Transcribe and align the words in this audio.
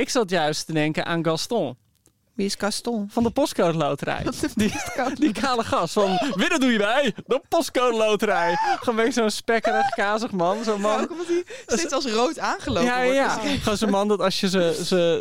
Ik 0.00 0.08
zat 0.08 0.30
juist 0.30 0.66
te 0.66 0.72
denken 0.72 1.06
aan 1.06 1.24
Gaston 1.24 1.76
Wie 2.34 2.46
is 2.46 2.54
Gaston? 2.58 3.08
van 3.10 3.22
de 3.22 3.30
postcode 3.30 3.78
loterij. 3.78 4.26
Die, 4.54 4.72
die 5.14 5.32
kale 5.32 5.64
gast 5.64 5.92
van, 5.92 6.18
winnen 6.34 6.60
doe 6.60 6.72
je 6.72 6.78
bij, 6.78 7.14
de 7.26 7.40
postcode 7.48 7.96
loterij. 7.96 8.56
Gewoon 8.80 9.04
een 9.04 9.12
zo'n 9.12 9.30
spekkerig, 9.30 9.88
kazig 9.88 10.30
man. 10.30 10.64
Zo'n 10.64 10.80
man. 10.80 10.98
Hij 11.66 11.78
steeds 11.78 11.92
als 11.92 12.06
rood 12.06 12.38
aangelopen 12.38 12.84
Ja, 12.84 13.00
ja, 13.00 13.34
wordt. 13.34 13.50
ja. 13.50 13.56
Gewoon 13.58 13.78
zo'n 13.78 13.90
man 13.90 14.08
dat 14.08 14.20
als 14.20 14.40
je 14.40 14.48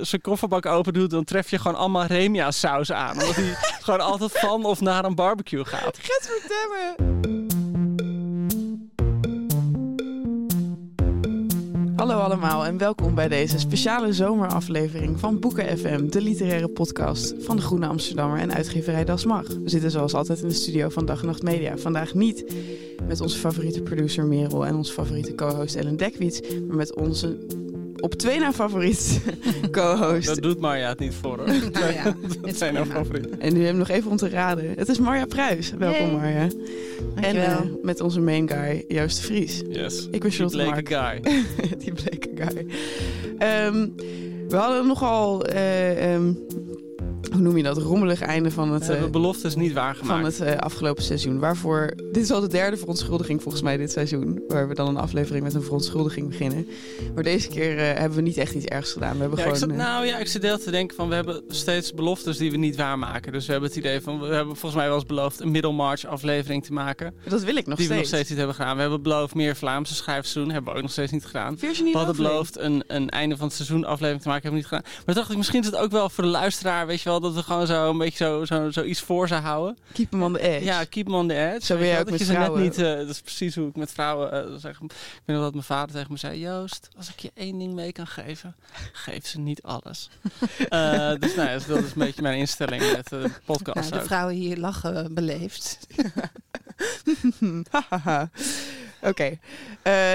zijn 0.02 0.22
kofferbak 0.22 0.66
open 0.66 0.94
doet, 0.94 1.10
dan 1.10 1.24
tref 1.24 1.50
je 1.50 1.58
gewoon 1.58 1.78
allemaal 1.78 2.06
Remia 2.06 2.52
saus 2.52 2.92
aan. 2.92 3.12
Omdat 3.14 3.36
hij 3.36 3.56
gewoon 3.82 4.02
altijd 4.02 4.32
van 4.40 4.66
of 4.66 4.80
naar 4.82 5.06
een 5.06 5.16
barbecue 5.16 5.66
gaat. 5.66 5.98
Gadverdamme. 6.02 7.45
Hallo 11.96 12.20
allemaal 12.20 12.66
en 12.66 12.78
welkom 12.78 13.16
bij 13.16 13.28
deze 13.28 13.60
speciale 13.60 14.14
zomeraflevering 14.14 15.20
van 15.20 15.40
Boeken 15.40 15.78
FM, 15.78 16.08
de 16.10 16.22
literaire 16.22 16.68
podcast 16.68 17.34
van 17.40 17.56
de 17.56 17.62
Groene 17.62 17.88
Amsterdammer 17.88 18.40
en 18.40 18.54
uitgeverij 18.54 19.06
Das 19.06 19.26
Mag. 19.26 19.48
We 19.48 19.70
zitten 19.70 19.92
zoals 19.92 20.14
altijd 20.14 20.42
in 20.42 20.48
de 20.48 20.54
studio 20.54 20.90
van 20.90 21.06
Dag 21.06 21.20
en 21.22 21.26
Nacht 21.26 21.44
Media. 21.44 21.78
Vandaag 21.78 22.14
niet 22.14 22.56
met 23.08 23.22
onze 23.22 23.38
favoriete 23.38 23.82
producer 23.82 24.26
Merel 24.26 24.66
en 24.66 24.76
onze 24.76 24.94
favoriete 24.94 25.36
co-host 25.36 25.76
Ellen 25.76 25.98
Dekwits, 25.98 26.42
maar 26.68 26.76
met 26.76 26.96
onze 26.96 27.38
op 28.00 28.14
twee 28.14 28.40
na 28.40 28.54
favoriet 28.54 29.22
co-host. 29.72 30.26
Dat 30.28 30.42
doet 30.42 30.60
Marja 30.60 30.90
het 30.90 31.00
niet 31.00 31.14
voor 31.22 31.38
hoor. 31.38 31.48
Nou 31.72 31.94
ja, 31.94 32.16
Dat 32.42 32.58
zijn 32.58 32.76
haar 32.76 32.86
favorieten. 32.86 33.40
En 33.42 33.54
nu 33.54 33.66
hem 33.66 33.78
nog 33.78 33.90
even 33.90 34.12
om 34.12 34.18
te 34.18 34.30
raden. 34.30 34.74
Het 34.76 34.88
is 34.90 35.00
Marja 35.00 35.26
Pruis. 35.26 35.74
Welkom. 35.78 36.12
Marja. 36.12 36.48
En 37.16 37.36
eh, 37.46 37.58
met 37.82 38.02
onze 38.02 38.20
main 38.20 38.50
guy 38.50 38.84
Joost 38.88 39.18
de 39.18 39.24
Vries. 39.24 39.62
Yes. 39.70 40.06
Ik 40.12 40.12
ben 40.12 40.22
Die 40.22 40.32
Charlotte 40.32 40.58
bleke 40.58 40.94
Mark. 40.94 41.24
guy. 41.24 41.34
Die 41.84 41.94
bleke 41.94 42.30
guy. 42.36 42.66
Ehm, 43.38 43.88
we 44.50 44.56
hadden 44.56 44.88
nogal, 44.88 45.46
eh, 45.46 46.14
ehm, 46.14 46.34
hoe 47.32 47.42
noem 47.42 47.58
je 47.58 47.64
dat, 47.64 47.78
rommelig 47.78 48.22
einde 48.22 48.52
van 48.52 48.72
het, 48.72 48.82
We 48.82 48.88
hebben 48.92 49.06
eh, 49.08 49.12
beloftes 49.14 49.56
niet 49.56 49.74
van 49.74 49.82
waargemaakt. 49.82 50.38
het 50.38 50.48
eh, 50.48 50.58
afgelopen 50.58 51.04
seizoen. 51.04 51.40
Waarvoor, 51.40 51.94
dit 52.12 52.24
is 52.24 52.32
al 52.32 52.42
de 52.42 52.48
derde 52.48 52.78
verontschuldiging 52.78 53.42
volgens 53.42 53.64
mij 53.64 53.78
dit 53.78 53.92
seizoen. 53.92 54.44
Waar 54.48 54.68
we 54.68 54.74
dan 54.74 54.88
een 54.88 54.98
aflevering 54.98 55.44
met 55.44 55.54
een 55.54 55.62
verontschuldiging 55.62 56.28
beginnen. 56.28 56.68
Maar 57.14 57.24
deze 57.24 57.48
keer 57.48 57.78
eh, 57.78 58.00
hebben 58.00 58.18
we 58.18 58.22
niet 58.24 58.38
echt 58.38 58.54
iets 58.54 58.66
ergs 58.66 58.92
gedaan. 58.94 59.14
We 59.14 59.20
hebben 59.20 59.38
Ja, 59.38 59.44
gewoon... 59.44 59.60
zat, 59.60 59.70
nou 59.72 60.06
ja, 60.06 60.18
ik 60.18 60.28
zit 60.28 60.42
deel 60.42 60.58
te 60.60 60.72
denken 60.72 60.96
van 60.96 61.10
we 61.10 61.16
hebben 61.16 61.44
steeds 61.48 61.94
beloftes 61.94 62.38
die 62.38 62.52
we 62.52 62.58
niet 62.58 62.76
waarmaken. 62.76 63.32
Dus 63.32 63.46
we 63.46 63.52
hebben 63.52 63.70
het 63.70 63.78
idee 63.80 64.02
van 64.02 64.20
we 64.20 64.26
hebben 64.26 64.56
volgens 64.56 64.76
mij 64.76 64.86
wel 64.88 64.96
eens 64.96 65.06
beloofd 65.06 65.40
een 65.40 65.52
Middelmarch 65.52 66.06
aflevering 66.06 66.64
te 66.66 66.74
maken. 66.74 67.14
dat 67.28 67.44
wil 67.44 67.56
ik 67.56 67.66
nog 67.68 67.78
die 67.78 67.86
steeds. 67.86 67.90
we 67.90 67.96
nog 67.96 68.06
steeds 68.06 68.30
niet 68.30 68.38
hebben 68.38 68.56
gedaan. 68.56 68.76
We 68.76 68.82
hebben 68.82 69.02
beloofd 69.02 69.36
meer 69.36 69.56
Vlaamse 69.56 69.96
schrijfseizoen. 69.96 70.54
Hebben 70.54 70.72
we 70.72 70.78
ook 70.78 70.84
nog 70.84 70.92
steeds 70.92 71.12
niet 71.12 71.26
gedaan. 71.26 71.58
Virginie 71.58 71.92
We 71.92 71.98
hadden 71.98 72.16
beloofd 72.16 72.60
een, 72.60 72.84
een 72.88 73.10
einde 73.10 73.38
van 73.38 73.46
het 73.48 73.56
seizoen 73.56 73.86
aflevering 73.86 74.22
te 74.22 74.28
maken. 74.28 74.44
Hebben 74.44 74.62
we 74.62 74.68
niet 74.70 74.84
gedaan. 74.84 75.04
Maar 75.06 75.16
dacht 75.16 75.32
ik, 75.32 75.38
misschien 75.38 75.60
is 75.60 75.66
het 75.66 75.76
ook 75.76 75.92
wel 75.92 76.10
voor 76.10 76.24
de 76.24 76.30
luisteraar, 76.30 76.88
weet 76.88 77.02
je 77.02 77.10
wel, 77.10 77.15
dat 77.20 77.34
we 77.34 77.44
gewoon 77.44 77.68
zo 77.68 77.90
een 77.90 77.98
beetje 77.98 78.26
zo, 78.26 78.46
zo, 78.46 78.72
zo 78.72 78.84
iets 78.84 79.00
voor 79.02 79.28
ze 79.28 79.34
houden. 79.34 79.78
Keep 79.94 80.12
hem 80.12 80.24
on 80.24 80.34
the 80.34 80.40
edge. 80.40 80.64
Ja, 80.64 80.84
keep 80.84 81.06
them 81.06 81.16
on 81.16 81.28
the 81.28 81.36
edge. 81.52 81.66
Zo 81.66 81.78
ben 81.78 81.88
je 81.88 82.00
ook 82.00 82.10
met 82.10 82.20
je 82.20 82.26
ze 82.26 82.32
net 82.32 82.42
vrouwen. 82.42 82.62
niet, 82.62 82.78
eh, 82.78 82.96
dat 82.96 83.10
is 83.10 83.22
precies 83.22 83.56
hoe 83.56 83.68
ik 83.68 83.76
met 83.76 83.92
vrouwen 83.92 84.32
eh, 84.32 84.54
zeg. 84.58 84.72
Ik 84.82 84.92
weet 85.26 85.36
nog 85.36 85.42
dat 85.42 85.52
mijn 85.54 85.66
vader 85.66 85.96
tegen 85.96 86.12
me 86.12 86.18
zei: 86.18 86.40
Joost, 86.40 86.90
als 86.98 87.10
ik 87.10 87.20
je 87.20 87.32
één 87.34 87.60
ding 87.60 87.74
mee 87.74 87.92
kan 87.92 88.08
geven, 88.08 88.56
geef 88.94 89.28
ze 89.28 89.40
niet 89.40 89.62
alles. 89.62 90.10
Eh, 90.70 91.14
dus 91.20 91.36
nou 91.36 91.50
ja, 91.50 91.58
dat 91.68 91.78
is 91.84 91.92
een 91.92 91.92
beetje 91.96 92.22
mijn 92.22 92.38
instelling 92.38 92.92
met 92.92 93.10
de 93.10 93.30
podcast. 93.46 93.80
Nou, 93.80 93.90
de 93.92 94.00
ook. 94.00 94.06
vrouwen 94.06 94.36
hier 94.36 94.58
lachen 94.58 95.14
beleefd. 95.14 95.80
Oké. 99.02 99.38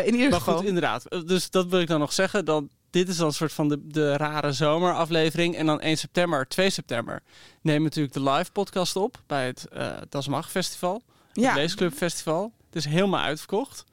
In 0.05 0.15
ieder 0.15 0.31
Maar 0.31 0.39
geval. 0.39 0.57
goed, 0.57 0.67
inderdaad. 0.67 1.27
Dus 1.27 1.51
dat 1.51 1.67
wil 1.67 1.81
ik 1.81 1.87
dan 1.87 2.01
nog 2.01 2.13
zeggen. 2.13 2.45
Dat 2.45 2.65
dit 2.91 3.09
is 3.09 3.17
dan 3.17 3.27
een 3.27 3.33
soort 3.33 3.53
van 3.53 3.69
de, 3.69 3.87
de 3.87 4.17
rare 4.17 4.53
zomeraflevering. 4.53 5.57
En 5.57 5.67
dan 5.67 5.81
1 5.81 5.97
september, 5.99 6.49
2 6.49 6.71
september 6.71 7.23
nemen 7.61 7.83
natuurlijk 7.83 8.15
de 8.15 8.23
live 8.23 8.53
podcast 8.53 8.97
op 8.97 9.23
bij 9.27 9.47
het 9.47 9.69
eh 9.69 9.93
Das 10.09 10.29
Mag 10.29 10.51
Festival. 10.51 11.03
Het 11.33 11.43
ja, 11.43 11.55
Leesclub 11.55 11.93
Festival. 11.93 12.53
Het 12.67 12.77
is 12.77 12.85
helemaal 12.85 13.21
uitverkocht. 13.21 13.85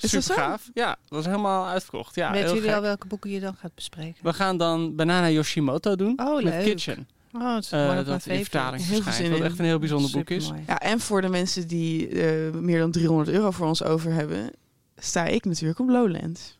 Is 0.00 0.10
dat 0.10 0.22
Super 0.22 0.22
zo? 0.36 0.42
gaaf. 0.42 0.70
Ja, 0.74 0.88
het 0.90 0.98
was 1.10 1.24
helemaal 1.24 1.66
uitverkocht. 1.66 2.14
Ja, 2.14 2.30
Weten 2.30 2.44
heel 2.44 2.54
jullie 2.54 2.68
gek. 2.68 2.76
al 2.78 2.82
welke 2.84 3.06
boeken 3.06 3.30
je 3.30 3.40
dan 3.40 3.54
gaat 3.54 3.74
bespreken? 3.74 4.24
We 4.24 4.32
gaan 4.32 4.56
dan 4.56 4.96
Banana 4.96 5.30
Yoshimoto 5.30 5.96
doen. 5.96 6.20
Oh, 6.20 6.34
met 6.34 6.44
leuk. 6.44 6.64
Kitchen. 6.64 7.08
Oh, 7.32 7.54
het 7.54 7.64
is 7.64 7.70
my 7.70 8.04
dat 8.04 8.26
in 8.26 8.40
vertaling 8.42 8.82
Heel 8.82 8.92
veel 8.94 9.02
verschijnt. 9.02 9.32
zin 9.32 9.38
Wat 9.42 9.50
echt 9.50 9.58
een 9.58 9.64
heel 9.64 9.78
bijzonder 9.78 10.10
boek 10.10 10.30
is. 10.30 10.50
Ja, 10.66 10.80
en 10.80 11.00
voor 11.00 11.20
de 11.20 11.28
mensen 11.28 11.68
die 11.68 12.08
eh, 12.08 12.50
meer 12.52 12.78
dan 12.78 12.90
300 12.90 13.28
euro 13.28 13.50
voor 13.50 13.66
ons 13.66 13.82
over 13.82 14.12
hebben, 14.12 14.50
sta 14.96 15.24
ik 15.24 15.44
natuurlijk 15.44 15.78
op 15.78 15.88
Lowlands. 15.88 16.58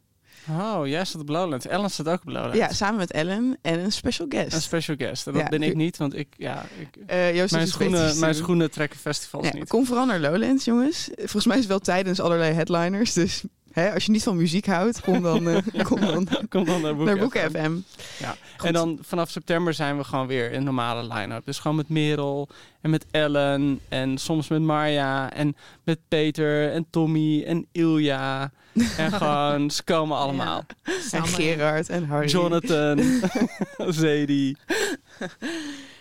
Oh, 0.51 0.87
jij 0.87 1.05
staat 1.05 1.21
op 1.21 1.29
Lowlands. 1.29 1.67
Ellen 1.67 1.91
staat 1.91 2.09
ook 2.09 2.21
op 2.21 2.29
Lowlands. 2.29 2.57
Ja, 2.57 2.73
samen 2.73 2.97
met 2.97 3.11
Ellen 3.13 3.59
en 3.63 3.79
een 3.79 3.93
special 3.93 4.27
guest. 4.29 4.53
Een 4.53 4.61
special 4.63 4.97
guest. 4.99 5.27
En 5.27 5.33
dat 5.33 5.43
Ja, 5.43 5.49
ben 5.49 5.63
ik 5.63 5.75
niet, 5.75 5.97
want 5.97 6.15
ik, 6.17 6.29
ja, 6.37 6.65
ik, 6.81 6.97
Eh, 7.07 7.37
Joost 7.37 7.53
mijn, 7.53 7.67
schoenen, 7.67 8.19
mijn 8.19 8.35
schoenen 8.35 8.71
trekken 8.71 8.99
festivals 8.99 9.47
Ja, 9.47 9.55
niet. 9.55 9.69
kom 9.69 9.87
vooral 9.87 10.07
naar 10.07 10.21
Lowlands, 10.21 10.65
jongens. 10.65 11.11
Volgens 11.17 11.47
mij 11.47 11.55
is 11.57 11.63
het 11.63 11.71
wel 11.71 11.79
tijdens 11.81 12.21
allerlei 12.21 12.53
headliners. 12.53 13.13
Dus 13.13 13.43
hè, 13.81 13.93
als 13.95 14.05
je 14.05 14.11
niet 14.13 14.23
van 14.23 14.37
muziek 14.37 14.67
houdt, 14.67 15.01
kom 15.01 15.23
dan, 15.23 15.49
eh, 15.49 15.85
kom 15.89 16.01
dan 16.01 16.29
Kom 16.49 16.65
dan 16.65 16.81
naar 16.81 16.97
Boek 16.97 17.07
naar 17.07 17.19
Boek 17.19 17.37
FM. 17.37 17.51
FM. 17.51 17.77
Ja. 18.19 18.37
Goed. 18.57 18.67
En 18.67 18.73
dan 18.73 18.99
vanaf 19.01 19.31
september 19.31 19.75
zijn 19.75 19.97
we 19.97 20.05
gewoon 20.05 20.27
weer 20.27 20.53
in 20.53 20.65
normale 20.65 21.15
line-up. 21.15 21.45
Dus 21.45 21.59
gewoon 21.59 21.77
met 21.77 21.89
Merel 21.89 22.49
en 22.81 22.91
met 22.91 23.07
Ellen 23.11 23.81
en 23.89 24.19
soms 24.19 24.49
met 24.49 24.63
Marja 24.63 25.33
en 25.33 25.57
met 25.85 25.99
Peter 26.09 26.73
en 26.73 26.87
Tommy 26.91 27.43
en 27.43 27.67
Ilja. 27.73 28.53
En 28.97 29.13
gewoon, 29.21 29.71
ze 29.71 29.83
komen 29.85 30.17
allemaal. 30.17 30.65
En. 31.11 31.27
Gerard 31.27 31.89
en 31.89 32.05
Harry. 32.05 32.29
Jonathan, 32.29 33.23
Zadie. 33.89 34.57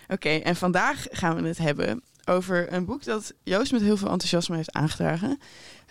Oké, 0.08 0.28
en 0.28 0.56
vandaag 0.56 1.06
gaan 1.10 1.42
we 1.42 1.48
het 1.48 1.58
hebben 1.58 2.02
over 2.24 2.72
een 2.72 2.84
boek 2.84 3.04
dat 3.04 3.32
Joost 3.42 3.72
met 3.72 3.80
heel 3.80 3.96
veel 3.96 4.10
enthousiasme 4.10 4.56
heeft 4.56 4.72
aangedragen. 4.72 5.38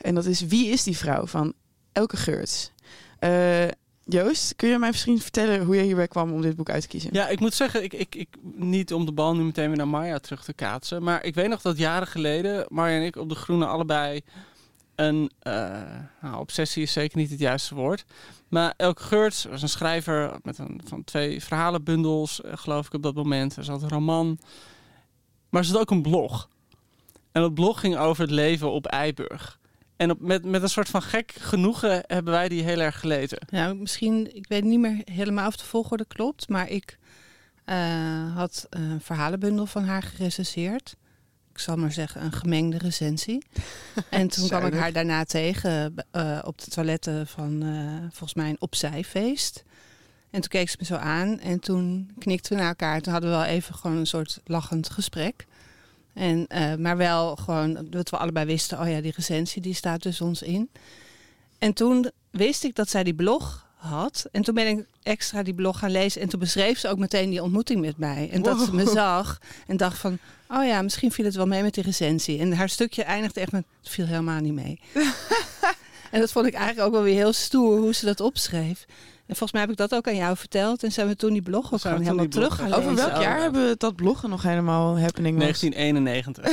En 0.02 0.16
dat 0.16 0.26
is 0.26 0.42
Wie 0.42 0.70
is 0.70 0.84
die 0.84 0.98
vrouw 0.98 1.26
van 1.26 1.54
Elke 1.96 2.18
Geurts. 2.18 2.72
Eh, 3.20 3.68
Joost, 4.04 4.56
kun 4.56 4.70
je 4.70 4.80
mij 4.80 4.90
misschien 4.90 5.20
vertellen 5.22 5.66
hoe 5.66 5.76
je 5.76 5.82
hierbij 5.82 6.08
kwam 6.08 6.34
om 6.34 6.42
dit 6.42 6.56
boek 6.56 6.70
uit 6.70 6.82
te 6.82 6.88
kiezen? 6.88 7.10
Ja, 7.14 7.28
ik 7.28 7.40
moet 7.40 7.54
zeggen, 7.54 7.84
ik, 7.84 7.94
ik, 7.94 8.16
ik, 8.16 8.28
niet 8.56 8.94
om 8.94 9.06
de 9.06 9.12
bal 9.12 9.36
nu 9.36 9.44
meteen 9.44 9.68
weer 9.68 9.78
naar 9.78 9.88
Marja 9.88 10.20
terug 10.20 10.44
te 10.44 10.54
kaatsen. 10.54 11.04
Maar 11.04 11.24
ik 11.24 11.36
weet 11.36 11.50
nog 11.50 11.62
dat 11.62 11.78
jaren 11.78 12.08
geleden 12.08 12.66
Marja 12.70 12.98
en 12.98 13.06
ik 13.06 13.16
op 13.16 13.30
de 13.30 13.36
Groene 13.36 13.66
allebei 13.66 14.22
een... 14.96 15.32
eh, 15.40 15.82
nou, 16.22 16.40
obsessie 16.40 16.84
is 16.84 16.94
zeker 16.94 17.18
niet 17.18 17.30
het 17.30 17.40
juiste 17.40 17.76
woord. 17.76 18.06
Maar 18.48 18.74
Elke 18.78 19.04
Geurts 19.04 19.44
was 19.44 19.62
een 19.62 19.70
schrijver 19.70 20.40
met 20.44 20.58
een, 20.58 20.82
van 20.86 21.04
twee 21.04 21.44
verhalenbundels, 21.44 22.42
eh, 22.42 22.52
geloof 22.56 22.86
ik 22.86 22.94
op 22.94 23.04
dat 23.04 23.16
moment. 23.16 23.56
Er 23.56 23.64
zat 23.64 23.82
een 23.82 23.90
roman. 23.90 24.40
Maar 25.50 25.62
er 25.62 25.68
zat 25.68 25.80
ook 25.80 25.92
een 25.92 26.02
blog. 26.02 26.50
En 27.32 27.42
dat 27.42 27.54
blog 27.54 27.80
ging 27.80 27.98
over 27.98 28.22
het 28.22 28.32
leven 28.32 28.72
op 28.72 28.86
Eiburg. 28.86 29.60
En 29.98 30.12
op, 30.12 30.20
met, 30.20 30.46
met 30.46 30.62
een 30.62 30.70
soort 30.70 30.90
van 30.90 31.02
gek 31.02 31.32
genoegen 31.40 32.04
hebben 32.08 32.34
wij 32.34 32.50
die 32.50 32.64
heel 32.64 32.80
erg 32.80 33.00
gelezen. 33.00 33.38
Nou, 33.50 33.76
misschien, 33.76 34.36
ik 34.36 34.46
weet 34.48 34.64
niet 34.64 34.80
meer 34.80 35.02
helemaal 35.12 35.48
of 35.48 35.56
de 35.56 35.66
volgorde 35.66 36.06
klopt, 36.06 36.50
maar 36.50 36.70
ik 36.70 36.98
eh, 37.66 38.36
had 38.36 38.68
een 38.70 39.02
verhalenbundel 39.02 39.66
van 39.66 39.84
haar 39.84 40.04
gerecenseerd. 40.04 40.96
Ik 41.52 41.60
zal 41.60 41.76
maar 41.76 41.92
zeggen, 41.92 42.24
een 42.24 42.32
gemengde 42.32 42.78
recensie. 42.78 43.46
en 44.10 44.28
toen 44.28 44.48
kwam 44.48 44.66
ik 44.66 44.74
haar 44.74 44.92
daarna 44.92 45.24
tegen 45.24 45.96
eh, 46.12 46.40
op 46.44 46.62
de 46.62 46.72
toiletten 46.72 47.28
van 47.28 47.64
eh, 47.64 48.00
volgens 48.02 48.34
mij 48.34 48.50
een 48.50 48.62
opzijfeest. 48.62 49.64
En 50.30 50.42
toen 50.42 50.50
keek 50.50 50.70
ze 50.70 50.76
me 50.80 50.86
zo 50.86 50.96
aan 50.96 51.40
en 51.40 51.60
toen 51.60 52.12
knikten 52.18 52.52
we 52.52 52.58
naar 52.58 52.68
elkaar. 52.68 53.02
Toen 53.02 53.14
hadden 53.14 53.32
we 53.32 53.36
wel 53.36 53.46
even 53.46 53.76
gewoon 53.76 53.98
een 53.98 54.08
soort 54.08 54.42
lachend 54.46 54.90
gesprek. 54.90 55.46
En, 56.16 56.48
eh, 56.48 56.76
maar 56.76 56.98
wel 56.98 57.36
gewoon 57.36 57.88
dat 57.90 58.10
we 58.10 58.18
allebei 58.18 58.46
wisten, 58.46 58.80
oh 58.80 58.90
ja, 58.90 59.02
die 59.02 59.14
recensie 59.16 59.62
die 59.62 59.74
staat 59.74 60.04
dus 60.04 60.22
ons 60.22 60.42
in. 60.42 60.70
En 61.60 61.74
toen 61.74 62.12
wist 62.32 62.64
ik 62.64 62.76
dat 62.76 62.90
zij 62.90 63.04
die 63.04 63.14
blog 63.14 63.66
had. 63.76 64.26
En 64.32 64.42
toen 64.42 64.56
ben 64.56 64.68
ik 64.68 64.86
extra 65.04 65.44
die 65.44 65.54
blog 65.54 65.80
gaan 65.80 65.92
lezen. 65.92 66.22
En 66.22 66.30
toen 66.30 66.40
beschreef 66.40 66.80
ze 66.80 66.88
ook 66.88 66.98
meteen 66.98 67.30
die 67.30 67.44
ontmoeting 67.44 67.82
met 67.82 67.98
mij. 67.98 68.30
En 68.32 68.42
dat 68.42 68.60
ze 68.62 68.74
me 68.74 68.90
zag 68.90 69.40
en 69.68 69.78
dacht 69.78 69.98
van... 69.98 70.18
oh 70.50 70.66
ja, 70.66 70.82
misschien 70.82 71.12
viel 71.12 71.26
het 71.26 71.36
wel 71.36 71.48
mee 71.48 71.62
met 71.62 71.74
die 71.74 71.84
recensie. 71.84 72.40
En 72.40 72.54
haar 72.54 72.70
stukje 72.70 73.04
eindigde 73.04 73.40
echt 73.40 73.52
met... 73.52 73.66
het 73.80 73.90
viel 73.90 74.06
helemaal 74.06 74.40
niet 74.40 74.54
mee. 74.54 74.80
en 76.12 76.20
dat 76.20 76.32
vond 76.32 76.46
ik 76.46 76.54
eigenlijk 76.54 76.88
ook 76.88 76.94
wel 76.94 77.04
weer 77.04 77.16
heel 77.16 77.34
stoer 77.34 77.78
hoe 77.78 77.94
ze 77.94 78.06
dat 78.06 78.20
opschreef. 78.20 78.86
En 79.28 79.36
volgens 79.36 79.52
mij 79.52 79.62
heb 79.62 79.72
ik 79.72 79.78
dat 79.78 79.96
ook 79.96 80.08
aan 80.08 80.16
jou 80.16 80.38
verteld. 80.38 80.84
En 80.84 80.92
zijn 80.92 81.08
we 81.08 81.16
toen 81.16 81.34
die 81.34 81.42
blog 81.42 81.74
ook 81.74 81.82
gewoon 81.82 82.02
helemaal 82.02 82.28
terug 82.28 82.56
gaan 82.56 82.74
Over 82.74 82.92
lezen. 82.92 83.08
welk 83.10 83.22
jaar 83.22 83.42
hebben 83.42 83.68
we 83.68 83.76
dat 83.78 83.96
bloggen 83.96 84.30
nog 84.30 84.42
helemaal 84.44 85.00
happening 85.00 85.38
was? 85.38 85.60
1991. 85.62 86.46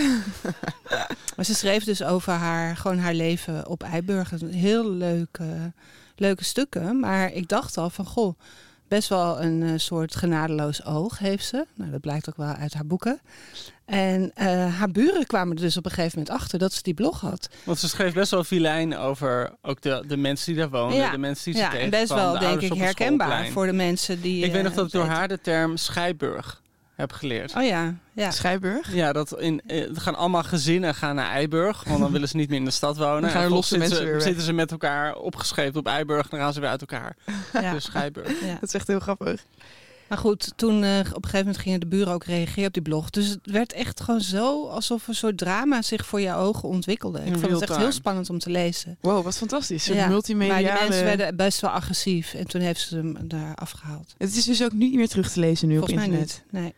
Maar 1.37 1.45
ze 1.45 1.55
schreef 1.55 1.85
dus 1.85 2.03
over 2.03 2.33
haar, 2.33 2.77
gewoon 2.77 2.99
haar 2.99 3.15
leven 3.15 3.69
op 3.69 3.83
Eiburg. 3.83 4.33
Heel 4.51 4.91
leuke, 4.91 5.73
leuke 6.17 6.45
stukken. 6.45 7.01
Maar 7.01 7.33
ik 7.33 7.49
dacht 7.49 7.79
al 7.79 7.91
van, 7.91 8.05
goh, 8.07 8.39
best 8.95 9.09
wel 9.09 9.43
een 9.43 9.63
eh, 9.63 9.71
soort 9.77 10.17
genadeloos 10.17 10.85
oog 10.85 11.19
heeft 11.19 11.45
ze. 11.45 11.67
Nou, 11.75 11.91
dat 11.91 12.01
blijkt 12.01 12.29
ook 12.29 12.37
wel 12.37 12.47
uit 12.47 12.75
haar 12.75 12.87
boeken. 12.87 13.21
En 13.85 14.31
eh, 14.35 14.47
haar 14.79 14.91
buren 14.91 15.27
kwamen 15.27 15.57
er 15.57 15.63
dus 15.63 15.77
op 15.77 15.85
een 15.85 15.91
gegeven 15.91 16.19
moment 16.19 16.37
achter 16.41 16.59
dat 16.59 16.73
ze 16.73 16.83
die 16.83 16.95
blog 16.95 17.21
had. 17.21 17.49
Want 17.65 17.79
ze 17.79 17.89
schreef 17.89 18.13
best 18.13 18.31
wel 18.31 18.45
vilijn 18.45 18.97
over 18.97 19.51
ook 19.63 19.81
de, 19.81 20.05
de 20.07 20.17
mensen 20.17 20.53
die 20.53 20.61
daar 20.61 20.71
woonden. 20.71 20.99
Ja. 20.99 21.11
De 21.11 21.19
mensen 21.19 21.45
die 21.45 21.55
ze 21.55 21.69
Ja, 21.69 21.79
en 21.79 21.91
best 21.91 22.13
wel, 22.15 22.33
de 22.33 22.39
denk 22.39 22.61
ik, 22.61 22.73
herkenbaar 22.73 23.47
voor 23.47 23.67
de 23.67 23.73
mensen 23.73 24.21
die... 24.21 24.45
Ik 24.45 24.53
weet 24.53 24.63
nog 24.63 24.73
eh, 24.73 24.79
dat 24.79 24.91
door 24.91 25.05
haar 25.05 25.29
de 25.29 25.41
term 25.41 25.77
Schijburg 25.77 26.62
heb 27.03 27.13
geleerd. 27.13 27.55
Oh 27.57 27.65
ja, 27.65 27.95
ja. 28.13 28.31
Schijburg? 28.31 28.95
Ja, 28.95 29.13
dat 29.13 29.41
in, 29.41 29.61
eh, 29.67 29.89
er 29.89 30.01
gaan 30.01 30.15
allemaal 30.15 30.43
gezinnen 30.43 30.95
gaan 30.95 31.15
naar 31.15 31.31
Eiburg, 31.31 31.85
want 31.85 32.01
dan 32.01 32.13
willen 32.17 32.29
ze 32.29 32.37
niet 32.37 32.49
meer 32.49 32.59
in 32.59 32.65
de 32.65 32.71
stad 32.71 32.97
wonen. 32.97 33.21
Dan 33.23 33.31
gaan 33.31 33.41
En 33.41 33.47
er 33.49 33.53
losse 33.55 33.69
zitten, 33.75 33.89
mensen 33.89 34.05
weer 34.07 34.15
weg. 34.17 34.23
zitten 34.27 34.43
ze 34.45 34.53
met 34.53 34.71
elkaar 34.71 35.15
opgescheept 35.17 35.77
op 35.77 35.87
Eiburg, 35.87 36.29
dan 36.29 36.41
gaan 36.41 36.53
ze 36.53 36.61
weer 36.61 36.69
uit 36.69 36.81
elkaar. 36.81 37.17
ja. 37.63 37.73
Dus 37.73 37.85
Schijburg. 37.85 38.41
ja. 38.41 38.53
Dat 38.53 38.63
is 38.69 38.75
echt 38.75 38.87
heel 38.87 39.01
grappig. 39.01 39.45
Maar 40.09 40.21
goed, 40.21 40.53
toen 40.57 40.83
eh, 40.85 40.99
op 40.99 41.05
een 41.07 41.13
gegeven 41.15 41.39
moment 41.39 41.59
gingen 41.59 41.81
de 41.81 41.87
buren 41.87 42.13
ook 42.13 42.25
reageren 42.25 42.67
op 42.67 42.73
die 42.73 42.83
blog. 42.83 43.11
Dus 43.11 43.29
het 43.29 43.39
werd 43.43 43.73
echt 43.73 44.01
gewoon 44.01 44.21
zo 44.21 44.69
alsof 44.69 45.09
een 45.09 45.15
soort 45.15 45.39
drama 45.39 45.83
zich 45.83 46.07
voor 46.07 46.21
je 46.21 46.35
ogen 46.35 46.69
ontwikkelde. 46.69 47.19
Ik 47.19 47.27
In 47.27 47.33
vond 47.39 47.51
het 47.53 47.61
echt 47.61 47.71
time. 47.71 47.83
heel 47.83 47.93
spannend 47.93 48.31
om 48.31 48.39
te 48.39 48.51
lezen. 48.51 48.97
Wow, 49.01 49.25
wat 49.25 49.37
fantastisch. 49.37 49.85
Ja, 49.87 50.09
multimediale... 50.09 50.63
Maar 50.63 50.73
die 50.73 50.81
mensen 50.89 51.05
werden 51.05 51.37
best 51.37 51.61
wel 51.61 51.71
agressief. 51.71 52.35
En 52.35 52.47
toen 52.47 52.61
heeft 52.61 52.81
ze 52.81 52.97
hem 52.97 53.17
daar 53.23 53.55
afgehaald. 53.55 54.15
Het 54.19 54.37
is 54.37 54.45
dus 54.45 54.63
ook 54.63 54.73
niet 54.73 54.95
meer 54.95 55.09
terug 55.09 55.31
te 55.33 55.41
lezen 55.41 55.69
nu 55.69 55.77
Volgens 55.79 55.93
op 55.93 55.99
mij 55.99 56.09
internet. 56.09 56.43
niet. 56.51 56.63
Nee. 56.63 56.75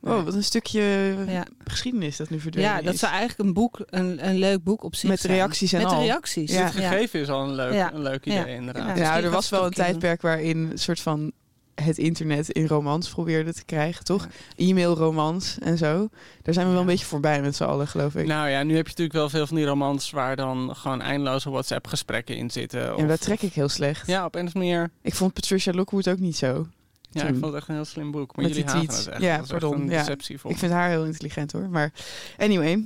Wow, 0.00 0.24
wat 0.24 0.34
een 0.34 0.44
stukje 0.44 0.80
Ja. 1.26 1.44
geschiedenis 1.64 2.16
dat 2.16 2.30
nu 2.30 2.40
verdwenen 2.40 2.70
ja, 2.70 2.82
dat 2.82 2.94
is. 2.94 3.00
zou 3.00 3.12
eigenlijk 3.12 3.48
een 3.48 3.54
boek, 3.54 3.80
een, 3.86 4.28
een 4.28 4.38
leuk 4.38 4.62
boek 4.64 4.82
op 4.84 4.94
zich 4.94 5.08
Met 5.08 5.20
zijn. 5.20 5.32
reacties 5.32 5.72
en 5.72 5.82
Met 5.82 5.90
al. 5.92 6.00
reacties. 6.02 6.52
Ja. 6.52 6.64
Het 6.64 6.72
gegeven 6.74 7.20
is 7.20 7.28
al 7.28 7.42
een 7.44 7.54
leuk, 7.54 7.72
Ja. 7.72 7.92
een 7.92 8.02
leuk 8.02 8.24
Ja. 8.24 8.40
idee, 8.42 8.54
inderdaad. 8.54 8.98
Ja. 8.98 9.22
Er 9.22 9.30
was 9.30 9.48
wel 9.48 9.64
een 9.64 9.72
tijdperk 9.72 10.22
waarin 10.22 10.68
een 10.70 10.78
soort 10.78 11.00
van 11.00 11.32
het 11.74 11.98
internet 11.98 12.50
in 12.50 12.66
romans 12.66 13.08
probeerde 13.08 13.52
te 13.54 13.64
krijgen, 13.64 14.04
toch? 14.04 14.28
E-mailromans 14.56 15.58
en 15.60 15.78
zo. 15.78 16.08
Daar 16.42 16.54
zijn 16.54 16.66
we 16.66 16.72
wel 16.72 16.80
een 16.80 16.86
beetje 16.86 17.04
voorbij 17.06 17.40
met 17.42 17.56
z'n 17.56 17.64
allen, 17.64 17.88
geloof 17.88 18.14
ik. 18.14 18.26
Nou 18.26 18.48
ja, 18.48 18.62
nu 18.62 18.74
heb 18.76 18.82
je 18.84 18.88
natuurlijk 18.90 19.12
wel 19.18 19.28
veel 19.28 19.46
van 19.46 19.56
die 19.56 19.64
romans 19.66 20.10
waar 20.10 20.36
dan 20.36 20.76
gewoon 20.76 21.00
eindeloze 21.02 21.50
WhatsApp-gesprekken 21.50 22.36
in 22.36 22.50
zitten. 22.50 22.96
en 22.96 23.08
dat 23.08 23.20
trek 23.20 23.42
ik 23.42 23.52
heel 23.52 23.68
slecht. 23.68 24.06
Ja, 24.06 24.24
op 24.24 24.34
een 24.34 24.46
of 24.46 24.54
andere 24.54 24.72
manier. 24.72 24.90
Ik 25.02 25.14
vond 25.14 25.32
Patricia 25.32 25.72
Lockwood 25.72 26.08
ook 26.08 26.18
niet 26.18 26.36
zo. 26.36 26.66
Ja, 27.10 27.20
Toen. 27.20 27.28
ik 27.34 27.38
vond 27.38 27.44
het 27.52 27.54
echt 27.54 27.68
een 27.68 27.74
heel 27.74 27.84
slim 27.84 28.10
boek. 28.10 28.36
Maar 28.36 28.44
Met 28.44 28.54
jullie 28.54 28.70
die 28.72 28.80
tweets. 28.86 28.98
het 29.04 29.08
echt. 29.08 29.22
Ja, 29.22 29.36
dat 29.36 29.44
is 29.44 29.50
echt 29.50 29.60
pardon, 29.60 29.80
een 29.80 29.88
ja. 29.90 29.98
deceptie 29.98 30.38
Ik 30.44 30.56
vind 30.58 30.72
haar 30.72 30.88
heel 30.88 31.04
intelligent 31.04 31.52
hoor. 31.52 31.68
Maar 31.68 31.92
anyway. 32.38 32.76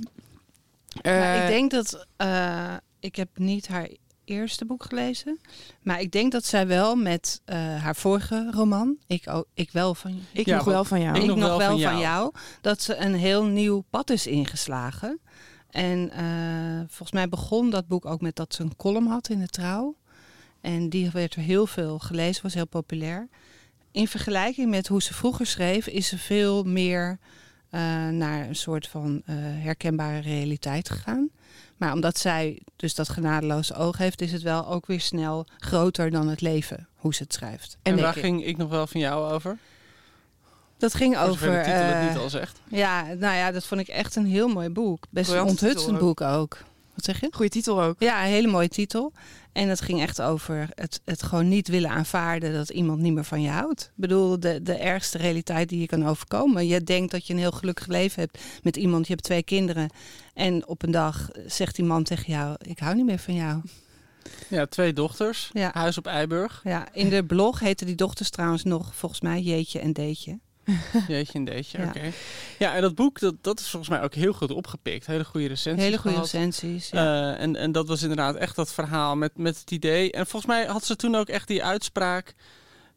Maar 1.03 1.13
Eh, 1.13 1.41
ik 1.41 1.47
denk 1.47 1.71
dat... 1.71 2.07
eh, 2.17 2.73
ik 2.99 3.15
heb 3.15 3.29
niet 3.37 3.67
haar 3.67 3.89
eerste 4.25 4.65
boek 4.65 4.83
gelezen. 4.83 5.39
Maar 5.81 5.99
ik 6.01 6.11
denk 6.11 6.31
dat 6.31 6.45
zij 6.45 6.67
wel 6.67 6.95
met 6.95 7.41
eh, 7.45 7.57
haar 7.83 7.95
vorige 7.95 8.51
roman... 8.51 8.97
Ik, 9.07 9.29
ook, 9.29 9.45
ik 9.53 9.71
wel 9.71 9.95
van 9.95 10.19
ik 10.31 10.45
Ja, 10.45 10.55
nog 10.55 10.65
wel 10.65 10.83
van 10.85 11.01
jou. 11.01 11.15
ik 11.15 11.21
ik 11.21 11.27
nog 11.27 11.37
nog, 11.37 11.47
wel 11.47 11.59
van 11.59 11.67
van, 11.69 11.79
jou. 11.79 11.99
jou. 11.99 12.31
dat 12.61 12.81
ze 12.81 12.95
een 12.95 13.13
heel 13.15 13.43
nieuw 13.45 13.83
pad 13.89 14.09
is 14.09 14.27
ingeslagen. 14.27 15.19
En 15.69 16.09
eh, 16.11 16.77
volgens 16.87 17.11
mij 17.11 17.29
begon 17.29 17.69
dat 17.69 17.87
boek 17.87 18.05
ook 18.05 18.21
met 18.21 18.35
dat 18.35 18.53
ze 18.53 18.61
een 18.63 18.75
column 18.75 19.07
had 19.07 19.29
in 19.29 19.39
de 19.39 19.47
trouw. 19.47 19.95
En 20.61 20.89
die 20.89 21.09
werd 21.11 21.35
er 21.35 21.41
heel 21.41 21.67
veel 21.67 21.99
gelezen, 21.99 22.43
was 22.43 22.53
heel 22.53 22.67
populair. 22.67 23.27
In 23.93 24.07
vergelijking 24.07 24.69
met 24.69 24.87
hoe 24.87 25.01
ze 25.01 25.13
vroeger 25.13 25.45
schreef, 25.45 25.87
is 25.87 26.07
ze 26.07 26.17
veel 26.17 26.63
meer 26.63 27.19
eh, 27.69 27.79
naar 28.07 28.47
een 28.47 28.55
soort 28.55 28.87
van 28.87 29.21
eh, 29.25 29.35
herkenbare 29.37 30.19
realiteit 30.19 30.89
gegaan. 30.89 31.29
Maar 31.77 31.93
omdat 31.93 32.17
zij 32.17 32.61
dus 32.75 32.95
dat 32.95 33.09
genadeloze 33.09 33.75
oog 33.75 33.97
heeft, 33.97 34.21
is 34.21 34.31
het 34.31 34.41
wel 34.41 34.67
ook 34.67 34.85
weer 34.85 35.01
snel 35.01 35.45
groter 35.57 36.11
dan 36.11 36.27
het 36.27 36.41
leven, 36.41 36.87
hoe 36.95 37.13
ze 37.13 37.23
het 37.23 37.33
schrijft. 37.33 37.77
En 37.81 37.99
waar 38.01 38.15
ik. 38.15 38.23
ging 38.23 38.45
ik 38.45 38.57
nog 38.57 38.69
wel 38.69 38.87
van 38.87 38.99
jou 38.99 39.31
over? 39.31 39.57
Dat 40.77 40.93
ging 40.93 41.17
over. 41.17 41.51
de 41.51 41.57
titel 41.63 41.83
het 41.83 41.93
eh, 41.93 42.07
niet 42.07 42.17
al 42.17 42.29
zegt. 42.29 42.61
ja, 42.67 43.03
nou 43.03 43.35
ja, 43.35 43.51
dat 43.51 43.65
vond 43.65 43.81
ik 43.81 43.87
echt 43.87 44.15
een 44.15 44.25
heel 44.25 44.47
mooi 44.47 44.69
boek. 44.69 45.05
Best 45.09 45.31
een 45.31 45.43
onthutsend 45.43 45.97
boek 45.99 46.21
ook. 46.21 46.57
Wat 46.93 47.05
zeg 47.05 47.19
je? 47.19 47.27
Goeie 47.31 47.51
titel 47.51 47.81
ook. 47.81 47.95
Ja, 47.99 48.23
een 48.23 48.29
hele 48.29 48.47
mooie 48.47 48.69
titel. 48.69 49.13
En 49.53 49.69
het 49.69 49.81
ging 49.81 50.01
echt 50.01 50.21
over 50.21 50.69
het, 50.75 51.01
het 51.05 51.23
gewoon 51.23 51.47
niet 51.47 51.67
willen 51.67 51.89
aanvaarden 51.89 52.53
dat 52.53 52.69
iemand 52.69 52.99
niet 52.99 53.13
meer 53.13 53.23
van 53.23 53.41
je 53.41 53.49
houdt. 53.49 53.81
Ik 53.81 53.91
bedoel, 53.95 54.39
de, 54.39 54.61
de 54.61 54.75
ergste 54.75 55.17
realiteit 55.17 55.69
die 55.69 55.79
je 55.79 55.85
kan 55.85 56.07
overkomen. 56.07 56.67
Je 56.67 56.83
denkt 56.83 57.11
dat 57.11 57.27
je 57.27 57.33
een 57.33 57.39
heel 57.39 57.51
gelukkig 57.51 57.87
leven 57.87 58.21
hebt 58.21 58.39
met 58.63 58.77
iemand, 58.77 59.07
je 59.07 59.13
hebt 59.13 59.25
twee 59.25 59.43
kinderen. 59.43 59.89
En 60.33 60.67
op 60.67 60.83
een 60.83 60.91
dag 60.91 61.29
zegt 61.47 61.75
die 61.75 61.85
man 61.85 62.03
tegen 62.03 62.33
jou, 62.33 62.55
ik 62.61 62.79
hou 62.79 62.95
niet 62.95 63.05
meer 63.05 63.19
van 63.19 63.33
jou. 63.33 63.61
Ja, 64.47 64.65
twee 64.65 64.93
dochters. 64.93 65.49
Ja. 65.53 65.69
Huis 65.73 65.97
op 65.97 66.07
Eiburg. 66.07 66.61
Ja, 66.63 66.87
in 66.93 67.09
de 67.09 67.25
blog 67.25 67.59
heten 67.59 67.85
die 67.85 67.95
dochters 67.95 68.29
trouwens 68.29 68.63
nog 68.63 68.95
volgens 68.95 69.21
mij 69.21 69.41
Jeetje 69.41 69.79
en 69.79 69.93
Deetje. 69.93 70.39
Jeetje 71.07 71.33
en 71.33 71.45
deetje, 71.45 71.77
Ja. 71.77 71.85
oké. 71.87 72.11
Ja, 72.59 72.75
en 72.75 72.81
dat 72.81 72.95
boek, 72.95 73.19
dat, 73.19 73.35
dat 73.41 73.59
is 73.59 73.69
volgens 73.69 73.91
mij 73.91 74.01
ook 74.01 74.13
heel 74.13 74.33
goed 74.33 74.51
opgepikt. 74.51 75.05
Hele 75.05 75.25
goede 75.25 75.47
recensies 75.47 75.83
Hele 75.83 75.97
goede 75.97 76.15
gehad. 76.15 76.31
recensies. 76.31 76.89
Ja. 76.89 77.33
Eh, 77.33 77.41
en, 77.41 77.55
en 77.55 77.71
dat 77.71 77.87
was 77.87 78.01
inderdaad 78.01 78.35
echt 78.35 78.55
dat 78.55 78.73
verhaal 78.73 79.15
met, 79.15 79.31
met 79.37 79.59
het 79.59 79.71
idee. 79.71 80.11
En 80.11 80.27
volgens 80.27 80.51
mij 80.51 80.65
had 80.65 80.85
ze 80.85 80.95
toen 80.95 81.15
ook 81.15 81.27
echt 81.27 81.47
die 81.47 81.63
uitspraak 81.63 82.33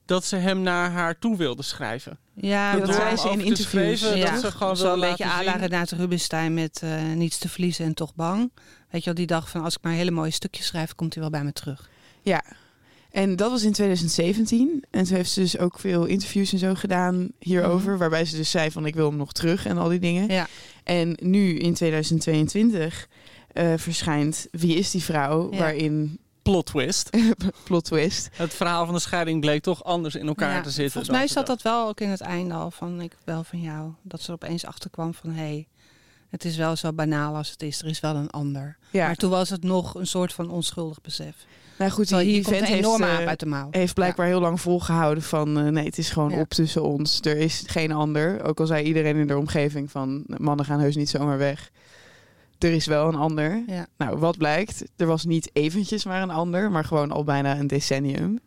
dat 0.04 0.24
ze 0.24 0.36
hem 0.36 0.60
naar 0.60 0.90
haar 0.90 1.18
toe 1.18 1.36
wilde 1.36 1.62
schrijven. 1.62 2.18
ja, 2.34 2.76
dat 2.76 2.94
zei 2.94 3.16
ze 3.16 3.28
in 3.30 3.40
interviews. 3.40 4.00
schrijven, 4.00 4.16
Ja, 4.18 4.30
Dat 4.30 4.40
ze 4.40 4.50
gewoon 4.50 4.76
zo 4.76 4.92
een 4.92 5.00
beetje 5.00 5.24
à 5.26 5.42
zien. 5.42 5.58
Renate 5.58 5.96
Rubinstein 5.96 6.54
met 6.54 6.80
eh, 6.82 7.02
niets 7.02 7.38
te 7.38 7.48
verliezen 7.48 7.84
en 7.84 7.94
toch 7.94 8.14
bang. 8.14 8.52
Weet 8.90 9.00
je 9.00 9.06
wel, 9.06 9.14
die 9.14 9.26
dacht 9.26 9.50
van 9.50 9.62
als 9.64 9.74
ik 9.76 9.82
maar 9.82 9.92
hele 9.92 10.10
mooie 10.10 10.30
stukjes 10.30 10.66
schrijf, 10.66 10.94
komt 10.94 11.12
hij 11.14 11.22
wel 11.22 11.30
bij 11.32 11.44
me 11.44 11.52
terug. 11.52 11.88
Ja. 12.22 12.42
En 13.16 13.36
dat 13.36 13.50
was 13.50 13.62
in 13.62 13.72
2017. 13.72 14.84
En 14.90 15.04
toen 15.04 15.16
heeft 15.16 15.30
ze 15.30 15.40
dus 15.40 15.58
ook 15.58 15.78
veel 15.78 16.04
interviews 16.04 16.52
en 16.52 16.58
zo 16.58 16.74
gedaan 16.74 17.28
hierover. 17.38 17.90
Mhm. 17.90 17.98
Waarbij 17.98 18.24
ze 18.24 18.36
dus 18.36 18.50
zei 18.50 18.70
van 18.70 18.86
ik 18.86 18.94
wil 18.94 19.08
hem 19.08 19.16
nog 19.16 19.32
terug 19.32 19.66
en 19.66 19.78
al 19.78 19.88
die 19.88 19.98
dingen. 19.98 20.28
Ja. 20.28 20.46
En 20.84 21.18
nu 21.22 21.58
in 21.58 21.74
2022 21.74 23.08
eh, 23.52 23.72
verschijnt 23.76 24.46
Wie 24.50 24.76
is 24.76 24.90
die 24.90 25.02
vrouw? 25.02 25.52
Ja. 25.52 25.58
Waarin 25.58 26.18
Plot 26.42 26.66
twist. 26.66 27.10
plot 27.64 27.84
twist. 27.84 28.28
Het 28.32 28.54
verhaal 28.54 28.84
van 28.84 28.94
de 28.94 29.00
scheiding 29.00 29.40
bleek 29.40 29.62
toch 29.62 29.84
anders 29.84 30.14
in 30.14 30.26
elkaar 30.26 30.54
Ja, 30.54 30.60
te 30.60 30.70
zitten. 30.70 30.92
Volgens 30.92 31.16
mij 31.16 31.28
zat 31.28 31.46
dat 31.46 31.62
wel 31.62 31.88
ook 31.88 32.00
in 32.00 32.08
het 32.08 32.20
einde 32.20 32.54
al 32.54 32.70
van 32.70 33.00
ik 33.00 33.16
wel 33.24 33.44
van 33.44 33.60
jou. 33.60 33.92
Dat 34.02 34.20
ze 34.20 34.26
er 34.26 34.34
opeens 34.34 34.66
achterkwam 34.66 35.14
van 35.14 35.30
hé, 35.30 35.42
hey, 35.42 35.68
het 36.42 36.44
is 36.52 36.56
wel 36.56 36.76
zo 36.76 36.92
banaal 36.92 37.34
als 37.36 37.50
het 37.50 37.62
is. 37.62 37.80
Er 37.82 37.86
is 37.88 38.00
wel 38.00 38.14
een 38.16 38.30
ander. 38.30 38.76
Ja, 38.90 39.06
Maar 39.06 39.16
toen 39.16 39.30
was 39.30 39.50
het 39.50 39.62
nog 39.64 39.94
een 39.94 40.06
soort 40.06 40.32
van 40.32 40.50
onschuldig 40.50 41.00
besef. 41.00 41.34
nou 41.78 41.90
goed, 41.90 42.08
die, 42.08 42.18
die 42.18 42.42
vent 42.44 42.66
heeft, 42.66 42.78
enorme 42.78 43.06
aap 43.06 43.26
uit 43.26 43.40
de 43.40 43.46
mouw. 43.46 43.68
heeft 43.70 43.94
blijkbaar 43.94 44.26
heel 44.26 44.40
lang 44.40 44.60
volgehouden 44.60 45.22
van 45.22 45.58
eh, 45.58 45.64
nee, 45.64 45.84
het 45.84 45.98
is 45.98 46.10
gewoon 46.10 46.30
Ja. 46.30 46.40
op 46.40 46.48
tussen 46.48 46.82
ons. 46.82 47.20
Er 47.20 47.36
is 47.36 47.62
geen 47.66 47.92
ander. 47.92 48.42
Ook 48.42 48.60
al 48.60 48.66
zei 48.66 48.84
iedereen 48.84 49.16
in 49.16 49.26
de 49.26 49.36
omgeving 49.38 49.90
van 49.90 50.24
mannen 50.26 50.66
gaan 50.66 50.80
heus 50.80 50.96
niet 50.96 51.08
zomaar 51.10 51.38
weg. 51.38 51.70
Er 52.58 52.72
is 52.72 52.86
wel 52.86 53.08
een 53.08 53.14
ander. 53.14 53.62
Ja. 53.66 53.86
Nou, 53.96 54.18
wat 54.18 54.38
blijkt? 54.38 54.84
Er 54.96 55.06
was 55.06 55.24
niet 55.24 55.50
eventjes 55.52 56.04
maar 56.04 56.22
een 56.22 56.30
ander, 56.30 56.70
maar 56.70 56.84
gewoon 56.84 57.10
al 57.12 57.24
bijna 57.24 57.58
een 57.58 57.66
decennium. 57.66 58.38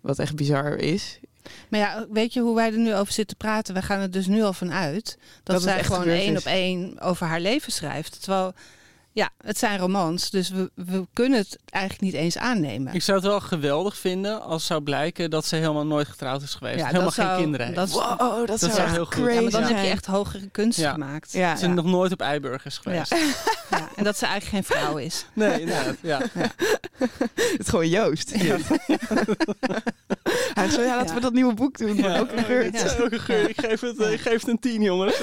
Wat 0.00 0.18
echt 0.18 0.36
bizar 0.36 0.76
is. 0.76 1.20
Maar 1.68 1.80
ja, 1.80 2.06
weet 2.10 2.32
je 2.32 2.40
hoe 2.40 2.54
wij 2.54 2.72
er 2.72 2.78
nu 2.78 2.94
over 2.94 3.12
zitten 3.12 3.36
praten? 3.36 3.74
We 3.74 3.82
gaan 3.82 4.00
er 4.00 4.10
dus 4.10 4.26
nu 4.26 4.42
al 4.42 4.52
van 4.52 4.72
uit 4.72 5.18
dat, 5.42 5.62
zij 5.62 5.84
gewoon 5.84 6.08
één 6.08 6.32
is. 6.32 6.38
op 6.38 6.44
één 6.44 7.00
over 7.00 7.26
haar 7.26 7.40
leven 7.40 7.72
schrijft. 7.72 8.22
Terwijl 8.22 8.54
Ja, 9.12 9.30
het 9.44 9.58
zijn 9.58 9.78
romans, 9.78 10.30
dus 10.30 10.50
we, 10.50 10.70
we 10.74 11.06
kunnen 11.12 11.38
het 11.38 11.58
eigenlijk 11.64 12.02
niet 12.04 12.14
eens 12.14 12.38
aannemen. 12.38 12.94
Ik 12.94 13.02
zou 13.02 13.18
het 13.18 13.26
wel 13.26 13.40
geweldig 13.40 13.96
vinden 13.96 14.42
als 14.42 14.66
zou 14.66 14.82
blijken 14.82 15.30
dat 15.30 15.46
ze 15.46 15.56
helemaal 15.56 15.86
nooit 15.86 16.08
getrouwd 16.08 16.42
is 16.42 16.54
geweest. 16.54 16.78
Ja, 16.78 16.86
helemaal 16.86 17.10
geen 17.10 17.24
zou- 17.24 17.40
kinderen 17.40 17.66
heeft. 17.66 17.78
dat 17.78 17.88
is- 17.88 17.94
Wow, 17.94 18.18
dat, 18.18 18.46
Dat 18.46 18.58
zou 18.60 18.72
zou 18.72 18.82
echt 18.84 18.92
heel 18.94 19.04
goed 19.04 19.14
crazy. 19.14 19.34
Ja, 19.34 19.40
maar 19.40 19.50
dan 19.50 19.62
heb 19.62 19.84
je 19.84 19.90
echt 19.90 20.06
hogere 20.06 20.48
kunst 20.48 20.78
Ja. 20.78 20.92
gemaakt. 20.92 21.32
Ja, 21.32 21.56
Ze 21.56 21.66
nog 21.66 21.84
nooit 21.84 22.12
op 22.12 22.20
Eiburg 22.20 22.64
is 22.64 22.78
geweest. 22.78 23.14
Ja, 23.70 23.88
en 23.96 24.04
dat 24.04 24.18
ze 24.18 24.26
eigenlijk 24.26 24.66
geen 24.66 24.76
vrouw 24.78 24.96
is. 24.96 25.24
Nee, 25.32 25.60
inderdaad. 25.60 25.94
Ja. 26.00 26.18
het 26.98 27.58
is 27.58 27.68
gewoon 27.68 27.88
Joost. 27.88 28.32
Hij 30.54 30.68
zei, 30.70 30.86
ja, 30.86 30.96
laten 30.96 31.14
we 31.14 31.20
dat 31.20 31.32
nieuwe 31.32 31.54
boek 31.54 31.78
doen. 31.78 31.96
Ja. 31.96 32.18
Ook 32.18 32.30
een 32.32 32.44
geur. 32.44 32.64
Het 32.64 32.84
is 32.84 32.98
ook 32.98 33.12
een 33.12 33.20
geur. 33.20 33.48
Ik 33.48 33.60
geef 33.60 33.80
het, 33.80 33.98
eh, 34.00 34.12
ik 34.12 34.20
geef 34.20 34.32
het 34.40 34.48
een 34.48 34.58
tien, 34.58 34.82
jongens. 34.82 35.18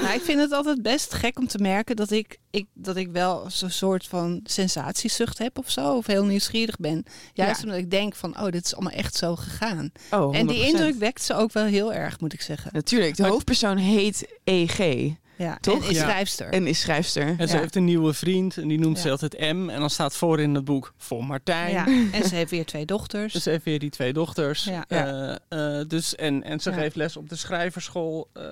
Nou, 0.00 0.14
ik 0.14 0.20
vind 0.22 0.40
het 0.40 0.52
altijd 0.52 0.82
best 0.82 1.14
gek 1.14 1.38
om 1.38 1.46
te 1.46 1.58
merken 1.58 1.96
dat 1.96 2.10
ik, 2.10 2.21
ik, 2.50 2.64
dat 2.74 2.96
ik 2.96 3.08
wel 3.10 3.44
zo'n 3.50 3.70
soort 3.70 4.06
van 4.06 4.40
sensatiezucht 4.44 5.38
heb 5.38 5.58
of 5.58 5.70
zo. 5.70 5.96
Of 5.96 6.06
heel 6.06 6.24
nieuwsgierig 6.24 6.76
ben. 6.76 7.04
Juist 7.32 7.60
Ja. 7.60 7.64
omdat 7.64 7.78
ik 7.78 7.90
denk 7.90 8.14
van, 8.14 8.38
oh, 8.40 8.48
dit 8.50 8.64
is 8.64 8.74
allemaal 8.74 8.92
echt 8.92 9.14
zo 9.14 9.36
gegaan. 9.36 9.92
Oh, 10.10 10.36
En 10.36 10.46
die 10.46 10.56
100%. 10.56 10.66
indruk 10.66 10.94
wekt 10.94 11.22
ze 11.22 11.34
ook 11.34 11.52
wel 11.52 11.64
heel 11.64 11.92
erg, 11.92 12.20
moet 12.20 12.32
ik 12.32 12.40
zeggen. 12.40 12.70
Natuurlijk, 12.74 13.16
de 13.16 13.22
Maar- 13.22 13.30
hoofdpersoon 13.30 13.76
heet 13.76 14.26
EG 14.44 15.10
Ja, 15.36 15.58
Toch? 15.60 15.84
En 15.84 15.90
is 15.90 15.98
schrijfster. 15.98 16.48
en 16.48 16.66
is 16.66 16.80
schrijfster. 16.80 17.34
En 17.38 17.48
ze 17.48 17.54
Ja. 17.54 17.60
heeft 17.60 17.76
een 17.76 17.84
nieuwe 17.84 18.12
vriend 18.12 18.56
en 18.56 18.68
die 18.68 18.78
noemt 18.78 18.98
ze 18.98 19.10
altijd 19.10 19.38
M. 19.38 19.68
En 19.70 19.80
dan 19.80 19.90
staat 19.90 20.14
voor 20.16 20.40
in 20.40 20.54
het 20.54 20.64
boek 20.64 20.92
voor 20.96 21.24
Martijn. 21.24 21.70
ja. 21.72 21.86
En 22.12 22.24
ze 22.28 22.34
heeft 22.34 22.50
weer 22.50 22.66
twee 22.66 22.84
dochters. 22.86 23.32
Dus 23.32 23.42
ze 23.42 23.50
heeft 23.50 23.64
weer 23.64 23.78
die 23.78 23.90
twee 23.90 24.12
dochters. 24.12 24.64
Ja. 24.64 24.84
Eh, 24.88 25.34
eh, 25.80 25.88
dus, 25.88 26.14
en, 26.14 26.42
en 26.42 26.60
ze 26.60 26.70
Ja. 26.70 26.76
geeft 26.76 26.96
les 26.96 27.16
op 27.16 27.28
de 27.28 27.36
schrijverschool, 27.36 28.28
eh, 28.32 28.44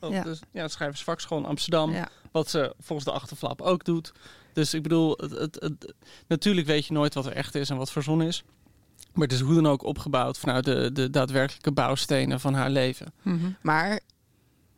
op 0.00 0.12
Ja. 0.12 0.22
de, 0.22 0.38
ja, 0.52 0.62
de 0.62 0.70
schrijversvakschool 0.70 1.38
in 1.38 1.44
Amsterdam. 1.46 1.92
ja. 1.92 2.08
Wat 2.32 2.50
ze 2.50 2.74
volgens 2.80 3.08
de 3.08 3.14
achterflap 3.14 3.60
ook 3.60 3.84
doet. 3.84 4.12
Dus 4.52 4.74
ik 4.74 4.82
bedoel, 4.82 5.16
het, 5.20 5.30
het, 5.30 5.56
het- 5.60 5.92
natuurlijk 6.28 6.66
weet 6.66 6.86
je 6.86 6.92
nooit 6.92 7.14
wat 7.14 7.26
er 7.26 7.32
echt 7.32 7.54
is 7.54 7.70
en 7.70 7.76
wat 7.76 7.92
verzonnen 7.92 8.26
is. 8.26 8.42
Maar 9.12 9.22
het 9.26 9.32
is 9.36 9.40
hoe 9.40 9.54
dan 9.54 9.66
ook 9.66 9.82
opgebouwd 9.84 10.38
vanuit 10.38 10.64
de, 10.64 10.90
de 10.92 11.10
daadwerkelijke 11.10 11.72
bouwstenen 11.72 12.40
van 12.40 12.54
haar 12.54 12.70
leven. 12.70 13.12
Maar 13.62 14.00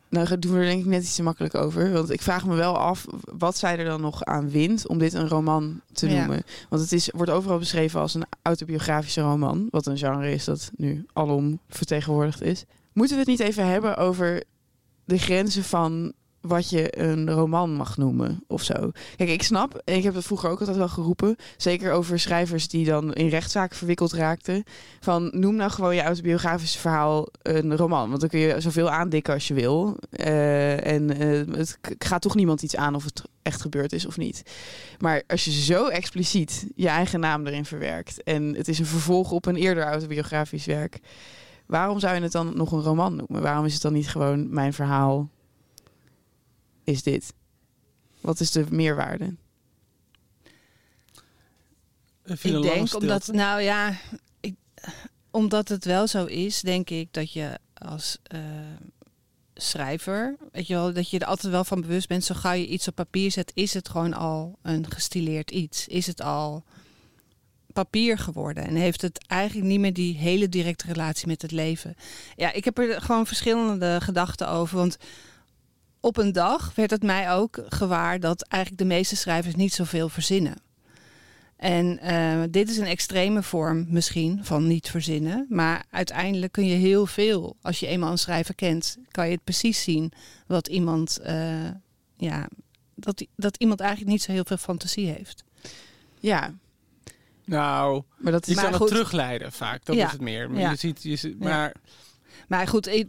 nou 0.09 0.39
doen 0.39 0.53
we 0.53 0.59
er 0.59 0.65
denk 0.65 0.81
ik 0.81 0.87
net 0.87 1.03
iets 1.03 1.15
te 1.15 1.23
makkelijk 1.23 1.55
over. 1.55 1.93
Want 1.93 2.11
ik 2.11 2.23
vraag 2.23 2.47
me 2.47 2.55
wel 2.55 2.79
af 2.79 3.05
wat 3.39 3.57
zij 3.57 3.79
er 3.79 3.85
dan 3.85 4.01
nog 4.01 4.25
aan 4.25 4.51
wint 4.51 4.89
om 4.89 4.99
dit 4.99 5.13
een 5.13 5.29
roman 5.29 5.81
te 5.93 6.09
Ja. 6.09 6.19
noemen. 6.19 6.43
Want 6.69 6.83
het 6.83 6.93
is, 6.93 7.11
wordt 7.15 7.31
overal 7.31 7.59
beschreven 7.59 8.01
als 8.01 8.15
een 8.15 8.25
autobiografische 8.43 9.21
roman. 9.21 9.69
Wat 9.71 9.87
een 9.87 9.99
genre 9.99 10.33
is 10.33 10.45
dat 10.45 10.71
nu 10.77 11.07
alom 11.13 11.59
vertegenwoordigd 11.69 12.43
is. 12.43 12.65
Moeten 12.93 13.15
we 13.17 13.21
het 13.23 13.31
niet 13.31 13.49
even 13.49 13.67
hebben 13.67 13.97
over 13.97 14.43
de 15.05 15.19
grenzen 15.19 15.65
van 15.65 16.13
wat 16.47 16.71
je 16.71 17.01
een 17.01 17.31
roman 17.31 17.75
mag 17.75 17.97
noemen 17.97 18.45
of 18.47 18.63
zo. 18.63 18.91
Kijk, 19.17 19.31
ik 19.31 19.43
snap, 19.43 19.83
ik 19.85 20.03
heb 20.03 20.15
het 20.15 20.25
vroeger 20.25 20.51
ook 20.51 20.59
altijd 20.59 20.77
wel 20.77 20.89
geroepen, 20.89 21.37
zeker 21.57 21.93
over 21.93 22.19
schrijvers 22.19 22.69
die 22.69 22.85
dan 22.85 23.13
in 23.13 23.29
rechtszaken 23.29 23.77
verwikkeld 23.77 24.13
raakten, 24.13 24.65
van 25.01 25.31
noem 25.33 25.55
nou 25.55 25.71
gewoon 25.71 25.95
je 25.95 26.03
autobiografische 26.03 26.79
verhaal 26.79 27.27
een 27.43 27.77
roman, 27.77 28.09
want 28.09 28.21
dan 28.21 28.29
kun 28.29 28.39
je 28.39 28.61
zoveel 28.61 28.91
aandikken 28.91 29.35
als 29.35 29.49
je 29.49 29.55
wil. 29.55 29.97
Eh, 30.11 30.87
en 30.87 31.11
eh, 31.19 31.57
het 31.57 31.79
gaat 31.99 32.23
toch 32.23 32.35
niemand 32.35 32.63
iets 32.63 32.77
aan 32.77 32.95
of 32.95 33.05
het 33.05 33.23
echt 33.43 33.61
gebeurd 33.61 33.93
is 33.93 34.07
of 34.07 34.17
niet. 34.17 34.43
Maar 34.99 35.23
als 35.27 35.45
je 35.45 35.51
zo 35.51 35.87
expliciet 35.87 36.67
je 36.75 36.89
eigen 36.89 37.21
naam 37.21 37.47
erin 37.47 37.65
verwerkt 37.65 38.23
en 38.23 38.55
het 38.55 38.69
is 38.69 38.79
een 38.79 38.87
vervolg 38.87 39.31
op 39.31 39.47
een 39.47 39.57
eerder 39.57 39.85
autobiografisch 39.85 40.67
werk, 40.67 41.01
waarom 41.67 41.99
zou 41.99 42.15
je 42.15 42.21
het 42.21 42.33
dan 42.33 42.53
nog 42.57 42.73
een 42.73 42.83
roman 42.83 43.17
noemen? 43.17 43.43
Waarom 43.43 43.65
is 43.65 43.73
het 43.73 43.83
dan 43.83 43.93
niet 43.93 44.09
gewoon 44.09 44.55
mijn 44.55 44.73
verhaal 44.73 45.29
is 46.85 47.03
dit? 47.03 47.33
Wat 48.21 48.41
is 48.41 48.51
de 48.51 48.67
meerwaarde? 48.71 49.35
Ik, 52.25 52.43
denk 52.43 52.95
omdat, 52.95 53.27
nou 53.27 53.61
ja, 53.61 53.99
ik, 54.41 54.55
omdat 55.31 55.69
het 55.69 55.85
wel 55.85 56.07
zo 56.07 56.25
is, 56.25 56.61
denk 56.61 56.91
ik 56.91 57.09
dat 57.11 57.33
je 57.33 57.59
als 57.75 58.19
eh, 58.23 58.41
schrijver, 59.55 60.37
weet 60.53 60.67
je 60.67 60.75
wel, 60.75 60.93
dat 60.93 61.11
je 61.11 61.19
er 61.19 61.27
altijd 61.27 61.53
wel 61.53 61.65
van 61.65 61.81
bewust 61.81 62.09
bent, 62.09 62.25
zo 62.25 62.35
gauw 62.35 62.53
je 62.53 62.67
iets 62.67 62.89
op 62.89 62.95
papier 62.95 63.31
zet, 63.31 63.53
is 63.55 63.75
het 63.75 63.89
gewoon 63.89 64.15
al 64.15 64.59
een 64.63 64.91
gestileerd 64.91 65.51
iets. 65.51 65.89
Is 65.89 66.07
het 66.07 66.23
al 66.23 66.65
papier 67.73 68.19
geworden 68.19 68.67
en 68.67 68.75
heeft 68.75 69.03
het 69.03 69.25
eigenlijk 69.27 69.69
niet 69.69 69.81
meer 69.81 69.93
die 69.93 70.17
hele 70.17 70.49
directe 70.49 70.87
relatie 70.87 71.27
met 71.27 71.43
het 71.43 71.51
leven. 71.51 71.97
Ja, 72.37 72.53
ik 72.53 72.65
heb 72.65 72.79
er 72.79 73.01
gewoon 73.01 73.27
verschillende 73.27 73.99
gedachten 74.03 74.49
over, 74.49 74.77
want 74.77 74.97
op 76.05 76.17
een 76.17 76.33
dag 76.33 76.75
werd 76.75 76.91
het 76.91 77.03
mij 77.03 77.33
ook 77.33 77.65
gewaar 77.69 78.21
dat 78.21 78.43
eigenlijk 78.43 78.83
de 78.83 78.89
meeste 78.89 79.17
schrijvers 79.17 79.55
niet 79.55 79.73
zoveel 79.73 80.09
verzinnen. 80.09 80.55
En 81.57 81.99
eh, 81.99 82.43
dit 82.51 82.71
is 82.71 82.77
een 82.77 82.87
extreme 82.87 83.43
vorm 83.43 83.87
misschien 83.89 84.45
van 84.45 84.67
niet 84.67 84.91
verzinnen. 84.91 85.47
Maar 85.49 85.85
uiteindelijk 85.91 86.53
kun 86.53 86.67
je 86.67 86.75
heel 86.75 87.07
veel, 87.07 87.57
als 87.63 87.81
je 87.81 87.87
eenmaal 87.87 88.11
een 88.11 88.19
schrijver 88.19 88.55
kent, 88.55 88.97
kan 89.11 89.27
je 89.27 89.33
het 89.35 89.45
precies 89.45 89.83
zien 89.83 90.13
wat 90.47 90.69
iemand, 90.69 91.19
eh, 91.19 91.71
ja, 92.17 92.49
dat, 92.95 93.27
dat 93.37 93.57
iemand 93.57 93.81
eigenlijk 93.81 94.11
niet 94.11 94.23
zo 94.23 94.33
heel 94.33 94.45
veel 94.45 94.57
fantasie 94.57 95.07
heeft. 95.07 95.45
Ja, 96.21 96.55
Nou, 97.45 98.03
maar 98.17 98.33
dat 98.33 98.45
je 98.47 98.51
is 98.51 98.57
Maar 98.57 98.71
kan 98.71 98.81
het 98.81 98.89
terugleiden 98.89 99.53
vaak. 99.53 99.85
Dat 99.85 99.97
Ja. 99.97 100.07
is 100.07 100.13
het 100.13 100.21
meer. 100.21 100.51
Maar 100.51 100.61
Ja. 100.61 100.71
je 100.71 100.77
ziet, 100.77 101.03
je 101.03 101.17
ziet 101.17 101.37
Ja. 101.39 101.45
maar 101.49 101.75
Maar 102.49 102.69
goed, 102.69 103.05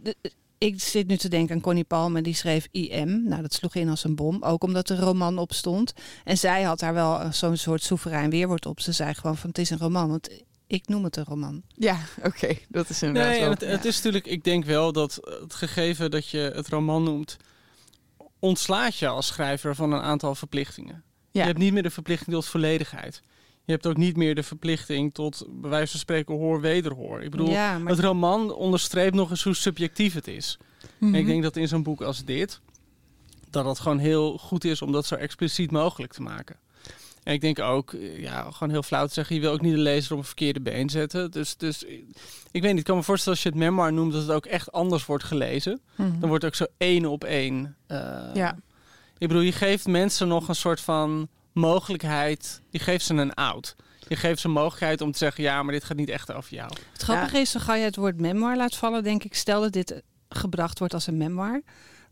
ik, 0.58 0.80
zit 0.80 1.06
nu 1.06 1.16
te 1.16 1.28
denken 1.28 1.54
aan 1.54 1.60
Connie 1.60 1.84
Palmer, 1.84 2.22
die 2.22 2.34
schreef 2.34 2.68
IM. 2.70 3.22
Nou, 3.28 3.42
dat 3.42 3.52
sloeg 3.54 3.74
in 3.74 3.88
als 3.88 4.04
een 4.04 4.14
bom, 4.14 4.42
ook 4.42 4.62
omdat 4.64 4.88
er 4.88 4.98
een 4.98 5.04
roman 5.04 5.38
op 5.38 5.52
stond. 5.52 5.92
En 6.24 6.38
zij 6.38 6.62
had 6.62 6.78
daar 6.78 6.94
wel 6.94 7.20
eh, 7.20 7.32
zo'n 7.32 7.56
soort 7.56 7.82
soeverein 7.82 8.30
weerwoord 8.30 8.66
op. 8.66 8.80
Ze 8.80 8.92
zei 8.92 9.14
gewoon 9.14 9.36
van 9.36 9.48
het 9.48 9.58
is 9.58 9.70
een 9.70 9.78
roman, 9.78 10.08
want 10.08 10.44
ik 10.66 10.88
noem 10.88 11.04
het 11.04 11.16
een 11.16 11.24
roman. 11.24 11.62
ja, 11.74 11.98
oké, 12.22 12.54
dat 12.68 12.88
is 12.88 13.02
inderdaad 13.02 13.30
Nee, 13.30 13.40
wel. 13.40 13.50
het, 13.50 13.60
het 13.60 13.84
is 13.84 13.96
natuurlijk, 13.96 14.26
ik 14.26 14.44
denk 14.44 14.64
wel 14.64 14.92
dat 14.92 15.20
het 15.40 15.54
gegeven 15.54 16.10
dat 16.10 16.28
je 16.28 16.52
het 16.54 16.68
roman 16.68 17.02
noemt, 17.02 17.36
ontslaat 18.38 18.96
je 18.96 19.08
als 19.08 19.26
schrijver 19.26 19.74
van 19.74 19.92
een 19.92 20.02
aantal 20.02 20.34
verplichtingen. 20.34 21.02
Ja. 21.30 21.40
Je 21.40 21.46
hebt 21.46 21.58
niet 21.58 21.72
meer 21.72 21.82
de 21.82 21.90
verplichting 21.90 22.36
tot 22.36 22.46
volledigheid. 22.46 23.22
Je 23.66 23.72
hebt 23.72 23.86
ook 23.86 23.96
niet 23.96 24.16
meer 24.16 24.34
de 24.34 24.42
verplichting 24.42 25.14
tot, 25.14 25.46
bij 25.48 25.70
wijze 25.70 25.90
van 25.90 26.00
spreken, 26.00 26.34
hoor, 26.34 26.60
wederhoor. 26.60 27.22
Ik 27.22 27.30
bedoel, 27.30 27.48
ja, 27.50 27.78
maar 27.78 27.92
het 27.92 28.00
roman 28.04 28.54
onderstreept 28.54 29.14
nog 29.14 29.30
eens 29.30 29.42
hoe 29.42 29.54
subjectief 29.54 30.14
het 30.14 30.28
is. 30.28 30.58
Mhm. 30.98 31.14
En 31.14 31.20
ik 31.20 31.26
denk 31.26 31.42
dat 31.42 31.56
in 31.56 31.68
zo'n 31.68 31.82
boek 31.82 32.00
als 32.02 32.24
dit, 32.24 32.60
dat 33.50 33.64
het 33.64 33.78
gewoon 33.78 33.98
heel 33.98 34.38
goed 34.38 34.64
is 34.64 34.82
om 34.82 34.92
dat 34.92 35.06
zo 35.06 35.14
expliciet 35.14 35.70
mogelijk 35.70 36.12
te 36.12 36.22
maken. 36.22 36.56
En 37.22 37.32
ik 37.34 37.40
denk 37.40 37.58
ook, 37.58 37.92
eh, 37.92 38.20
ja, 38.20 38.50
gewoon 38.50 38.70
heel 38.70 38.82
flauw 38.82 39.06
te 39.06 39.12
zeggen, 39.12 39.34
je 39.34 39.40
wil 39.40 39.52
ook 39.52 39.60
niet 39.60 39.74
de 39.74 39.78
lezer 39.80 40.12
op 40.12 40.18
een 40.18 40.24
verkeerde 40.24 40.60
been 40.60 40.88
zetten. 40.90 41.30
Dus, 41.30 41.56
dus 41.56 41.84
eh, 41.84 41.92
ik 42.50 42.62
weet 42.62 42.70
niet, 42.70 42.78
ik 42.78 42.84
kan 42.84 42.96
me 42.96 43.02
voorstellen 43.02 43.34
als 43.38 43.42
je 43.42 43.48
het 43.52 43.58
memoir 43.58 43.92
noemt, 43.92 44.12
dat 44.12 44.22
het 44.22 44.30
ook 44.30 44.46
echt 44.46 44.72
anders 44.72 45.06
wordt 45.06 45.24
gelezen. 45.24 45.80
Mhm. 45.94 46.18
Dan 46.20 46.28
wordt 46.28 46.44
het 46.44 46.52
ook 46.52 46.58
zo 46.68 46.74
één 46.78 47.06
op 47.06 47.24
één. 47.24 47.76
eh, 47.86 47.98
Ja. 48.34 48.58
Ik 49.18 49.28
bedoel, 49.28 49.42
je 49.42 49.52
geeft 49.52 49.86
mensen 49.86 50.28
nog 50.28 50.48
een 50.48 50.54
soort 50.54 50.80
van 50.80 51.28
mogelijkheid, 51.56 52.60
je 52.70 52.78
geeft 52.78 53.04
ze 53.04 53.14
een 53.14 53.34
out. 53.34 53.76
Je 54.08 54.16
geeft 54.16 54.40
ze 54.40 54.48
mogelijkheid 54.48 55.00
om 55.00 55.12
te 55.12 55.18
zeggen, 55.18 55.42
ja, 55.42 55.62
maar 55.62 55.72
dit 55.72 55.84
gaat 55.84 55.96
niet 55.96 56.08
echt 56.08 56.32
over 56.32 56.54
jou. 56.54 56.72
Het 56.92 57.02
grappige 57.02 57.38
is, 57.38 57.50
zo 57.50 57.60
ga 57.60 57.74
je 57.74 57.84
het 57.84 57.96
woord 57.96 58.20
memoir 58.20 58.56
laat 58.56 58.76
vallen, 58.76 59.02
denk 59.02 59.24
ik. 59.24 59.34
Stel 59.34 59.60
dat 59.60 59.72
dit 59.72 59.92
eh, 59.92 59.98
gebracht 60.28 60.78
wordt 60.78 60.94
als 60.94 61.06
een 61.06 61.16
memoir. 61.16 61.62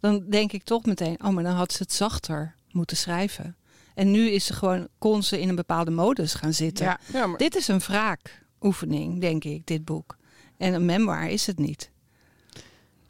Dan 0.00 0.24
denk 0.28 0.52
ik 0.52 0.62
toch 0.62 0.84
meteen, 0.84 1.24
oh, 1.24 1.30
maar 1.30 1.42
dan 1.42 1.54
had 1.54 1.72
ze 1.72 1.82
het 1.82 1.92
zachter 1.92 2.54
moeten 2.70 2.96
schrijven. 2.96 3.56
En 3.94 4.10
nu 4.10 4.30
is 4.30 4.44
ze 4.44 4.52
gewoon, 4.52 4.88
kon 4.98 5.22
ze 5.22 5.40
in 5.40 5.48
een 5.48 5.54
bepaalde 5.54 5.90
modus 5.90 6.34
gaan 6.34 6.52
zitten. 6.52 6.84
Ja, 6.86 6.98
Ja, 7.12 7.26
maar 7.26 7.38
Dit 7.38 7.56
is 7.56 7.68
een 7.68 7.78
wraakoefening, 7.78 9.20
denk 9.20 9.44
ik, 9.44 9.66
dit 9.66 9.84
boek. 9.84 10.16
En 10.56 10.74
een 10.74 10.84
memoir 10.84 11.28
is 11.28 11.46
het 11.46 11.58
niet. 11.58 11.90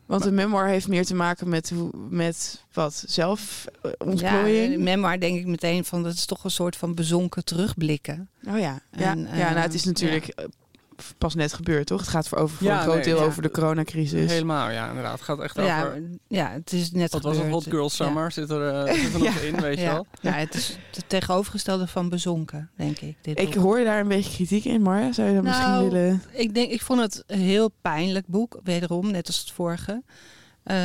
Want 0.07 0.25
een 0.25 0.35
memoir 0.35 0.67
heeft 0.67 0.89
meer 0.89 1.05
te 1.05 1.15
maken 1.15 1.49
met, 1.49 1.73
met 2.09 2.65
wat? 2.73 3.05
Zelf 3.07 3.65
eh, 3.83 3.91
Ja, 4.15 4.43
memoir 4.79 5.21
denk 5.21 5.39
ik 5.39 5.47
meteen 5.47 5.85
van, 5.85 6.03
dat 6.03 6.15
is 6.15 6.27
toch 6.27 6.45
een 6.45 6.51
soort 6.51 6.77
van 6.77 6.95
bezonken 6.95 7.45
terugblikken. 7.45 8.29
oh 8.49 8.59
ja. 8.59 8.81
Ja, 8.91 9.11
En, 9.11 9.19
ja 9.19 9.51
nou, 9.51 9.57
het 9.57 9.69
eh, 9.69 9.75
is 9.75 9.85
natuurlijk 9.85 10.27
eh, 10.27 10.45
pas 11.19 11.35
net 11.35 11.53
gebeurd, 11.53 11.87
toch? 11.87 12.01
Het 12.01 12.09
gaat 12.09 12.29
voor, 12.29 12.39
over, 12.39 12.57
voor 12.57 12.67
Ja, 12.67 12.77
een 12.77 12.83
groot 12.83 12.95
nee, 12.95 13.05
deel 13.05 13.19
ja. 13.19 13.25
over 13.25 13.43
de 13.43 13.51
coronacrisis. 13.51 14.31
helemaal, 14.31 14.71
ja, 14.71 14.89
inderdaad. 14.89 15.13
Het 15.13 15.23
gaat 15.23 15.41
echt 15.41 15.57
Ja, 15.57 15.85
over... 15.87 16.03
ja, 16.29 16.51
het 16.51 16.73
is 16.73 16.91
net 16.93 17.13
Wat 17.13 17.23
was 17.23 17.33
het? 17.37 17.45
gebeurd. 17.45 17.65
Hot 17.65 17.73
Girl 17.75 17.91
Summer 17.91 18.33
zit 18.33 18.51
er, 18.51 18.95
zit 18.95 19.13
nog 19.19 19.35
in, 19.37 19.61
weet 19.61 19.79
je 19.79 19.85
wel. 19.85 20.07
ja, 20.21 20.33
het 20.33 20.55
is 20.55 20.79
het 20.91 21.09
tegenovergestelde 21.09 21.87
van 21.87 22.09
bezonken, 22.09 22.71
denk 22.77 22.99
ik. 22.99 23.17
Dit 23.23 23.39
Ik 23.41 23.45
boek. 23.55 23.63
hoor 23.63 23.85
daar 23.85 24.01
een 24.01 24.09
beetje 24.09 24.33
kritiek 24.33 24.65
in, 24.65 24.83
Marja. 24.83 25.13
Zou 25.13 25.29
je 25.29 25.35
dat 25.35 25.43
misschien 25.45 25.69
Nou, 25.69 25.91
willen... 25.91 26.23
Ik, 26.33 26.55
denk, 26.55 26.71
ik 26.71 26.83
vond 26.83 27.01
het 27.01 27.25
een 27.27 27.41
heel 27.41 27.71
pijnlijk 27.81 28.27
boek, 28.27 28.61
wederom, 28.65 29.11
net 29.11 29.27
als 29.27 29.39
het 29.39 29.51
vorige. 29.51 30.03
Eh, 30.63 30.77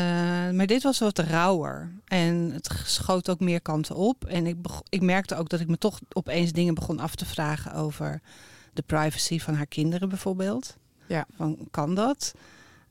maar 0.52 0.66
dit 0.68 0.84
was 0.84 1.00
wat 1.00 1.20
rauwer. 1.20 1.92
En 2.06 2.52
het 2.54 2.70
schoot 2.86 3.30
ook 3.30 3.40
meer 3.40 3.62
kanten 3.62 3.96
op. 3.96 4.26
En 4.26 4.48
ik, 4.48 4.56
ik 4.90 5.02
merkte 5.02 5.36
ook 5.36 5.50
dat 5.50 5.60
ik 5.60 5.68
me 5.68 5.78
toch 5.78 6.00
opeens 6.14 6.52
dingen 6.52 6.74
begon 6.74 7.00
af 7.00 7.16
te 7.16 7.26
vragen 7.26 7.74
over 7.74 8.22
de 8.74 8.82
privacy 8.82 9.40
van 9.40 9.54
haar 9.54 9.68
kinderen 9.68 10.10
bijvoorbeeld. 10.10 10.78
Ja. 11.08 11.26
Van, 11.36 11.68
kan 11.72 11.96
dat? 11.96 12.34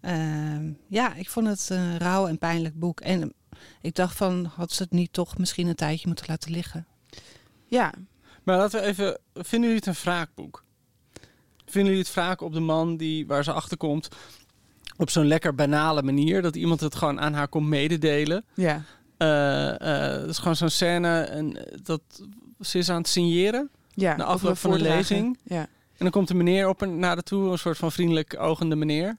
Ehm, 0.01 0.71
ja, 0.87 1.15
ik 1.15 1.31
vond 1.31 1.47
het 1.47 1.69
een 1.71 1.99
rauw 1.99 2.27
en 2.27 2.39
pijnlijk 2.39 2.79
boek. 2.79 3.01
En 3.01 3.33
ik 3.81 3.95
dacht 3.95 4.17
van, 4.17 4.45
had 4.55 4.73
ze 4.73 4.83
het 4.83 4.93
niet 4.93 5.13
toch 5.13 5.39
misschien 5.39 5.67
een 5.67 5.75
tijdje 5.75 6.07
moeten 6.07 6.27
laten 6.29 6.51
liggen? 6.51 6.87
Ja, 7.67 7.93
Maar 8.43 8.57
laten 8.57 8.81
we 8.81 8.87
even... 8.87 9.19
Vinden 9.35 9.71
jullie 9.71 9.85
het 9.85 9.87
een 9.87 10.03
wraakboek? 10.03 10.65
Vinden 11.65 11.93
jullie 11.93 12.07
het 12.07 12.15
wraak 12.15 12.41
op 12.41 12.53
de 12.53 12.61
man 12.61 12.97
die, 12.97 13.27
waar 13.27 13.45
ze 13.45 13.53
achter 13.53 13.77
komt... 13.77 14.09
op 14.97 15.11
zo'n 15.11 15.27
lekker 15.27 15.55
banale 15.55 16.03
manier... 16.03 16.43
dat 16.43 16.57
iemand 16.57 16.81
het 16.81 16.95
gewoon 16.95 17.21
aan 17.21 17.35
haar 17.35 17.49
komt 17.49 17.69
mededelen... 17.69 18.45
ja. 18.55 18.83
Eh, 19.19 20.15
eh, 20.15 20.21
dat 20.21 20.29
is 20.29 20.39
gewoon 20.39 20.57
zo'n 20.57 20.69
scène 20.69 21.21
en 21.21 21.69
dat 21.83 22.01
ze 22.61 22.79
is 22.79 22.89
aan 22.89 22.97
het 22.97 23.09
signeren. 23.09 23.71
Ja. 24.01 24.17
Na 24.17 24.25
afloop 24.25 24.57
van 24.57 24.71
de 24.71 24.79
lezing. 24.79 25.39
Ja. 25.43 25.61
En 25.61 26.05
dan 26.05 26.11
komt 26.11 26.29
de 26.29 26.35
meneer 26.35 26.69
op 26.69 26.83
en 26.83 26.99
naar 26.99 27.17
de 27.17 27.23
toe, 27.23 27.51
een 27.51 27.59
soort 27.59 27.79
van 27.79 27.93
vriendelijk 27.93 28.39
ogende 28.39 28.77
meneer. 28.77 29.17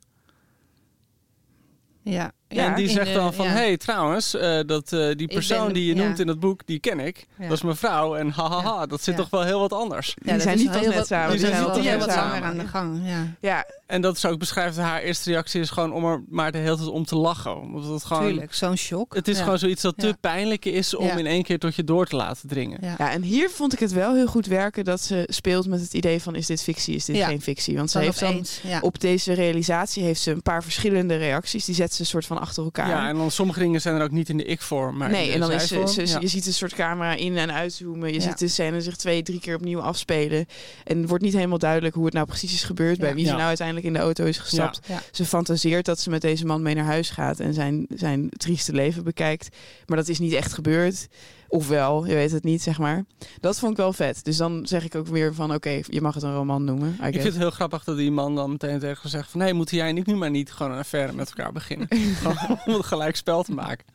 Ja, 2.02 2.32
en 2.58 2.75
die 2.75 2.89
zegt 2.89 3.08
de- 3.08 3.13
dan 3.13 3.34
van, 3.34 3.46
ja. 3.46 3.51
hey, 3.51 3.77
trouwens, 3.77 4.36
eh, 4.36 4.60
dat, 4.65 4.94
eh, 4.94 5.15
die 5.15 5.27
persoon 5.27 5.65
ben- 5.65 5.74
die 5.74 5.86
je 5.86 5.96
ja. 5.96 6.03
noemt 6.03 6.20
in 6.20 6.27
het 6.27 6.39
boek, 6.39 6.62
die 6.65 6.79
ken 6.79 7.00
ik. 7.00 7.27
Ja. 7.39 7.44
Dat 7.48 7.58
is 7.58 7.62
mijn 7.63 7.75
vrouw 7.75 8.15
en 8.15 8.29
hahaha, 8.29 8.86
dat 8.86 9.01
zit 9.03 9.15
Ja. 9.15 9.20
toch 9.22 9.29
wel 9.29 9.44
heel 9.44 9.60
wat 9.60 9.74
anders. 9.74 10.13
Die 10.22 10.34
dat 10.34 10.41
zijn 10.41 10.56
is 10.56 10.62
niet 10.62 10.72
net 10.72 10.96
wat- 10.96 11.08
samen. 11.08 11.29
die 11.32 11.38
Die 11.39 11.48
zijn 11.48 11.72
niet 11.74 11.84
net 11.84 12.00
wat 12.00 12.12
samen. 12.12 12.44
aan 12.44 12.58
de 12.58 12.68
gang. 12.68 13.01
Ja, 13.06 13.25
Ja, 13.41 13.65
En 13.88 14.01
dat 14.01 14.15
is 14.15 14.25
ook 14.25 14.39
beschrijft 14.39 14.77
haar 14.77 15.01
eerste 15.01 15.29
reactie 15.32 15.62
is 15.62 15.70
gewoon 15.70 15.94
om 15.94 16.06
er 16.06 16.24
maar 16.29 16.51
de 16.51 16.58
hele 16.58 16.75
tijd 16.75 16.88
om 16.88 17.06
te 17.06 17.15
lachen. 17.15 17.62
Omdat 17.62 17.86
het 17.91 18.03
gewoon, 18.06 18.24
tuurlijk. 18.24 18.53
Zo'n 18.53 18.75
shock. 18.77 19.15
het 19.15 19.27
is 19.27 19.38
Ja. 19.38 19.44
gewoon 19.44 19.60
zoiets 19.60 19.82
dat 19.82 19.98
te 19.98 20.08
Ja. 20.08 20.13
pijnlijk 20.22 20.65
is 20.65 20.96
om 20.96 21.06
Ja. 21.06 21.18
in 21.18 21.25
één 21.25 21.44
keer 21.44 21.60
tot 21.60 21.75
je 21.75 21.84
door 21.84 22.06
te 22.06 22.15
laten 22.15 22.48
dringen. 22.48 22.77
Ja. 22.82 22.96
Ja, 22.98 23.12
en 23.12 23.22
hier 23.22 23.50
vond 23.50 23.74
ik 23.74 23.79
het 23.79 23.91
wel 23.91 24.13
heel 24.15 24.27
goed 24.27 24.46
werken 24.46 24.84
dat 24.84 25.01
ze 25.01 25.24
speelt 25.27 25.68
met 25.68 25.79
het 25.82 25.94
idee 25.94 26.22
van 26.22 26.36
is 26.36 26.46
dit 26.46 26.63
fictie, 26.63 26.96
is 26.96 27.06
dit 27.06 27.15
Ja. 27.15 27.27
geen 27.27 27.41
fictie. 27.41 27.75
Want 27.77 27.91
ze 27.91 28.00
heeft 28.00 28.20
dan 28.20 28.46
ja. 28.63 28.79
op 28.82 29.00
deze 29.00 29.34
realisatie 29.34 30.03
heeft 30.03 30.22
ze 30.22 30.32
een 30.32 30.41
paar 30.41 30.63
verschillende 30.63 31.15
reacties. 31.15 31.65
Die 31.65 31.75
zet 31.75 31.94
ze 31.94 32.01
een 32.01 32.08
soort 32.08 32.25
van 32.25 32.38
achter 32.39 32.63
elkaar. 32.63 32.88
Ja, 32.89 33.08
en 33.10 33.15
dan 33.15 33.31
sommige 33.31 33.60
dingen 33.60 33.81
zijn 33.81 33.96
er 33.96 34.03
ook 34.03 34.12
niet 34.12 34.29
in 34.29 34.38
de 34.38 34.43
ik-vorm, 34.43 34.98
maar 34.98 35.10
nee, 35.10 35.31
en 35.31 35.39
dan 35.39 35.51
is 35.51 35.62
ze, 35.62 35.67
zij-vorm. 35.67 35.88
ze- 35.93 36.05
Ja. 36.13 36.19
je 36.19 36.27
ziet 36.27 36.46
een 36.46 36.53
soort 36.53 36.74
camera 36.74 37.13
in- 37.15 37.38
en 37.38 37.51
uitzoomen. 37.53 38.08
Je 38.10 38.13
Ja. 38.15 38.22
ziet 38.22 38.39
de 38.39 38.48
scène 38.48 38.81
zich 38.81 38.96
twee, 38.96 39.22
drie 39.24 39.39
keer 39.39 39.55
opnieuw 39.55 39.81
afspelen. 39.81 40.46
En 40.84 40.98
het 41.00 41.10
wordt 41.10 41.24
niet 41.24 41.34
helemaal 41.34 41.58
duidelijk 41.58 41.96
hoe 41.96 42.05
het 42.05 42.13
nou 42.13 42.25
precies 42.25 42.53
is 42.53 42.63
gebeurd. 42.63 42.98
Bij 43.00 43.15
wie 43.15 43.25
ze 43.25 43.31
nou 43.31 43.43
uiteindelijk 43.43 43.88
in 43.88 43.93
de 43.93 44.00
auto 44.00 44.25
is 44.25 44.38
gestapt. 44.38 44.79
Ze 45.12 45.25
fantaseert 45.25 45.86
dat 45.86 46.00
ze 46.00 46.10
met 46.10 46.22
deze 46.22 46.46
man 46.46 46.62
mee 46.62 46.75
naar 46.75 46.86
huis 46.86 47.10
gaat 47.10 47.39
en 47.39 47.53
zijn, 47.53 47.86
zijn 47.89 48.29
trieste 48.38 48.74
leven 48.74 49.03
bekijkt. 49.03 49.55
Maar 49.86 49.98
dat 49.98 50.08
is 50.08 50.19
niet 50.19 50.34
echt 50.34 50.53
gebeurd. 50.53 51.08
Ofwel, 51.51 52.06
je 52.06 52.13
weet 52.13 52.32
het 52.32 52.44
niet, 52.44 52.62
zeg 52.62 52.77
maar. 52.79 53.06
Dat 53.39 53.60
vond 53.60 53.72
ik 53.72 53.77
wel 53.77 53.94
vet. 53.94 54.24
Dus 54.24 54.38
dan 54.38 54.65
zeg 54.68 54.84
ik 54.84 54.96
ook 54.96 55.08
weer 55.08 55.34
van, 55.34 55.53
oké, 55.53 55.79
je 55.88 56.01
mag 56.01 56.13
het 56.13 56.24
een 56.24 56.34
roman 56.34 56.63
noemen. 56.63 56.88
I 56.89 56.91
Ik 56.94 56.98
guess. 57.00 57.13
vind 57.13 57.25
het 57.34 57.38
heel 57.38 57.50
grappig 57.51 57.84
dat 57.84 57.98
die 57.98 58.12
man 58.12 58.36
dan 58.36 58.51
meteen 58.51 58.79
tegen 58.79 58.98
haar 59.01 59.12
zegt 59.12 59.29
van... 59.32 59.39
nee, 59.39 59.53
moeten 59.53 59.77
jij 59.77 59.89
en 59.89 59.98
ik 59.98 60.06
nu 60.06 60.15
maar 60.15 60.29
niet 60.29 60.51
gewoon 60.51 60.72
een 60.72 60.77
affaire 60.79 61.13
met 61.13 61.27
elkaar 61.36 61.51
beginnen? 61.51 61.88
Gewoon 62.22 62.60
om 62.65 62.74
het 62.74 62.86
gelijk 62.86 63.15
spel 63.15 63.44
te 63.44 63.51
maken. 63.53 63.86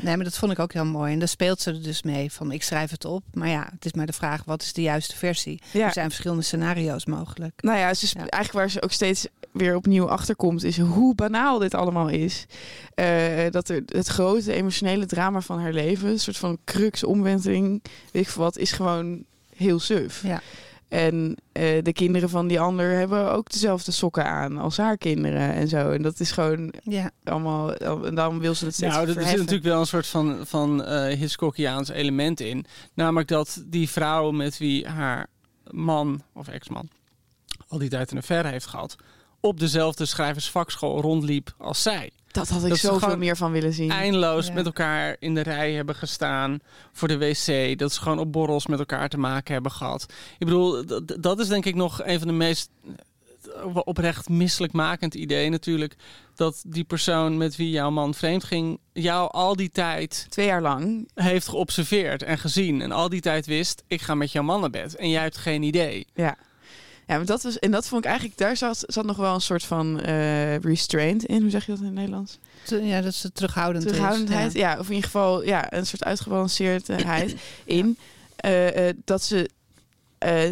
Nee, 0.00 0.16
maar 0.16 0.24
dat 0.24 0.36
vond 0.38 0.52
ik 0.52 0.58
ook 0.58 0.72
heel 0.72 0.84
mooi. 0.84 1.12
En 1.12 1.18
daar 1.18 1.28
speelt 1.28 1.60
ze 1.60 1.70
er 1.70 1.82
dus 1.82 2.02
mee 2.02 2.32
van 2.32 2.52
ik 2.52 2.62
schrijf 2.62 2.90
het 2.90 3.04
op. 3.04 3.22
Maar 3.32 3.48
ja, 3.48 3.68
het 3.72 3.84
is 3.84 3.92
maar 3.92 4.06
de 4.06 4.12
vraag, 4.12 4.44
wat 4.44 4.62
is 4.62 4.72
de 4.72 4.82
juiste 4.82 5.16
versie? 5.16 5.62
Ja. 5.72 5.86
Er 5.86 5.92
zijn 5.92 6.08
verschillende 6.10 6.42
scenario's 6.42 7.06
mogelijk. 7.06 7.62
Nou 7.62 7.78
ja, 7.78 7.94
ze 7.94 8.06
sp- 8.06 8.14
Ja. 8.14 8.20
eigenlijk 8.20 8.52
waar 8.52 8.70
ze 8.70 8.82
ook 8.82 8.92
steeds 8.92 9.26
weer 9.56 9.76
opnieuw 9.76 10.08
achterkomt, 10.08 10.64
is 10.64 10.78
hoe 10.78 11.14
banaal 11.14 11.58
dit 11.58 11.74
allemaal 11.74 12.08
is. 12.08 12.46
Eh, 12.94 13.06
dat 13.50 13.68
er 13.68 13.82
het 13.86 14.06
grote 14.06 14.52
emotionele 14.52 15.06
drama 15.06 15.40
van 15.40 15.60
haar 15.60 15.72
leven, 15.72 16.08
een 16.08 16.20
soort 16.20 16.36
van 16.36 16.58
crux, 16.64 17.04
omwenteling, 17.04 17.82
weet 18.12 18.22
ik 18.22 18.28
veel 18.28 18.42
wat, 18.42 18.58
is 18.58 18.72
gewoon 18.72 19.24
heel 19.56 19.78
suf. 19.78 20.22
Ja. 20.22 20.42
En 20.88 21.36
eh, 21.52 21.82
de 21.82 21.92
kinderen 21.92 22.28
van 22.28 22.46
die 22.46 22.60
ander 22.60 22.90
hebben 22.90 23.32
ook 23.32 23.50
dezelfde 23.50 23.92
sokken 23.92 24.24
aan 24.24 24.58
als 24.58 24.76
haar 24.76 24.96
kinderen 24.96 25.52
en 25.52 25.68
zo. 25.68 25.90
En 25.90 26.02
dat 26.02 26.20
is 26.20 26.30
gewoon 26.30 26.72
Ja, 26.82 27.10
allemaal. 27.24 27.74
En 27.74 28.14
daarom 28.14 28.38
wil 28.38 28.54
ze 28.54 28.64
het 28.64 28.74
steeds 28.74 28.94
Nou, 28.94 29.06
er 29.08 29.12
zit 29.12 29.36
natuurlijk 29.36 29.64
wel 29.64 29.80
een 29.80 29.86
soort 29.86 30.06
van, 30.06 30.38
van 30.46 30.84
eh 30.84 31.18
Hitchcockiaans 31.18 31.88
element 31.88 32.40
in. 32.40 32.64
Namelijk 32.94 33.28
dat 33.28 33.64
die 33.66 33.88
vrouw 33.88 34.30
met 34.30 34.58
wie 34.58 34.88
haar 34.88 35.26
man 35.70 36.22
of 36.32 36.48
ex-man 36.48 36.88
al 37.68 37.78
die 37.78 37.88
tijd 37.88 38.10
een 38.10 38.18
affaire 38.18 38.48
heeft 38.48 38.66
gehad... 38.66 38.96
op 39.46 39.60
dezelfde 39.60 40.06
schrijversvakschool 40.06 41.00
rondliep 41.00 41.54
als 41.58 41.82
zij. 41.82 42.10
Dat 42.30 42.48
had 42.48 42.62
ik 42.62 42.68
dat 42.68 42.78
zoveel 42.78 43.16
meer 43.16 43.36
van 43.36 43.52
willen 43.52 43.72
zien. 43.72 43.90
Eindeloos 43.90 44.46
Ja. 44.46 44.52
met 44.52 44.66
elkaar 44.66 45.16
in 45.18 45.34
de 45.34 45.40
rij 45.40 45.72
hebben 45.72 45.94
gestaan 45.94 46.58
voor 46.92 47.08
de 47.08 47.18
wc. 47.18 47.78
Dat 47.78 47.92
ze 47.92 48.00
gewoon 48.00 48.18
op 48.18 48.32
borrels 48.32 48.66
met 48.66 48.78
elkaar 48.78 49.08
te 49.08 49.18
maken 49.18 49.52
hebben 49.52 49.72
gehad. 49.72 50.06
Ik 50.38 50.46
bedoel, 50.46 50.84
dat 51.20 51.38
is 51.40 51.48
denk 51.48 51.64
ik 51.64 51.74
nog 51.74 52.04
een 52.04 52.18
van 52.18 52.28
de 52.28 52.34
meest 52.34 52.70
eh, 53.54 53.76
oprecht 53.84 54.28
misselijkmakend 54.28 55.14
idee 55.14 55.48
natuurlijk. 55.50 55.96
Dat 56.34 56.62
die 56.66 56.84
persoon 56.84 57.36
met 57.36 57.56
wie 57.56 57.70
jouw 57.70 57.90
man 57.90 58.14
vreemd 58.14 58.44
ging, 58.44 58.78
jou 58.92 59.30
al 59.32 59.56
die 59.56 59.70
tijd 59.70 60.26
Twee 60.28 60.46
jaar 60.46 60.62
lang. 60.62 61.08
heeft 61.14 61.48
geobserveerd 61.48 62.22
en 62.22 62.38
gezien. 62.38 62.82
En 62.82 62.92
al 62.92 63.08
die 63.08 63.20
tijd 63.20 63.46
wist, 63.46 63.82
ik 63.86 64.02
ga 64.02 64.14
met 64.14 64.32
jouw 64.32 64.42
man 64.42 64.60
naar 64.60 64.70
bed. 64.70 64.96
En 64.96 65.10
jij 65.10 65.22
hebt 65.22 65.36
geen 65.36 65.62
idee. 65.62 66.06
Ja. 66.14 66.36
Ja, 67.06 67.16
maar 67.16 67.26
dat 67.26 67.42
was, 67.42 67.58
en 67.58 67.70
dat 67.70 67.88
vond 67.88 68.04
ik 68.04 68.10
eigenlijk, 68.10 68.38
daar 68.38 68.56
zat, 68.56 68.84
zat 68.86 69.04
nog 69.04 69.16
wel 69.16 69.34
een 69.34 69.40
soort 69.40 69.64
van 69.64 70.00
eh, 70.00 70.56
restraint 70.58 71.24
in. 71.24 71.40
Hoe 71.40 71.50
zeg 71.50 71.66
je 71.66 71.70
dat 71.70 71.80
in 71.80 71.86
het 71.86 71.94
Nederlands? 71.94 72.38
ja 72.82 73.00
dat 73.00 73.12
is 73.12 73.20
de 73.20 73.32
terughoudend. 73.32 73.84
is. 73.84 73.90
Terughoudendheid. 73.90 74.52
Ja. 74.52 74.70
Ja. 74.70 74.78
of 74.78 74.86
in 74.86 74.94
ieder 74.94 75.10
geval 75.10 75.44
ja, 75.44 75.72
een 75.72 75.86
soort 75.86 76.04
uitgebalanceerdheid 76.04 77.34
in. 77.64 77.98
Eh, 78.36 78.88
eh, 78.88 78.96
dat 79.04 79.22
ze 79.22 79.50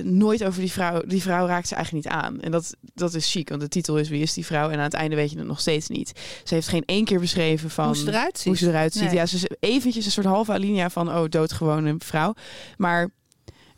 nooit 0.03 0.45
over 0.45 0.61
die 0.61 0.73
vrouw, 0.73 1.03
die 1.07 1.23
vrouw 1.23 1.47
raakt 1.47 1.69
ze 1.69 1.75
eigenlijk 1.75 2.05
niet 2.05 2.15
aan. 2.15 2.41
En 2.41 2.51
dat, 2.51 2.75
dat 2.95 3.15
is 3.15 3.31
chic, 3.31 3.49
want 3.49 3.61
de 3.61 3.69
titel 3.69 3.99
is 3.99 4.09
Wie 4.09 4.23
is 4.23 4.33
die 4.33 4.47
vrouw? 4.47 4.71
En 4.71 4.77
aan 4.79 4.85
het 4.85 4.95
einde 4.95 5.17
weet 5.17 5.31
je 5.31 5.39
het 5.39 5.47
nog 5.47 5.61
steeds 5.61 5.89
niet. 5.89 6.13
Ze 6.45 6.55
heeft 6.55 6.69
geen 6.69 6.83
één 6.87 7.05
keer 7.05 7.21
beschreven 7.21 7.71
van 7.71 7.87
Hoe 7.87 7.97
ze 7.97 8.09
eruit 8.09 8.37
ziet. 8.39 8.47
hoe 8.47 8.57
ze 8.57 8.69
eruit 8.69 8.93
ziet. 8.93 9.05
Nee. 9.05 9.15
Ja, 9.15 9.27
ze 9.27 9.37
is 9.37 9.47
eventjes 9.61 10.05
een 10.05 10.11
soort 10.11 10.27
halve 10.27 10.53
alinea 10.53 10.91
van 10.91 11.09
oh, 11.09 11.25
doodgewone 11.29 11.95
vrouw. 11.99 12.35
Maar 12.77 13.11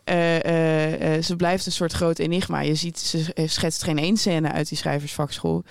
eh, 0.07 0.45
eh, 0.45 1.17
eh, 1.17 1.23
ze 1.23 1.37
blijft 1.37 1.67
een 1.67 1.73
soort 1.73 1.93
groot 1.93 2.19
enigma. 2.19 2.61
Je 2.61 2.75
ziet, 2.75 2.99
ze 2.99 3.33
schetst 3.47 3.83
geen 3.83 3.99
één 3.99 4.17
scène 4.17 4.53
uit 4.53 4.69
die 4.69 4.79
schrijversvakschool. 4.79 5.65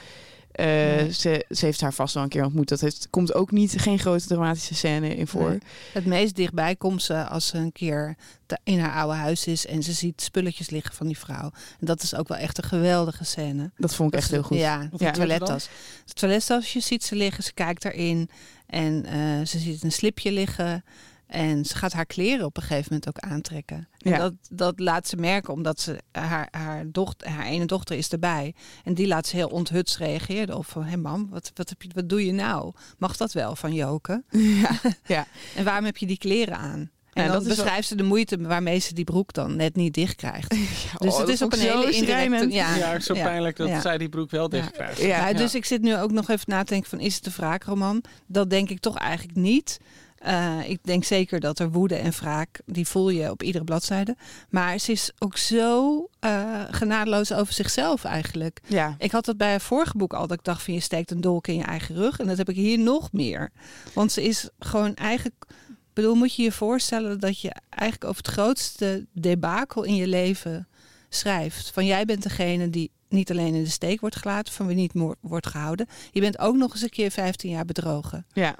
Nee. 0.57 1.13
ze, 1.13 1.45
ze 1.49 1.65
heeft 1.65 1.81
haar 1.81 1.93
vast 1.93 2.13
wel 2.13 2.23
een 2.23 2.29
keer 2.29 2.43
ontmoet. 2.43 2.69
Dat 2.69 2.81
heeft, 2.81 3.07
komt 3.09 3.33
ook 3.33 3.51
niet 3.51 3.73
geen 3.77 3.99
grote 3.99 4.27
dramatische 4.27 4.75
scène 4.75 5.15
in 5.15 5.27
voor. 5.27 5.49
Nee. 5.49 5.59
Het 5.93 6.05
meest 6.05 6.35
dichtbij 6.35 6.75
komt 6.75 7.03
ze 7.03 7.23
als 7.25 7.47
ze 7.47 7.57
een 7.57 7.71
keer 7.71 8.15
te- 8.45 8.57
in 8.63 8.79
haar 8.79 8.93
oude 8.93 9.15
huis 9.17 9.47
is 9.47 9.65
en 9.65 9.83
ze 9.83 9.93
ziet 9.93 10.21
spulletjes 10.21 10.69
liggen 10.69 10.95
van 10.95 11.07
die 11.07 11.17
vrouw. 11.17 11.51
En 11.79 11.85
dat 11.85 12.03
is 12.03 12.15
ook 12.15 12.27
wel 12.27 12.37
echt 12.37 12.57
een 12.57 12.63
geweldige 12.63 13.23
scène. 13.23 13.71
Dat 13.77 13.95
vond 13.95 14.13
ik 14.13 14.19
echt 14.19 14.31
heel 14.31 14.43
goed. 14.43 14.57
Ja, 14.57 14.89
de 14.97 15.11
toilettas. 15.11 15.69
De 16.05 16.13
toilettasje 16.13 16.79
ziet 16.79 17.03
ze 17.03 17.15
liggen, 17.15 17.43
ze 17.43 17.53
kijkt 17.53 17.85
erin 17.85 18.29
en 18.67 19.05
ze 19.47 19.59
ziet 19.59 19.83
een 19.83 19.91
slipje 19.91 20.31
liggen. 20.31 20.83
En 21.27 21.65
ze 21.65 21.75
gaat 21.75 21.93
haar 21.93 22.05
kleren 22.05 22.45
op 22.45 22.57
een 22.57 22.63
gegeven 22.63 22.85
moment 22.89 23.07
ook 23.07 23.19
aantrekken. 23.19 23.87
En 23.99 24.11
Ja. 24.11 24.17
dat, 24.17 24.33
dat 24.49 24.79
laat 24.79 25.07
ze 25.07 25.15
merken, 25.15 25.53
omdat 25.53 25.79
ze, 25.79 25.99
haar, 26.11 26.47
haar, 26.51 26.83
dochter, 26.91 27.29
haar 27.29 27.45
ene 27.45 27.65
dochter 27.65 27.97
is 27.97 28.09
erbij. 28.09 28.53
En 28.83 28.93
die 28.93 29.07
laat 29.07 29.27
ze 29.27 29.35
heel 29.35 29.47
onthutst 29.47 29.97
reageren 29.97 30.57
op 30.57 30.65
van... 30.65 30.83
hé 30.83 30.97
mam, 30.97 31.27
wat, 31.29 31.51
wat, 31.53 31.69
heb 31.69 31.81
je, 31.81 31.89
wat 31.93 32.09
doe 32.09 32.25
je 32.25 32.31
nou? 32.31 32.73
Mag 32.97 33.17
dat 33.17 33.31
wel 33.33 33.55
van 33.55 33.73
Joke? 33.73 34.23
Ja, 34.29 34.69
ja. 35.15 35.27
En 35.55 35.63
waarom 35.63 35.85
heb 35.85 35.97
je 35.97 36.05
die 36.05 36.17
kleren 36.17 36.57
aan? 36.57 36.79
En 37.13 37.23
Ja, 37.23 37.29
dan 37.29 37.37
dat 37.37 37.45
wel- 37.47 37.55
beschrijft 37.55 37.87
ze 37.87 37.95
de 37.95 38.03
moeite 38.03 38.37
waarmee 38.41 38.79
ze 38.79 38.93
die 38.93 39.03
broek 39.03 39.33
dan 39.33 39.55
net 39.55 39.75
niet 39.75 39.93
dicht 39.93 40.15
krijgt. 40.15 40.49
Dus 40.97 41.11
Oh, 41.11 41.17
het 41.17 41.17
dat 41.17 41.29
is 41.29 41.41
op 41.41 41.53
een 41.53 41.59
hele 41.59 41.73
indirecte... 41.73 42.03
schrijnend. 42.05 42.53
Ja, 42.53 42.75
Ja, 42.75 42.99
zo 42.99 43.13
ja, 43.15 43.23
pijnlijk 43.23 43.57
dat 43.57 43.67
ja. 43.67 43.81
zij 43.81 43.97
die 43.97 44.09
broek 44.09 44.31
wel 44.31 44.49
dicht 44.49 44.65
Ja. 44.65 44.71
krijgt. 44.71 45.01
Ja. 45.01 45.27
Ja, 45.27 45.33
dus 45.37 45.55
ik 45.55 45.65
zit 45.65 45.81
nu 45.81 45.95
ook 45.97 46.11
nog 46.11 46.29
even 46.29 46.45
na 46.47 46.63
te 46.63 46.71
denken 46.71 46.89
van 46.89 46.99
is 46.99 47.15
het 47.15 47.25
een 47.25 47.31
wraakroman? 47.35 48.03
Dat 48.27 48.49
denk 48.49 48.69
ik 48.69 48.79
toch 48.79 48.97
eigenlijk 48.97 49.37
niet. 49.37 49.79
Eh, 50.25 50.59
ik 50.69 50.79
denk 50.81 51.03
zeker 51.03 51.39
dat 51.39 51.59
er 51.59 51.71
woede 51.71 51.95
en 51.95 52.11
wraak, 52.11 52.61
die 52.65 52.87
voel 52.87 53.09
je 53.09 53.31
op 53.31 53.43
iedere 53.43 53.63
bladzijde. 53.63 54.15
Maar 54.49 54.77
ze 54.77 54.91
is 54.91 55.11
ook 55.19 55.37
zo 55.37 56.07
eh 56.19 56.63
genadeloos 56.71 57.33
over 57.33 57.53
zichzelf 57.53 58.03
eigenlijk. 58.03 58.59
ja. 58.67 58.95
Ik 58.97 59.11
had 59.11 59.25
dat 59.25 59.37
bij 59.37 59.51
het 59.51 59.61
vorige 59.61 59.97
boek 59.97 60.13
al, 60.13 60.27
dat 60.27 60.37
ik 60.37 60.43
dacht 60.43 60.63
van 60.63 60.73
je 60.73 60.79
steekt 60.79 61.11
een 61.11 61.21
dolk 61.21 61.47
in 61.47 61.55
je 61.55 61.63
eigen 61.63 61.95
rug. 61.95 62.19
En 62.19 62.27
dat 62.27 62.37
heb 62.37 62.49
ik 62.49 62.55
hier 62.55 62.79
nog 62.79 63.11
meer. 63.11 63.51
Want 63.93 64.11
ze 64.11 64.23
is 64.23 64.49
gewoon 64.59 64.95
eigenlijk... 64.95 65.35
Ik 65.67 66.01
bedoel, 66.01 66.15
moet 66.15 66.35
je 66.35 66.43
je 66.43 66.51
voorstellen 66.51 67.19
dat 67.19 67.39
je 67.39 67.51
eigenlijk 67.69 68.03
over 68.03 68.23
het 68.23 68.33
grootste 68.33 69.05
debakel 69.13 69.83
in 69.83 69.95
je 69.95 70.07
leven 70.07 70.67
schrijft. 71.09 71.71
Van 71.73 71.85
jij 71.85 72.05
bent 72.05 72.23
degene 72.23 72.69
die 72.69 72.91
niet 73.09 73.31
alleen 73.31 73.55
in 73.55 73.63
de 73.63 73.69
steek 73.69 73.99
wordt 73.99 74.15
gelaten, 74.15 74.53
van 74.53 74.67
wie 74.67 74.75
niet 74.75 75.15
wordt 75.21 75.47
gehouden. 75.47 75.87
Je 76.11 76.21
bent 76.21 76.39
ook 76.39 76.55
nog 76.55 76.71
eens 76.71 76.81
een 76.81 76.89
keer 76.89 77.11
15 77.11 77.49
jaar 77.49 77.65
bedrogen. 77.65 78.25
Ja. 78.33 78.55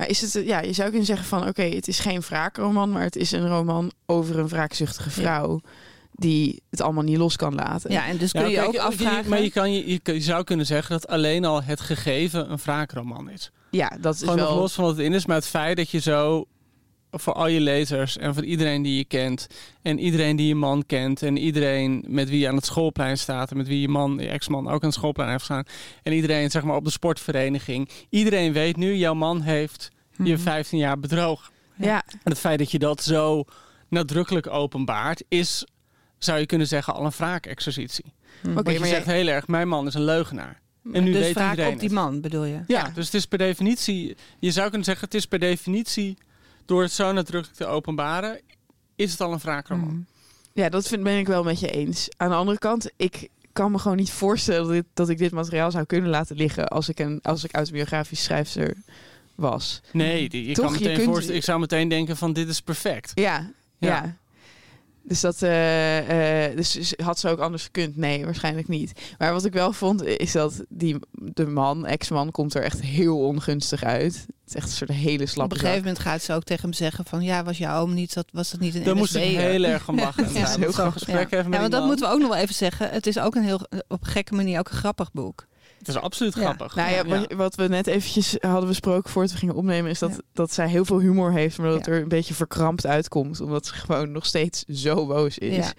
Maar 0.00 0.08
is 0.08 0.20
het, 0.20 0.46
ja, 0.46 0.60
je 0.60 0.72
zou 0.72 0.88
kunnen 0.88 1.06
zeggen 1.06 1.26
van 1.26 1.48
oké, 1.48 1.62
het 1.62 1.88
is 1.88 1.98
geen 1.98 2.20
wraakroman, 2.20 2.90
maar 2.90 3.02
het 3.02 3.16
is 3.16 3.32
een 3.32 3.48
roman 3.48 3.92
over 4.06 4.38
een 4.38 4.48
wraakzuchtige 4.48 5.10
vrouw 5.10 5.60
die 6.12 6.62
het 6.70 6.80
allemaal 6.80 7.02
niet 7.04 7.16
los 7.16 7.36
kan 7.36 7.54
laten. 7.54 7.90
Ja, 7.90 8.06
en 8.06 8.16
dus 8.16 8.32
kun 8.32 8.40
Ja, 8.40 8.46
je 8.46 8.54
kijk, 8.54 8.66
ook 8.66 8.72
je- 8.72 8.80
afvragen. 8.80 9.30
Maar 9.30 9.42
je, 9.42 9.50
kan, 9.50 9.72
je, 9.72 10.00
zou 10.20 10.44
kunnen 10.44 10.66
zeggen 10.66 10.90
dat 11.00 11.08
alleen 11.08 11.44
al 11.44 11.62
het 11.62 11.80
gegeven 11.80 12.50
een 12.50 12.58
wraakroman 12.62 13.30
is. 13.30 13.50
Ja, 13.70 13.92
dat 14.00 14.14
is 14.14 14.20
Gewoon 14.20 14.36
wel. 14.36 14.48
nog 14.50 14.58
los 14.58 14.72
van 14.72 14.84
wat 14.84 14.96
het 14.96 15.06
in 15.06 15.12
is, 15.12 15.26
maar 15.26 15.36
het 15.36 15.46
feit 15.46 15.76
dat 15.76 15.90
je 15.90 15.98
zo 15.98 16.44
voor 17.10 17.32
al 17.32 17.46
je 17.46 17.60
lezers 17.60 18.16
en 18.18 18.34
voor 18.34 18.44
iedereen 18.44 18.82
die 18.82 18.96
je 18.96 19.04
kent. 19.04 19.46
En 19.82 19.98
iedereen 19.98 20.36
die 20.36 20.46
je 20.46 20.54
man 20.54 20.86
kent. 20.86 21.22
En 21.22 21.36
iedereen 21.36 22.04
met 22.08 22.28
wie 22.28 22.38
je 22.38 22.48
aan 22.48 22.56
het 22.56 22.66
schoolplein 22.66 23.18
staat. 23.18 23.50
En 23.50 23.56
met 23.56 23.68
wie 23.68 23.80
je 23.80 23.88
man, 23.88 24.18
je 24.20 24.28
ex-man 24.28 24.68
ook 24.68 24.82
aan 24.82 24.88
het 24.88 24.94
schoolplein 24.98 25.28
heeft 25.30 25.40
gestaan. 25.44 25.64
En 26.02 26.12
iedereen 26.12 26.50
zeg 26.50 26.62
maar 26.62 26.76
op 26.76 26.84
de 26.84 26.90
sportvereniging. 26.90 27.88
Iedereen 28.10 28.52
weet 28.52 28.76
nu, 28.76 28.94
jouw 28.96 29.14
man 29.14 29.40
heeft 29.40 29.90
je 30.24 30.38
15 30.38 30.78
jaar 30.78 30.98
bedrogen. 30.98 31.52
Ja. 31.76 32.02
En 32.06 32.18
het 32.30 32.38
feit 32.38 32.58
dat 32.58 32.70
je 32.70 32.78
dat 32.78 33.02
zo 33.02 33.44
nadrukkelijk 33.88 34.46
openbaart, 34.46 35.24
is, 35.28 35.66
zou 36.18 36.38
je 36.38 36.46
kunnen 36.46 36.66
zeggen, 36.66 36.94
al 36.94 37.04
een 37.04 37.12
wraakexercitie. 37.16 38.04
Oké, 38.44 38.52
Want 38.52 38.70
je 38.70 38.78
maar 38.78 38.88
zegt 38.88 39.04
jij- 39.04 39.14
heel 39.14 39.26
erg, 39.26 39.46
mijn 39.48 39.68
man 39.68 39.86
is 39.86 39.94
een 39.94 40.04
leugenaar. 40.04 40.60
En 40.92 41.04
nu 41.04 41.12
dus 41.12 41.32
weet 41.32 41.66
op 41.72 41.80
die 41.80 41.90
man, 41.90 42.20
bedoel 42.20 42.44
je? 42.44 42.60
Ja, 42.66 42.90
dus 42.94 43.04
het 43.04 43.14
is 43.14 43.26
per 43.26 43.38
definitie, 43.38 44.16
je 44.38 44.50
zou 44.50 44.66
kunnen 44.68 44.84
zeggen, 44.84 45.04
het 45.04 45.14
is 45.14 45.26
per 45.26 45.38
definitie, 45.38 46.16
door 46.64 46.82
het 46.82 46.92
zo 46.92 47.12
nadrukkelijk 47.12 47.58
te 47.58 47.66
openbaren, 47.66 48.40
is 48.96 49.10
het 49.10 49.20
al 49.20 49.32
een 49.32 49.38
wraakroman. 49.38 50.06
Ja, 50.52 50.68
dat 50.68 50.88
vind, 50.88 51.02
ben 51.02 51.18
ik 51.18 51.26
wel 51.26 51.42
met 51.42 51.60
je 51.60 51.70
eens. 51.70 52.08
Aan 52.16 52.28
de 52.28 52.34
andere 52.34 52.58
kant, 52.58 52.90
ik 52.96 53.28
kan 53.52 53.72
me 53.72 53.78
gewoon 53.78 53.96
niet 53.96 54.10
voorstellen 54.10 54.62
dat, 54.64 54.72
dit- 54.72 54.84
dat 54.94 55.08
ik 55.08 55.18
dit 55.18 55.32
materiaal 55.32 55.70
zou 55.70 55.84
kunnen 55.84 56.10
laten 56.10 56.36
liggen 56.36 56.68
als 56.68 56.88
ik 56.88 56.98
een 56.98 57.18
als 57.22 57.44
ik 57.44 57.54
autobiografisch 57.54 58.22
schrijfster 58.22 58.76
was. 59.34 59.80
Nee, 59.92 60.52
Toch, 60.54 60.64
kan 60.70 60.78
je 60.78 60.92
kunt- 60.92 61.04
voorstellen, 61.04 61.36
ik 61.36 61.44
zou 61.44 61.60
meteen 61.60 61.88
denken 61.88 62.16
van 62.16 62.32
dit 62.32 62.48
is 62.48 62.60
perfect. 62.60 63.12
Ja, 63.14 63.50
ja. 63.78 63.88
Ja. 63.88 64.16
Dus 65.02 65.20
dat 65.20 65.42
eh, 65.42 66.48
eh, 66.48 66.56
dus 66.56 66.94
had 66.96 67.18
ze 67.18 67.28
ook 67.28 67.38
anders 67.38 67.62
gekund? 67.62 67.96
Nee, 67.96 68.24
waarschijnlijk 68.24 68.68
niet. 68.68 68.92
Maar 69.18 69.32
wat 69.32 69.44
ik 69.44 69.52
wel 69.52 69.72
vond, 69.72 70.04
is 70.04 70.32
dat 70.32 70.64
die, 70.68 70.96
de 71.12 71.46
man, 71.46 71.86
ex-man, 71.86 72.30
komt 72.30 72.54
er 72.54 72.62
echt 72.62 72.80
heel 72.80 73.18
ongunstig 73.18 73.82
uit. 73.84 74.14
Het 74.14 74.26
is 74.46 74.54
echt 74.54 74.66
een 74.66 74.72
soort 74.72 74.90
hele 74.90 75.22
Op 75.22 75.28
slappe 75.28 75.54
een 75.54 75.60
gegeven 75.60 75.82
moment 75.82 75.98
gaat 75.98 76.22
ze 76.22 76.32
ook 76.32 76.44
tegen 76.44 76.62
hem 76.62 76.72
zeggen 76.72 77.04
van... 77.04 77.22
ja, 77.22 77.44
was 77.44 77.58
jouw 77.58 77.80
oom 77.80 77.94
niet, 77.94 78.14
dat, 78.14 78.26
was 78.32 78.50
dat 78.50 78.60
niet 78.60 78.74
een 78.74 78.82
Daar 78.82 78.96
moest 78.96 79.14
ik 79.14 79.22
heel 79.22 79.64
erg 79.64 79.88
om 79.88 79.98
lachen. 79.98 80.32
Ja, 80.34 80.48
is 80.48 80.56
heel 80.56 80.72
grappig. 80.72 80.92
gesprek 80.92 81.30
Ja. 81.30 81.38
even 81.38 81.50
met 81.50 81.54
Ja, 81.54 81.60
want 81.60 81.70
dat 81.70 81.80
man. 81.80 81.88
moeten 81.88 82.06
we 82.08 82.14
ook 82.14 82.20
nog 82.20 82.28
wel 82.28 82.38
even 82.38 82.54
zeggen. 82.54 82.90
Het 82.90 83.06
is 83.06 83.18
ook 83.18 83.34
een 83.34 83.42
heel, 83.42 83.60
op 83.88 84.00
een 84.00 84.10
gekke 84.10 84.34
manier 84.34 84.58
ook 84.58 84.68
een 84.68 84.76
grappig 84.76 85.12
boek. 85.12 85.46
Het 85.80 85.88
is 85.88 85.96
absoluut 85.96 86.34
Ja. 86.34 86.40
grappig. 86.40 86.74
Nou 86.74 86.90
ja, 86.92 87.04
wat, 87.04 87.32
wat 87.32 87.54
we 87.54 87.68
net 87.68 87.86
eventjes 87.86 88.36
hadden 88.40 88.68
besproken 88.68 89.10
voordat 89.10 89.32
we 89.32 89.38
gingen 89.38 89.54
opnemen, 89.54 89.90
is 89.90 89.98
dat, 89.98 90.10
Ja. 90.10 90.16
dat 90.32 90.52
zij 90.52 90.68
heel 90.68 90.84
veel 90.84 90.98
humor 90.98 91.32
heeft, 91.32 91.58
maar 91.58 91.66
dat 91.68 91.76
het 91.76 91.86
er 91.86 92.02
een 92.02 92.08
beetje 92.08 92.34
verkrampt 92.34 92.86
uitkomt, 92.86 93.40
omdat 93.40 93.66
ze 93.66 93.74
gewoon 93.74 94.10
nog 94.12 94.26
steeds 94.26 94.64
zo 94.64 95.06
boos 95.06 95.38
is. 95.38 95.56
Ja. 95.56 95.72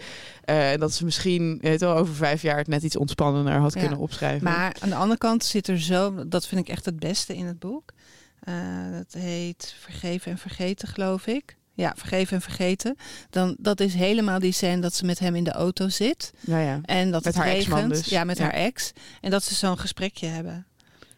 Eh, 0.43 0.71
en 0.71 0.79
dat 0.79 0.93
ze 0.93 1.05
misschien 1.05 1.57
weet 1.61 1.79
wel, 1.79 1.95
over 1.95 2.13
vijf 2.15 2.41
jaar 2.41 2.57
het 2.57 2.67
net 2.67 2.83
iets 2.83 2.97
ontspannender 2.97 3.53
had 3.53 3.73
Ja. 3.73 3.79
kunnen 3.79 3.97
opschrijven. 3.99 4.43
Maar 4.43 4.75
aan 4.79 4.89
de 4.89 4.95
andere 4.95 5.17
kant 5.19 5.43
zit 5.43 5.67
er 5.67 5.79
zo... 5.81 6.27
dat 6.27 6.47
vind 6.47 6.61
ik 6.61 6.69
echt 6.69 6.85
het 6.85 6.99
beste 6.99 7.35
in 7.35 7.45
het 7.45 7.59
boek. 7.59 7.91
Eh, 8.39 8.53
dat 8.91 9.21
heet 9.21 9.75
Vergeven 9.79 10.31
en 10.31 10.37
Vergeten, 10.37 10.87
geloof 10.87 11.27
ik. 11.27 11.57
Ja, 11.73 11.93
Vergeven 11.97 12.35
en 12.35 12.41
Vergeten. 12.41 12.95
Dan, 13.29 13.55
dat 13.59 13.79
is 13.79 13.93
helemaal 13.93 14.39
die 14.39 14.51
scène 14.51 14.81
dat 14.81 14.93
ze 14.93 15.05
met 15.05 15.19
hem 15.19 15.35
in 15.35 15.43
de 15.43 15.51
auto 15.51 15.89
zit. 15.89 16.31
nou 16.39 16.63
ja. 16.63 16.79
En 16.83 17.11
dat 17.11 17.23
Met 17.23 17.33
het 17.33 17.43
haar 17.43 17.53
regent. 17.53 17.89
dus. 17.93 18.05
Ja, 18.05 18.23
met 18.23 18.37
Ja. 18.37 18.43
haar 18.43 18.53
ex. 18.53 18.91
En 19.21 19.31
dat 19.31 19.43
ze 19.43 19.55
zo'n 19.55 19.79
gesprekje 19.79 20.27
hebben. 20.27 20.65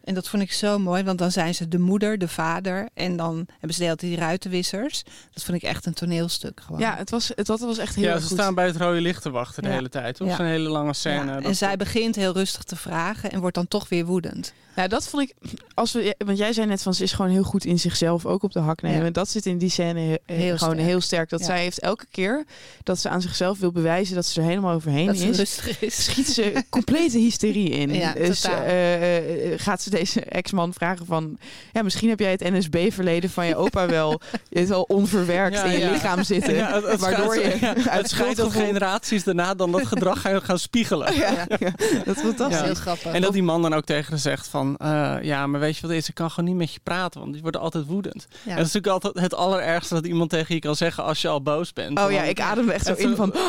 En 0.04 0.14
dat 0.14 0.28
vond 0.30 0.44
ik 0.44 0.52
zo 0.52 0.80
mooi, 0.80 1.04
want 1.04 1.18
dan 1.18 1.32
zijn 1.32 1.56
ze 1.56 1.68
de 1.68 1.80
moeder, 1.80 2.18
de 2.18 2.28
vader. 2.28 2.88
En 2.94 3.16
dan 3.18 3.36
hebben 3.52 3.74
ze 3.74 3.78
de 3.80 3.84
hele 3.84 3.96
tijd 3.98 4.12
die 4.12 4.20
ruitenwissers. 4.22 5.04
Dat 5.34 5.44
vond 5.44 5.58
ik 5.58 5.64
echt 5.70 5.86
een 5.86 5.94
toneelstuk 5.94 6.62
gewoon. 6.66 6.80
Ja, 6.80 6.96
het 6.98 7.10
was, 7.10 7.32
het, 7.36 7.46
dat 7.46 7.60
was 7.60 7.78
echt 7.78 7.96
heel 7.96 8.04
Ja, 8.06 8.18
ze 8.20 8.28
goed. 8.28 8.38
staan 8.38 8.56
bij 8.56 8.66
het 8.66 8.76
rode 8.78 9.02
licht 9.02 9.22
te 9.22 9.30
wachten 9.30 9.64
de 9.64 9.70
Ja. 9.70 9.76
hele 9.76 9.90
tijd. 9.90 10.16
Toch? 10.16 10.28
Ja. 10.28 10.36
Zo'n 10.36 10.46
hele 10.46 10.70
lange 10.70 10.94
scène. 10.94 11.26
Ja, 11.26 11.34
Dat- 11.36 11.44
En 11.44 11.56
zij 11.56 11.78
begint 11.78 12.16
heel 12.16 12.34
rustig 12.34 12.64
te 12.64 12.76
vragen 12.76 13.32
en 13.32 13.40
wordt 13.40 13.56
dan 13.56 13.68
toch 13.68 13.90
weer 13.90 14.06
woedend. 14.06 14.54
Nou, 14.76 14.88
dat 14.90 15.08
vond 15.08 15.24
ik. 15.30 15.52
Als 15.74 15.92
we, 15.92 16.16
want 16.26 16.38
jij 16.38 16.54
zei 16.54 16.68
net 16.68 16.82
van 16.82 16.94
ze 16.94 17.04
is 17.04 17.12
gewoon 17.12 17.32
heel 17.32 17.44
goed 17.44 17.66
in 17.66 17.80
zichzelf 17.80 18.26
ook 18.26 18.44
op 18.44 18.52
de 18.52 18.60
hak 18.60 18.82
nemen. 18.82 19.04
Ja. 19.06 19.10
Dat 19.12 19.30
zit 19.30 19.46
in 19.46 19.58
die 19.58 19.70
scène 19.70 20.00
he- 20.00 20.18
he- 20.26 20.34
Heel 20.36 20.58
gewoon 20.58 20.74
sterk. 20.74 20.88
heel 20.90 21.02
sterk. 21.02 21.30
Dat 21.30 21.40
Ja. 21.40 21.46
zij 21.46 21.60
heeft 21.62 21.80
elke 21.80 22.06
keer 22.12 22.46
dat 22.84 23.00
ze 23.00 23.10
aan 23.10 23.22
zichzelf 23.22 23.60
wil 23.60 23.72
bewijzen 23.72 24.16
dat 24.16 24.26
ze 24.26 24.42
er 24.42 24.48
helemaal 24.48 24.74
overheen 24.74 25.06
Dat 25.08 25.18
ze 25.18 25.28
is. 25.28 25.38
rustig 25.38 25.82
is. 25.82 26.04
Schiet 26.04 26.28
ze 26.28 26.64
complete 26.70 27.18
hysterie 27.18 27.70
in. 27.70 27.94
Ja, 27.94 28.14
dus 28.14 28.44
eh, 28.44 29.18
eh, 29.54 29.60
gaat 29.60 29.82
ze 29.82 29.90
deze 29.94 30.22
ex-man 30.22 30.74
vragen 30.74 31.06
van... 31.06 31.38
Ja, 31.72 31.82
misschien 31.84 32.10
heb 32.10 32.20
jij 32.20 32.32
het 32.32 32.42
NSB-verleden 32.52 33.30
van 33.30 33.46
je 33.46 33.56
opa 33.56 33.88
wel... 33.88 34.22
Je 34.50 34.60
het 34.60 34.72
al 34.72 34.82
onverwerkt 34.82 35.56
Ja, 35.56 35.64
in 35.64 35.72
je 35.72 35.78
ja. 35.80 35.92
lichaam 35.92 36.24
zitten. 36.24 36.54
Ja, 36.56 36.74
het, 36.74 36.86
het 36.88 37.00
waardoor 37.00 37.36
je 37.36 37.58
het 37.90 38.10
schijnt 38.10 38.36
dat 38.38 38.52
generaties 38.52 39.24
daarna 39.24 39.54
dan 39.54 39.72
dat 39.72 39.86
gedrag 39.88 40.22
gaan, 40.22 40.42
gaan 40.42 40.60
spiegelen. 40.60 41.16
Ja, 41.16 41.46
ja, 41.60 41.72
dat 42.06 42.16
is 42.16 42.22
fantastisch. 42.22 42.58
Is 42.60 42.66
heel 42.66 42.74
grappig. 42.74 43.12
En 43.14 43.22
dat 43.22 43.34
die 43.34 43.44
man 43.44 43.62
dan 43.62 43.74
ook 43.74 43.86
tegen 43.86 44.10
haar 44.12 44.20
zegt 44.20 44.48
van... 44.48 44.78
eh, 44.78 45.16
ja, 45.22 45.48
maar 45.48 45.60
weet 45.60 45.76
je 45.78 45.82
wat 45.88 45.96
is? 45.96 46.08
Ik 46.10 46.16
kan 46.16 46.30
gewoon 46.32 46.50
niet 46.50 46.58
met 46.60 46.74
je 46.74 46.80
praten, 46.84 47.20
want 47.20 47.34
die 47.34 47.42
worden 47.42 47.62
altijd 47.62 47.86
woedend. 47.86 48.28
Ja. 48.30 48.38
En 48.52 48.58
dat 48.58 48.66
is 48.66 48.74
natuurlijk 48.74 49.04
altijd 49.04 49.24
het 49.24 49.34
allerergste 49.34 49.94
dat 49.94 50.06
iemand 50.06 50.30
tegen 50.30 50.56
je 50.56 50.62
kan 50.62 50.76
zeggen 50.76 51.04
als 51.04 51.22
je 51.22 51.28
al 51.28 51.42
boos 51.42 51.74
bent. 51.74 52.00
Oh 52.00 52.12
ja, 52.12 52.24
ik 52.24 52.40
adem 52.40 52.70
echt 52.70 52.86
zo 52.86 52.94
in 52.94 53.10
zo- 53.10 53.16
van... 53.16 53.34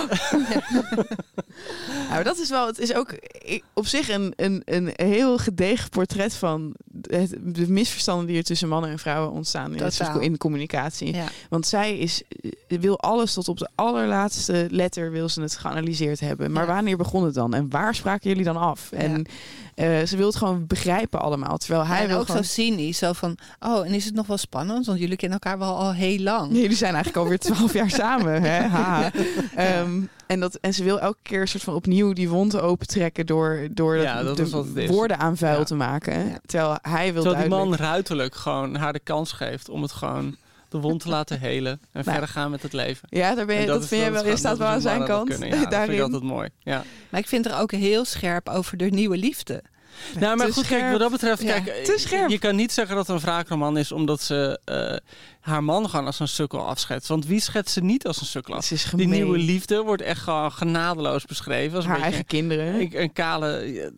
Ja, 2.09 2.14
maar 2.14 2.24
dat 2.24 2.38
is 2.38 2.48
wel, 2.50 2.66
het 2.66 2.78
is 2.78 2.94
ook 2.94 3.14
op 3.74 3.87
zich 3.87 4.09
een, 4.09 4.33
een, 4.37 4.62
een 4.64 4.92
heel 4.96 5.38
gedegen 5.38 5.88
portret 5.88 6.34
van 6.37 6.75
het, 7.03 7.37
de 7.42 7.68
misverstanden 7.70 8.27
die 8.27 8.37
er 8.37 8.44
tussen 8.44 8.68
mannen 8.68 8.90
en 8.90 8.99
vrouwen 8.99 9.33
ontstaan 9.33 9.75
in, 9.75 9.83
het 9.83 10.11
in 10.20 10.33
de 10.33 10.38
communicatie. 10.38 11.14
Ja. 11.14 11.27
Want 11.49 11.66
zij 11.66 11.99
is, 11.99 12.23
eh, 12.68 12.79
wil 12.81 13.01
alles 13.01 13.33
tot 13.33 13.49
op 13.49 13.59
de 13.59 13.68
allerlaatste 13.75 14.66
letter 14.70 15.11
wil 15.11 15.29
ze 15.29 15.40
het 15.40 15.57
geanalyseerd 15.57 16.20
hebben. 16.20 16.53
Maar 16.53 16.66
Ja. 16.66 16.75
wanneer 16.75 16.97
begon 16.97 17.25
het 17.25 17.35
dan? 17.35 17.55
En 17.55 17.70
waar 17.70 17.94
spraken 17.94 18.29
jullie 18.29 18.44
dan 18.44 18.57
af? 18.57 18.92
En 18.92 19.27
eh, 19.74 20.02
ze 20.06 20.16
wil 20.16 20.26
het 20.26 20.37
gewoon 20.37 20.66
begrijpen 20.66 21.20
allemaal. 21.20 21.56
Terwijl 21.56 21.87
hij 21.87 22.00
en 22.02 22.08
wil 22.08 22.18
ook 22.18 22.26
gewoon... 22.26 22.44
zo 22.44 22.50
cynisch. 22.50 22.98
Zo 22.98 23.12
van, 23.12 23.37
oh, 23.60 23.87
en 23.87 23.92
is 23.92 24.04
het 24.04 24.14
nog 24.14 24.26
wel 24.26 24.37
spannend? 24.37 24.87
Want 24.87 24.98
jullie 24.98 25.16
kennen 25.16 25.38
elkaar 25.42 25.58
wel 25.58 25.76
al 25.76 25.92
heel 25.92 26.18
lang. 26.18 26.52
Jullie 26.52 26.76
zijn 26.76 26.94
eigenlijk 26.94 27.24
alweer 27.24 27.38
twaalf 27.38 27.72
jaar 27.72 27.90
samen. 28.04 28.42
Hè? 28.42 28.62
Ha. 28.62 29.10
Ehm, 29.54 30.00
en, 30.26 30.40
dat, 30.40 30.54
en 30.54 30.74
ze 30.74 30.84
wil 30.84 31.00
elke 31.00 31.18
keer 31.22 31.40
een 31.40 31.48
soort 31.48 31.62
van 31.62 31.74
opnieuw 31.74 32.12
die 32.12 32.28
wonden 32.28 32.62
opentrekken 32.62 33.26
door, 33.26 33.68
door 33.70 33.96
Ja, 33.96 34.22
dat 34.22 34.37
de 34.37 34.87
woorden 34.87 35.18
aan 35.18 35.37
vuil 35.37 35.58
Ja. 35.58 35.64
te 35.64 35.74
maken. 35.74 36.40
Terwijl 36.46 36.78
hij 36.82 37.12
wil 37.12 37.22
Terwijl 37.22 37.42
die 37.42 37.50
duidelijk... 37.50 37.80
man 37.80 37.88
ruiterlijk 37.88 38.34
gewoon 38.34 38.74
haar 38.74 38.92
de 38.92 39.00
kans 39.00 39.32
geeft 39.32 39.68
om 39.68 39.82
het 39.82 39.92
gewoon 39.92 40.37
de 40.74 40.80
wond 40.80 41.00
te 41.00 41.08
laten 41.08 41.40
helen. 41.40 41.72
En 41.72 41.78
Nou. 41.92 42.04
verder 42.04 42.28
gaan 42.28 42.50
met 42.50 42.62
het 42.62 42.72
leven. 42.72 43.08
Ja, 43.10 43.34
daar 43.34 43.46
ben 43.46 43.60
je, 43.60 43.66
dat, 43.66 43.87
vind 43.87 44.04
je 44.04 44.10
wel. 44.10 44.26
Je 44.26 44.37
staat 44.37 44.50
dat 44.50 44.58
wel 44.58 44.68
aan 44.68 44.80
zijn 44.80 44.98
dat 44.98 45.08
kant. 45.08 45.28
kunnen. 45.28 45.48
Ja, 45.48 45.54
dat 45.54 45.60
vind 45.62 45.72
ik 45.72 45.78
daarin. 45.78 46.02
altijd 46.02 46.22
mooi. 46.22 46.48
Ja. 46.58 46.84
Maar 47.10 47.20
ik 47.20 47.26
vind 47.28 47.46
er 47.46 47.58
ook 47.58 47.72
heel 47.72 48.04
scherp 48.04 48.48
over 48.48 48.76
de 48.76 48.84
nieuwe 48.84 49.16
liefde. 49.16 49.62
Nou, 50.20 50.37
maar 50.37 50.46
te 50.46 50.52
goed, 50.52 50.66
kijk, 50.66 50.90
wat 50.90 51.00
dat 51.00 51.10
betreft, 51.10 51.42
Ja, 51.42 51.60
kijk, 51.60 51.84
te 51.84 51.94
scherp. 51.98 52.30
je 52.30 52.38
kan 52.38 52.56
niet 52.56 52.72
zeggen 52.72 52.96
dat 52.96 53.06
het 53.06 53.16
een 53.16 53.22
wraakroman 53.22 53.76
is 53.78 53.92
omdat 53.92 54.20
ze 54.22 54.60
eh, 54.64 54.96
haar 55.40 55.64
man 55.64 55.88
gewoon 55.90 56.06
als 56.06 56.20
een 56.20 56.28
sukkel 56.28 56.66
afschetst. 56.66 57.08
Want 57.08 57.26
wie 57.26 57.40
schetst 57.40 57.72
ze 57.72 57.80
niet 57.80 58.06
als 58.06 58.20
een 58.20 58.26
sukkel 58.26 58.54
af? 58.54 58.66
Die 58.68 59.06
nieuwe 59.08 59.38
liefde 59.38 59.82
wordt 59.82 60.02
echt 60.02 60.20
gewoon 60.22 60.52
genadeloos 60.52 61.24
beschreven. 61.24 61.76
Als 61.76 61.84
een 61.84 61.90
Haar 61.90 61.98
beetje 62.00 62.14
eigen 62.16 62.28
kinderen. 62.28 62.74
een, 62.80 63.02
een 63.02 63.12
kale, 63.12 63.92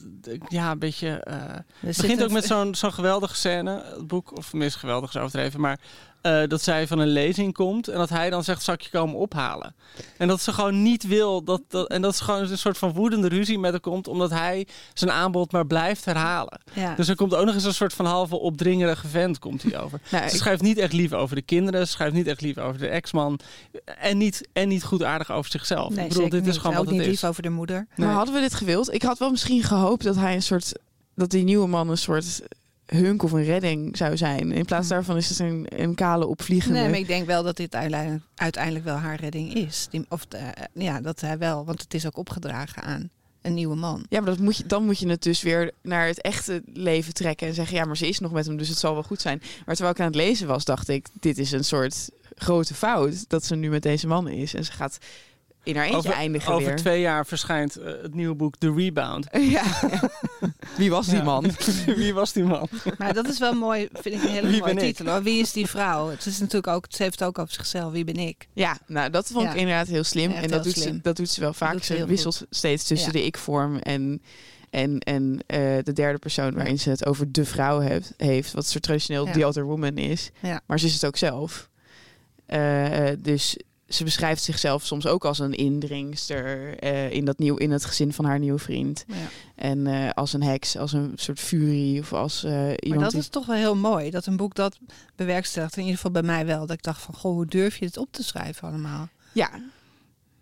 ja, 0.49 0.71
een 0.71 0.79
beetje. 0.79 1.09
eh, 1.09 1.35
Er 1.35 1.65
Het 1.81 1.97
begint 1.97 2.19
een- 2.21 2.25
ook 2.27 2.33
met 2.33 2.45
zo'n 2.45 2.75
zo'n 2.75 2.93
geweldige 2.93 3.35
scène, 3.37 3.83
het 3.95 4.07
boek, 4.07 4.37
of 4.37 4.49
tenminste 4.51 4.79
geweldig 4.79 5.15
is 5.15 5.21
overdreven, 5.21 5.61
maar 5.61 5.79
eh, 6.27 6.49
dat 6.49 6.63
zij 6.63 6.87
van 6.87 6.99
een 6.99 7.09
lezing 7.09 7.53
komt 7.55 7.89
en 7.89 7.99
dat 7.99 8.09
hij 8.09 8.31
dan 8.31 8.45
zegt, 8.45 8.63
zal 8.63 8.75
ik 8.75 8.81
je 8.81 8.91
komen 8.91 9.17
ophalen? 9.17 9.75
En 10.17 10.29
dat 10.29 10.41
ze 10.41 10.53
gewoon 10.53 10.83
niet 10.83 11.07
wil, 11.07 11.45
dat, 11.45 11.63
dat, 11.69 11.89
en 11.89 12.03
dat 12.03 12.17
ze 12.17 12.25
gewoon 12.25 12.41
een 12.51 12.59
soort 12.59 12.79
van 12.79 12.93
woedende 12.93 13.29
ruzie 13.29 13.59
met 13.59 13.71
haar 13.71 13.81
komt, 13.81 14.09
omdat 14.09 14.31
hij 14.31 14.67
zijn 14.95 15.11
aanbod 15.11 15.53
maar 15.53 15.67
blijft 15.67 16.05
herhalen. 16.05 16.61
Ja. 16.73 16.95
Dus 16.95 17.09
er 17.09 17.17
komt 17.17 17.35
ook 17.35 17.45
nog 17.47 17.55
eens 17.55 17.65
een 17.65 17.75
soort 17.75 17.93
van 17.93 18.07
halve 18.07 18.37
opdringerige 18.39 19.09
vent 19.09 19.39
komt 19.39 19.63
hij 19.63 19.81
over. 19.81 20.01
Nou, 20.11 20.29
Ze 20.29 20.35
ik- 20.35 20.41
schrijft 20.41 20.63
niet 20.63 20.79
echt 20.79 20.93
lief 20.93 21.13
over 21.13 21.37
de 21.37 21.43
kinderen, 21.43 21.87
ze 21.87 21.93
schrijft 21.93 22.15
niet 22.15 22.27
echt 22.27 22.41
lief 22.41 22.59
over 22.59 22.79
de 22.81 22.89
ex-man 22.89 23.39
en 23.99 24.19
niet, 24.19 24.49
en 24.53 24.69
niet 24.69 24.85
goed 24.85 25.03
aardig 25.03 25.31
over 25.33 25.51
zichzelf. 25.51 25.95
Nee, 25.95 26.05
ik 26.05 26.13
bedoel, 26.13 26.29
dit 26.29 26.47
is 26.47 26.57
gewoon 26.57 26.73
ook 26.73 26.79
wat 26.79 26.87
het 26.87 26.95
niet 26.95 27.03
is. 27.03 27.21
lief 27.21 27.25
over 27.25 27.43
de 27.43 27.51
moeder. 27.51 27.87
Maar 27.97 28.13
hadden 28.13 28.35
we 28.35 28.41
dit 28.41 28.55
gewild? 28.55 28.93
Ik 28.95 29.03
had 29.03 29.19
wel 29.19 29.31
misschien 29.31 29.63
gehoopt 29.63 30.05
dat 30.05 30.17
hij 30.17 30.35
een 30.35 30.43
soort... 30.43 30.73
Dat 31.15 31.31
die 31.31 31.45
nieuwe 31.45 31.67
man 31.69 31.89
een 31.91 31.99
soort 31.99 32.43
hunk 32.87 33.23
of 33.23 33.33
een 33.33 33.45
redding 33.45 33.97
zou 33.97 34.17
zijn. 34.17 34.53
In 34.53 34.65
plaats 34.65 34.89
Hm. 34.89 34.93
daarvan 34.93 35.17
is 35.17 35.29
het 35.29 35.39
een, 35.39 35.67
een 35.69 35.95
kale 35.95 36.27
opvliegende... 36.27 36.79
Nee, 36.79 36.89
maar 36.89 36.99
ik 36.99 37.07
denk 37.07 37.27
wel 37.27 37.43
dat 37.43 37.57
dit 37.57 37.75
uiteindelijk, 37.75 38.23
uiteindelijk 38.35 38.85
wel 38.85 38.97
haar 38.97 39.21
redding 39.21 39.55
is. 39.55 39.87
Die, 39.91 40.05
of 40.09 40.27
de- 40.27 40.53
ja, 40.73 41.01
dat 41.01 41.21
hij 41.21 41.39
wel, 41.39 41.65
want 41.65 41.81
het 41.83 41.95
is 41.95 42.07
ook 42.07 42.17
opgedragen 42.17 42.83
aan 42.83 43.11
een 43.43 43.55
nieuwe 43.55 43.77
man. 43.77 44.07
Ja, 44.09 44.21
maar 44.21 44.31
dat 44.31 44.39
moet 44.39 44.57
je, 44.57 44.67
dan 44.67 44.85
moet 44.85 44.99
je 44.99 45.09
het 45.09 45.23
dus 45.23 45.43
weer 45.43 45.73
naar 45.83 46.07
het 46.07 46.21
echte 46.21 46.63
leven 46.73 47.15
trekken 47.15 47.47
en 47.47 47.55
zeggen: 47.55 47.77
ja, 47.77 47.85
maar 47.85 47.97
ze 47.97 48.09
is 48.09 48.19
nog 48.19 48.33
met 48.33 48.47
hem, 48.47 48.57
dus 48.57 48.69
het 48.69 48.79
zal 48.79 48.93
wel 48.95 49.03
goed 49.03 49.21
zijn. 49.21 49.39
Maar 49.67 49.75
terwijl 49.75 49.95
ik 49.95 50.01
aan 50.01 50.07
het 50.07 50.15
lezen 50.15 50.47
was, 50.47 50.65
dacht 50.65 50.89
ik: 50.89 51.07
dit 51.21 51.39
is 51.39 51.53
een 51.53 51.65
soort 51.65 52.09
grote 52.35 52.75
fout 52.75 53.29
dat 53.29 53.45
ze 53.45 53.55
nu 53.55 53.69
met 53.71 53.83
deze 53.83 54.07
man 54.07 54.29
is. 54.29 54.55
En 54.55 54.65
ze 54.65 54.73
gaat 54.73 54.99
in 55.67 55.77
haar 55.77 55.85
eentje 55.85 55.99
Over, 55.99 56.13
eindigen 56.13 56.53
over 56.53 56.67
weer. 56.67 56.77
twee 56.77 57.01
jaar 57.01 57.27
verschijnt 57.27 57.77
eh, 57.77 57.93
het 58.03 58.15
nieuwe 58.15 58.35
boek 58.35 58.57
The 58.57 58.73
Rebound. 58.77 59.27
Ja. 59.41 59.63
Wie 60.77 60.91
was 60.91 61.07
die 61.07 61.17
Ja. 61.17 61.23
man? 61.23 61.51
Wie 61.97 62.15
was 62.15 62.33
die 62.33 62.45
man? 62.45 62.69
Maar 62.99 63.15
dat 63.15 63.29
is 63.29 63.39
wel 63.39 63.53
mooi, 63.55 63.89
vind 63.93 64.15
ik 64.15 64.23
een 64.23 64.29
hele 64.29 64.49
Wie 64.49 64.61
mooie 64.61 64.77
titel. 64.77 65.07
Hoor. 65.07 65.23
Wie 65.23 65.41
is 65.41 65.53
die 65.53 65.67
vrouw? 65.67 66.09
Het 66.09 66.27
is 66.27 66.39
natuurlijk 66.39 66.67
ook, 66.67 66.87
ze 66.89 67.03
heeft 67.03 67.19
het 67.19 67.29
ook 67.29 67.39
over 67.39 67.55
zichzelf. 67.55 67.93
Wie 67.93 68.05
ben 68.05 68.17
ik? 68.17 68.49
Ja, 68.53 68.79
nou 68.87 69.11
dat 69.11 69.27
vond 69.33 69.49
ik 69.49 69.55
inderdaad 69.55 69.87
heel 69.87 70.05
slim. 70.05 70.31
Echt 70.31 70.43
en 70.45 70.51
dat 70.51 70.65
heel 70.65 70.73
doet, 70.75 70.83
ze, 70.83 71.01
dat 71.01 71.17
doet 71.17 71.29
ze 71.31 71.41
wel 71.41 71.53
vaak. 71.55 71.83
ze 71.83 72.07
wisselt 72.07 72.47
steeds 72.51 72.85
tussen 72.85 73.13
Ja. 73.13 73.19
de 73.19 73.25
ik-vorm 73.25 73.77
en, 73.79 74.23
en, 74.71 74.99
en 74.99 75.39
eh, 75.47 75.59
de 75.83 75.93
derde 75.93 76.19
persoon 76.19 76.55
waarin 76.55 76.79
ze 76.79 76.91
het 76.91 77.07
over 77.07 77.33
de 77.33 77.45
vrouw 77.45 77.79
heeft, 77.79 78.13
heeft 78.17 78.53
wat 78.53 78.67
soort 78.67 78.83
traditioneel 78.83 79.27
Ja. 79.27 79.33
the 79.33 79.47
other 79.47 79.65
woman 79.65 79.97
is. 79.97 80.31
Ja. 80.43 80.61
Maar 80.67 80.79
ze 80.81 80.87
is 80.87 80.95
het 80.95 81.07
ook 81.07 81.17
zelf. 81.17 81.69
Eh, 82.47 83.09
dus 83.19 83.57
ze 83.89 84.05
beschrijft 84.05 84.43
zichzelf 84.43 84.85
soms 84.85 85.07
ook 85.07 85.25
als 85.25 85.39
een 85.39 85.53
indringster 85.53 86.79
eh, 86.79 87.11
in, 87.11 87.25
dat 87.25 87.39
nieuw, 87.39 87.57
in 87.57 87.71
het 87.71 87.85
gezin 87.85 88.13
van 88.13 88.25
haar 88.25 88.39
nieuwe 88.39 88.59
vriend. 88.59 89.05
Ja. 89.09 89.15
En 89.55 89.87
eh, 89.87 90.11
als 90.11 90.33
een 90.33 90.43
heks, 90.43 90.77
als 90.77 90.93
een 90.93 91.13
soort 91.15 91.41
furie 91.41 92.01
of 92.01 92.13
als 92.13 92.45
eh, 92.45 92.53
Maar 92.53 92.81
iemand 92.81 93.03
dat 93.03 93.11
die... 93.11 93.21
is 93.21 93.29
toch 93.29 93.47
wel 93.47 93.57
heel 93.57 93.77
mooi, 93.77 94.11
dat 94.11 94.27
een 94.27 94.37
boek 94.37 94.55
dat 94.55 94.79
bewerkstelligt. 95.17 95.75
In 95.75 95.81
ieder 95.81 95.97
geval 95.97 96.11
bij 96.11 96.23
mij 96.23 96.47
wel. 96.47 96.61
Dat 96.67 96.77
ik 96.77 96.83
dacht 96.83 97.03
van, 97.03 97.15
goh, 97.15 97.33
hoe 97.33 97.47
durf 97.47 97.77
je 97.77 97.85
dit 97.85 97.97
op 97.97 98.09
te 98.11 98.23
schrijven 98.23 98.69
allemaal? 98.69 99.09
Ja. 99.33 99.51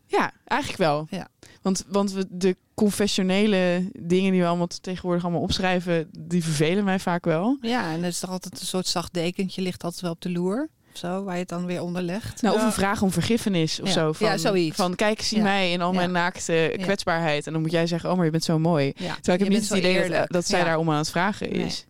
ja, 0.06 0.32
eigenlijk 0.44 0.80
wel. 0.80 1.06
Ja. 1.10 1.28
Want, 1.62 1.84
want 1.88 2.12
we, 2.12 2.26
de 2.30 2.56
confessionele 2.74 3.90
dingen 3.98 4.32
die 4.32 4.40
we 4.40 4.46
allemaal 4.46 4.66
tegenwoordig 4.66 5.22
allemaal 5.22 5.42
opschrijven, 5.42 6.08
die 6.18 6.44
vervelen 6.44 6.84
mij 6.84 6.98
vaak 6.98 7.24
wel. 7.24 7.58
Ja, 7.60 7.92
en 7.92 8.00
er 8.00 8.08
is 8.08 8.18
toch 8.18 8.30
altijd 8.30 8.60
een 8.60 8.66
soort 8.66 8.86
zacht 8.86 9.14
dekentje, 9.14 9.62
ligt 9.62 9.84
altijd 9.84 10.02
wel 10.02 10.12
op 10.12 10.20
de 10.20 10.30
loer. 10.30 10.68
Of 10.94 11.00
zo, 11.00 11.24
waar 11.24 11.34
je 11.34 11.40
het 11.40 11.48
dan 11.48 11.66
weer 11.66 11.82
onder 11.82 12.02
legt. 12.02 12.42
Nou, 12.42 12.56
Of 12.56 12.62
een 12.62 12.72
vraag 12.72 13.02
om 13.02 13.10
vergiffenis 13.10 13.80
of 13.80 13.86
Ja. 13.86 13.92
zo. 13.92 14.12
Van, 14.12 14.26
Ja, 14.26 14.36
zoiets. 14.36 14.76
Van 14.76 14.94
kijk, 14.94 15.20
zie 15.22 15.36
Ja. 15.38 15.42
mij 15.42 15.72
in 15.72 15.80
al 15.80 15.92
mijn 15.92 16.06
Ja. 16.06 16.12
naakte 16.14 16.76
kwetsbaarheid. 16.80 17.46
En 17.46 17.52
dan 17.52 17.62
moet 17.62 17.70
jij 17.70 17.86
zeggen, 17.86 18.10
oh, 18.10 18.16
maar 18.16 18.24
je 18.24 18.30
bent 18.30 18.44
zo 18.44 18.58
mooi. 18.58 18.86
Ja. 18.86 18.92
Terwijl 18.94 19.14
ik 19.18 19.24
Je 19.26 19.32
heb 19.34 19.48
niet 19.48 19.58
het 19.58 19.66
zo 19.68 19.76
idee 19.76 19.94
dat, 19.94 20.02
eerlijk. 20.04 20.32
dat 20.32 20.46
zij 20.46 20.58
Ja. 20.58 20.64
daarom 20.64 20.90
aan 20.90 20.96
het 20.98 21.10
vragen 21.10 21.50
is. 21.50 21.86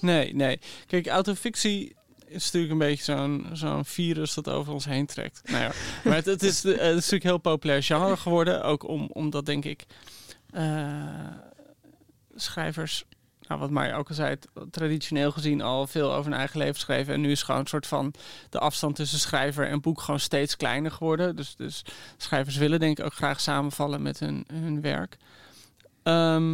Nee, 0.00 0.34
nee. 0.34 0.58
Kijk, 0.86 1.06
autofictie 1.06 1.96
is 2.26 2.44
natuurlijk 2.44 2.72
een 2.72 2.78
beetje 2.78 3.04
zo'n 3.04 3.46
zo'n 3.52 3.84
virus 3.84 4.34
dat 4.34 4.48
over 4.48 4.72
ons 4.72 4.84
heen 4.84 5.06
trekt. 5.06 5.40
Nou 5.44 5.62
ja, 5.62 5.70
maar 6.04 6.14
het, 6.14 6.24
het, 6.26 6.42
is, 6.42 6.64
eh, 6.64 6.70
het 6.72 6.80
is 6.80 6.94
natuurlijk 6.94 7.22
heel 7.22 7.38
populair 7.38 7.82
genre 7.82 8.16
geworden. 8.16 8.62
Ook 8.62 8.88
om, 8.88 9.08
omdat, 9.12 9.46
denk 9.46 9.64
ik, 9.64 9.84
eh, 10.50 10.92
schrijvers, 12.34 13.04
nou, 13.50 13.62
wat 13.62 13.70
Marja 13.70 13.96
ook 13.96 14.08
al 14.08 14.14
zei, 14.14 14.28
het- 14.30 14.48
traditioneel 14.72 15.30
gezien 15.30 15.60
al 15.60 15.86
veel 15.86 16.12
over 16.12 16.30
hun 16.30 16.38
eigen 16.38 16.58
leven 16.58 16.80
schreven. 16.80 17.14
En 17.14 17.20
nu 17.20 17.30
is 17.30 17.42
gewoon 17.42 17.60
een 17.60 17.66
soort 17.66 17.86
van 17.86 18.14
de 18.50 18.58
afstand 18.58 18.96
tussen 18.96 19.18
schrijver 19.18 19.66
en 19.66 19.80
boek 19.80 20.00
gewoon 20.00 20.20
steeds 20.20 20.56
kleiner 20.56 20.90
geworden. 20.90 21.36
Dus, 21.36 21.56
dus 21.56 21.82
schrijvers 22.16 22.56
willen 22.56 22.80
denk 22.80 22.98
ik 22.98 23.04
ook 23.04 23.14
graag 23.14 23.40
samenvallen 23.40 24.02
met 24.02 24.18
hun, 24.18 24.44
hun 24.52 24.80
werk. 24.80 25.16
Ehm, 26.02 26.52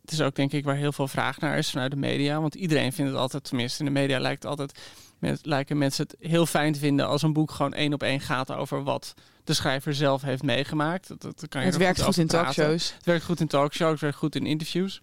het 0.00 0.12
is 0.12 0.20
ook 0.20 0.34
denk 0.34 0.52
ik 0.52 0.64
waar 0.64 0.76
heel 0.76 0.92
veel 0.92 1.08
vraag 1.08 1.38
naar 1.38 1.58
is 1.58 1.70
vanuit 1.70 1.90
de 1.90 1.96
media. 1.96 2.40
Want 2.40 2.54
iedereen 2.54 2.92
vindt 2.92 3.10
het 3.10 3.20
altijd, 3.20 3.44
tenminste 3.44 3.78
in 3.78 3.84
de 3.84 4.00
media 4.00 4.18
lijkt 4.18 4.42
het 4.42 4.50
altijd, 4.50 4.78
men- 5.18 5.38
lijken 5.42 5.78
mensen 5.78 6.06
het 6.06 6.16
heel 6.30 6.46
fijn 6.46 6.72
te 6.72 6.78
vinden 6.78 7.06
als 7.06 7.22
een 7.22 7.32
boek 7.32 7.50
gewoon 7.50 7.72
één 7.72 7.92
op 7.92 8.02
één 8.02 8.20
gaat 8.20 8.50
over 8.52 8.82
wat 8.82 9.14
de 9.44 9.54
schrijver 9.54 9.94
zelf 9.94 10.22
heeft 10.22 10.42
meegemaakt. 10.42 11.08
Dat, 11.08 11.20
dat, 11.20 11.48
kan 11.48 11.60
je 11.60 11.66
Het 11.66 11.76
er 11.76 11.82
werkt 11.82 11.98
goed 11.98 12.08
over 12.08 12.20
in 12.20 12.26
talkshows. 12.26 12.92
Het 12.94 13.04
werkt 13.04 13.24
goed 13.24 13.40
in 13.40 13.46
talkshows, 13.46 13.90
het 13.92 14.00
werkt 14.00 14.16
goed 14.16 14.34
in 14.34 14.46
interviews. 14.46 15.00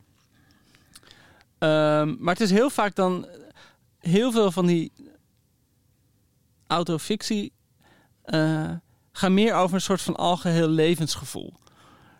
Ehm, 1.61 2.15
maar 2.19 2.33
het 2.33 2.43
is 2.43 2.51
heel 2.51 2.69
vaak 2.69 2.95
dan 2.95 3.27
heel 3.99 4.31
veel 4.31 4.51
van 4.51 4.65
die 4.65 4.91
autofictie 6.67 7.51
eh 8.23 8.71
gaan 9.11 9.33
meer 9.33 9.53
over 9.55 9.75
een 9.75 9.81
soort 9.81 10.01
van 10.01 10.15
algeheel 10.15 10.67
levensgevoel. 10.67 11.53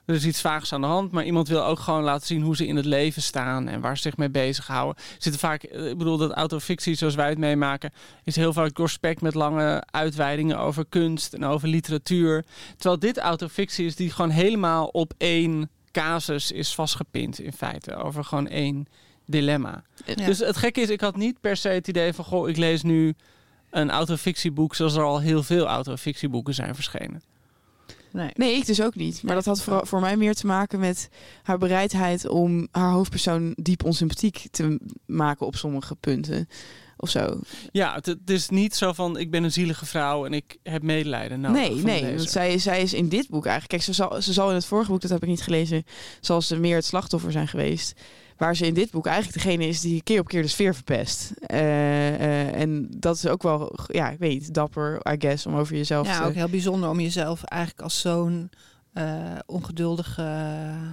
Er 0.05 0.15
is 0.15 0.25
iets 0.25 0.41
vaags 0.41 0.73
aan 0.73 0.81
de 0.81 0.87
hand, 0.87 1.11
maar 1.11 1.25
iemand 1.25 1.47
wil 1.47 1.65
ook 1.65 1.79
gewoon 1.79 2.03
laten 2.03 2.27
zien 2.27 2.41
hoe 2.41 2.55
ze 2.55 2.67
in 2.67 2.75
het 2.75 2.85
leven 2.85 3.21
staan 3.21 3.67
en 3.67 3.81
waar 3.81 3.95
ze 3.95 4.01
zich 4.01 4.17
mee 4.17 4.29
bezighouden. 4.29 5.03
Zitten 5.17 5.41
vaak, 5.41 5.63
eh, 5.63 5.89
ik 5.89 5.97
bedoel, 5.97 6.17
dat 6.17 6.31
autofictie 6.31 6.95
zoals 6.95 7.15
wij 7.15 7.29
het 7.29 7.37
meemaken, 7.37 7.91
is 8.23 8.35
heel 8.35 8.53
vaak 8.53 8.75
doorspekt 8.75 9.21
met 9.21 9.33
lange 9.33 9.83
uitweidingen 9.91 10.59
over 10.59 10.85
kunst 10.89 11.33
en 11.33 11.45
over 11.45 11.67
literatuur. 11.67 12.45
Terwijl 12.77 12.99
dit 12.99 13.17
autofictie 13.17 13.85
is 13.85 13.95
die 13.95 14.11
gewoon 14.11 14.31
helemaal 14.31 14.87
op 14.87 15.13
één 15.17 15.69
casus 15.91 16.51
is 16.51 16.75
vastgepind 16.75 17.39
in 17.39 17.53
feite. 17.53 17.95
Over 17.95 18.23
gewoon 18.23 18.47
één 18.47 18.87
dilemma. 19.25 19.83
Ja. 20.05 20.25
Dus 20.25 20.39
het 20.39 20.57
gekke 20.57 20.81
is, 20.81 20.89
ik 20.89 21.01
had 21.01 21.15
niet 21.15 21.39
per 21.39 21.57
se 21.57 21.69
het 21.69 21.87
idee 21.87 22.13
van... 22.13 22.25
goh, 22.25 22.49
ik 22.49 22.57
lees 22.57 22.83
nu 22.83 23.13
een 23.69 23.91
autofictieboek... 23.91 24.75
zoals 24.75 24.95
er 24.95 25.03
al 25.03 25.19
heel 25.19 25.43
veel 25.43 25.67
autofictieboeken 25.67 26.53
zijn 26.53 26.75
verschenen. 26.75 27.21
Nee. 28.11 28.29
Nee, 28.33 28.55
ik 28.55 28.65
dus 28.65 28.81
ook 28.81 28.95
niet. 28.95 29.23
Maar 29.23 29.35
dat 29.35 29.45
had 29.45 29.61
voor, 29.61 29.87
voor 29.87 29.99
mij 29.99 30.17
meer 30.17 30.33
te 30.33 30.45
maken 30.45 30.79
met 30.79 31.09
haar 31.43 31.57
bereidheid 31.57 32.27
om 32.27 32.67
haar 32.71 32.91
hoofdpersoon 32.91 33.53
diep 33.55 33.83
onsympathiek 33.83 34.47
te 34.51 34.79
maken 35.05 35.45
op 35.45 35.55
sommige 35.55 35.95
punten. 35.95 36.47
Of 36.97 37.09
zo. 37.09 37.39
Ja, 37.71 37.93
het, 37.93 38.05
het 38.05 38.29
is 38.29 38.49
niet 38.49 38.75
zo 38.75 38.93
van... 38.93 39.17
ik 39.17 39.31
ben 39.31 39.43
een 39.43 39.51
zielige 39.51 39.85
vrouw 39.85 40.25
en 40.25 40.33
ik 40.33 40.57
heb 40.63 40.83
medelijden 40.83 41.41
nodig 41.41 41.61
nee, 41.61 42.01
nee. 42.01 42.15
Want 42.15 42.29
zij, 42.29 42.57
zij 42.57 42.81
is 42.81 42.93
in 42.93 43.09
dit 43.09 43.29
boek 43.29 43.45
eigenlijk. 43.45 43.69
Kijk, 43.69 43.83
ze 43.83 43.93
zal, 43.93 44.21
ze 44.21 44.33
zal 44.33 44.49
in 44.49 44.55
het 44.55 44.65
vorige 44.65 44.91
boek, 44.91 45.01
dat 45.01 45.11
heb 45.11 45.23
ik 45.23 45.29
niet 45.29 45.41
gelezen, 45.41 45.83
zal 46.19 46.41
ze 46.41 46.59
meer 46.59 46.75
het 46.75 46.85
slachtoffer 46.85 47.31
zijn 47.31 47.47
geweest. 47.47 48.01
Waar 48.41 48.55
ze 48.55 48.65
in 48.65 48.73
dit 48.73 48.91
boek 48.91 49.05
eigenlijk 49.05 49.43
degene 49.43 49.67
is 49.67 49.81
die 49.81 50.03
keer 50.03 50.19
op 50.19 50.27
keer 50.27 50.41
de 50.41 50.47
sfeer 50.47 50.75
verpest. 50.75 51.31
Eh, 51.45 52.13
eh, 52.13 52.61
en 52.61 52.87
dat 52.97 53.15
is 53.15 53.27
ook 53.27 53.43
wel, 53.43 53.75
ja, 53.87 54.09
ik 54.09 54.19
weet 54.19 54.31
niet, 54.31 54.53
dapper, 54.53 54.95
I 55.11 55.15
guess, 55.19 55.45
om 55.45 55.55
over 55.55 55.75
jezelf 55.75 56.07
Ja, 56.07 56.19
te... 56.19 56.25
ook 56.27 56.33
heel 56.33 56.49
bijzonder 56.49 56.89
om 56.89 56.99
jezelf 56.99 57.43
eigenlijk 57.43 57.81
als 57.81 57.99
zo'n 57.99 58.49
eh, 58.93 59.35
ongeduldige, 59.45 60.21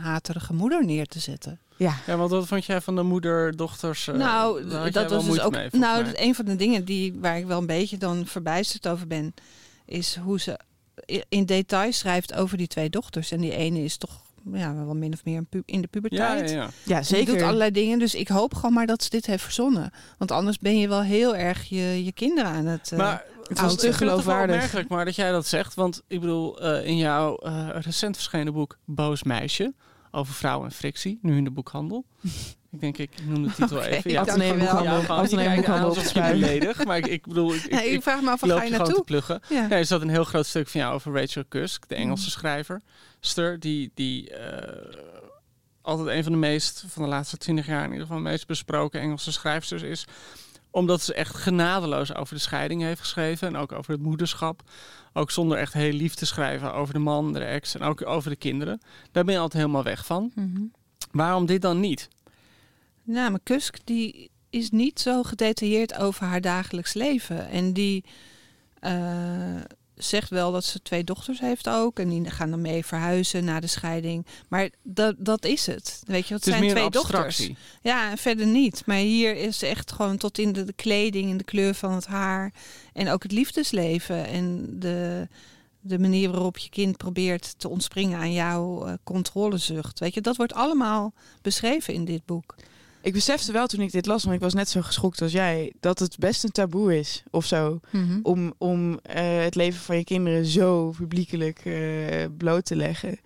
haterige 0.01 0.55
moeder 0.55 0.85
neer 0.85 1.07
te 1.07 1.19
zetten. 1.19 1.61
Ja, 1.77 1.95
Ja, 2.07 2.17
want 2.17 2.31
wat 2.31 2.47
vond 2.47 2.65
jij 2.65 2.81
van 2.81 2.97
de 2.97 3.03
moeder-dochters? 3.03 4.07
eh, 4.07 4.15
nou, 4.15 4.91
dat 4.91 5.11
was 5.11 5.25
dus 5.25 5.41
ook. 5.41 5.53
mee, 5.53 5.69
nou, 5.73 6.05
dat 6.05 6.19
een 6.19 6.35
van 6.35 6.45
de 6.45 6.57
dingen 6.57 6.85
die, 6.85 7.15
waar 7.21 7.39
ik 7.39 7.47
wel 7.47 7.59
een 7.59 7.67
beetje 7.67 7.99
dan 7.99 8.27
verbijsterd 8.27 8.89
over 8.89 9.07
ben, 9.07 9.35
is 9.85 10.17
hoe 10.17 10.41
ze 10.41 10.59
in 11.29 11.45
detail 11.45 11.93
schrijft 11.93 12.35
over 12.35 12.57
die 12.57 12.67
twee 12.67 12.91
dochters. 12.91 13.31
En 13.31 13.41
die 13.41 13.57
ene 13.57 13.85
is 13.85 13.97
toch 13.97 14.21
ja, 14.53 14.75
wel 14.85 14.95
min 14.95 15.13
of 15.13 15.25
meer 15.25 15.37
een 15.37 15.63
in 15.65 15.81
de 15.81 15.89
ja, 15.91 16.01
puberteit. 16.01 16.51
ja, 16.51 16.57
ja. 16.57 16.69
ja 16.85 17.03
zeker. 17.03 17.33
doet 17.35 17.43
allerlei 17.43 17.71
dingen, 17.71 17.99
dus 17.99 18.15
ik 18.15 18.29
hoop 18.29 18.55
gewoon 18.55 18.73
maar 18.73 18.87
dat 18.87 19.03
ze 19.03 19.11
dit 19.11 19.27
heeft 19.27 19.43
verzonnen. 19.45 19.91
Want 20.19 20.31
anders 20.31 20.59
ben 20.59 20.79
je 20.79 20.89
wel 20.89 21.03
heel 21.03 21.37
erg 21.37 21.65
je, 21.69 22.05
je 22.05 22.13
kinderen 22.13 22.51
aan 22.51 22.67
het... 22.67 22.93
eh, 22.93 22.99
Maar 22.99 23.25
het 23.49 23.61
was 23.61 23.73
ik 23.73 23.79
te 23.79 23.85
vind 23.85 23.95
het 23.95 24.03
wel 24.05 24.09
geloofwaardig. 24.11 24.55
opmerkelijk 24.55 24.89
maar 24.89 25.05
dat 25.05 25.15
jij 25.17 25.31
dat 25.31 25.47
zegt. 25.47 25.75
Want 25.75 26.03
ik 26.09 26.21
bedoel, 26.21 26.61
eh, 26.61 26.87
in 26.87 26.97
jouw 26.97 27.37
eh, 27.37 27.69
recent 27.73 28.17
verschenen 28.17 28.53
boek 28.53 28.79
Boos 28.85 29.23
Meisje... 29.23 29.75
over 30.11 30.35
vrouw 30.35 30.65
en 30.65 30.73
frictie, 30.73 31.19
nu 31.23 31.37
in 31.37 31.45
de 31.45 31.51
boekhandel. 31.51 32.05
ik 32.73 32.81
denk, 32.81 32.99
ik 32.99 33.11
noem 33.27 33.43
de 33.43 33.53
titel 33.55 33.77
Oké, 33.87 33.87
even. 33.87 34.13
dank 34.15 34.29
Atheneum 34.29 34.59
je 34.59 34.65
wel. 34.65 35.23
Je 35.29 35.37
kijkt 35.37 35.55
Boekhandel 35.57 35.91
op 35.91 36.13
beledig, 36.15 36.85
maar 36.85 36.97
ik, 36.99 37.07
ik 37.07 37.27
bedoel, 37.27 37.55
ik, 37.55 37.63
ik, 37.65 37.71
nee, 37.73 37.87
ik 37.89 37.93
ik 37.95 38.03
vraag 38.03 38.21
me 38.21 38.31
af, 38.31 38.41
waar 38.41 38.51
loop 38.51 38.59
ga 38.59 38.65
je 38.65 38.71
gewoon 38.71 38.87
te 38.87 38.91
naartoe? 38.93 39.05
pluggen. 39.05 39.41
Ja. 39.49 39.67
Ja, 39.69 39.77
er 39.77 39.85
zat 39.85 40.01
een 40.01 40.09
heel 40.09 40.25
groot 40.25 40.47
stuk 40.47 40.69
van 40.69 40.81
jou 40.81 40.95
over 40.95 41.13
Rachel 41.21 41.43
Cusk, 41.49 41.89
de 41.89 41.95
Engelse 41.95 42.25
Mm. 42.25 42.31
schrijver. 42.31 42.81
Ster, 43.21 43.61
die, 43.61 43.91
die 43.95 44.31
eh, 44.31 44.99
altijd 45.83 46.09
een 46.09 46.23
van 46.23 46.33
de 46.33 46.39
meest, 46.39 46.85
van 46.87 47.03
de 47.03 47.09
laatste 47.09 47.37
twintig 47.37 47.67
jaar 47.67 47.85
in 47.85 47.91
ieder 47.91 48.07
geval, 48.07 48.21
meest 48.21 48.47
besproken 48.47 49.01
Engelse 49.01 49.33
schrijfsters 49.33 49.83
is. 49.83 50.05
Omdat 50.71 51.03
ze 51.03 51.15
echt 51.15 51.35
genadeloos 51.35 52.15
over 52.15 52.35
de 52.35 52.41
scheiding 52.41 52.83
heeft 52.83 53.01
geschreven 53.01 53.49
en 53.49 53.57
ook 53.57 53.73
over 53.73 53.93
het 53.93 54.03
moederschap. 54.03 54.63
Ook 55.13 55.31
zonder 55.31 55.59
echt 55.59 55.73
heel 55.73 55.93
lief 55.93 56.15
te 56.15 56.27
schrijven 56.27 56.75
over 56.75 56.95
de 56.95 57.01
man, 57.01 57.33
de 57.33 57.45
ex 57.45 57.75
en 57.75 57.83
ook 57.83 58.07
over 58.07 58.31
de 58.31 58.37
kinderen. 58.37 58.81
Daar 59.13 59.25
ben 59.25 59.35
je 59.35 59.41
altijd 59.41 59.63
helemaal 59.63 59.85
weg 59.85 60.07
van. 60.07 60.33
Mhm. 60.35 60.63
Waarom 61.11 61.47
dit 61.47 61.63
dan 61.63 61.81
niet? 61.81 62.09
Nou, 63.03 63.31
maar 63.31 63.41
Kusk 63.43 63.79
die 63.85 64.31
is 64.51 64.71
niet 64.71 65.01
zo 65.01 65.23
gedetailleerd 65.23 65.95
over 65.95 66.27
haar 66.27 66.41
dagelijks 66.41 66.95
leven. 66.95 67.49
En 67.49 67.73
die 67.73 68.05
eh, 68.81 69.61
zegt 69.99 70.31
wel 70.31 70.53
dat 70.53 70.65
ze 70.65 70.83
twee 70.83 71.05
dochters 71.05 71.41
heeft 71.41 71.69
ook. 71.69 71.99
En 71.99 72.09
die 72.09 72.31
gaan 72.31 72.51
dan 72.51 72.61
mee 72.61 72.85
verhuizen 72.85 73.45
na 73.45 73.61
de 73.61 73.67
scheiding. 73.67 74.27
Maar 74.49 74.71
dat, 74.83 75.15
dat 75.19 75.45
is 75.45 75.67
het. 75.67 76.03
Weet 76.07 76.29
je, 76.29 76.35
Het 76.35 76.45
het 76.45 76.55
zijn 76.55 76.71
twee 76.71 76.91
dochters. 76.91 77.51
Ja, 77.83 78.11
en 78.11 78.19
verder 78.19 78.47
niet. 78.47 78.83
Maar 78.87 78.97
hier 78.97 79.37
is 79.37 79.63
echt 79.63 79.93
gewoon 79.93 80.17
tot 80.17 80.39
in 80.39 80.53
de, 80.53 80.65
de 80.65 80.73
kleding 80.73 81.31
en 81.31 81.37
de 81.37 81.45
kleur 81.45 81.75
van 81.75 81.93
het 81.93 82.07
haar. 82.07 82.53
En 82.93 83.09
ook 83.09 83.23
het 83.23 83.33
liefdesleven. 83.33 84.27
En 84.27 84.67
de, 84.79 85.29
de 85.81 85.99
manier 85.99 86.31
waarop 86.31 86.59
je 86.59 86.69
kind 86.69 86.97
probeert 86.97 87.55
te 87.59 87.69
ontspringen 87.69 88.19
aan 88.19 88.33
jouw 88.33 88.87
eh, 88.87 88.93
controlezucht. 89.05 89.99
Weet 89.99 90.15
je, 90.15 90.21
dat 90.21 90.37
wordt 90.37 90.55
allemaal 90.55 91.13
beschreven 91.43 91.95
in 91.95 92.05
dit 92.05 92.25
boek. 92.25 92.55
Ik 93.03 93.13
besefte 93.13 93.53
wel 93.53 93.67
toen 93.67 93.81
ik 93.81 93.93
dit 93.93 94.07
las, 94.07 94.23
want 94.25 94.37
ik 94.37 94.43
was 94.43 94.55
net 94.55 94.69
zo 94.69 94.81
geschokt 94.83 95.23
als 95.23 95.33
jij, 95.33 95.73
dat 95.81 95.99
het 95.99 96.19
best 96.19 96.45
een 96.45 96.51
taboe 96.51 96.99
is 96.99 97.23
of 97.31 97.45
zo. 97.47 97.81
Om, 98.23 98.55
om 98.59 98.99
eh, 99.03 99.43
het 99.43 99.55
leven 99.55 99.81
van 99.81 99.97
je 99.97 100.05
kinderen 100.05 100.47
zo 100.47 100.91
publiekelijk 100.99 101.59
eh, 101.65 101.75
bloot 102.39 102.65
te 102.65 102.77
leggen. 102.77 103.19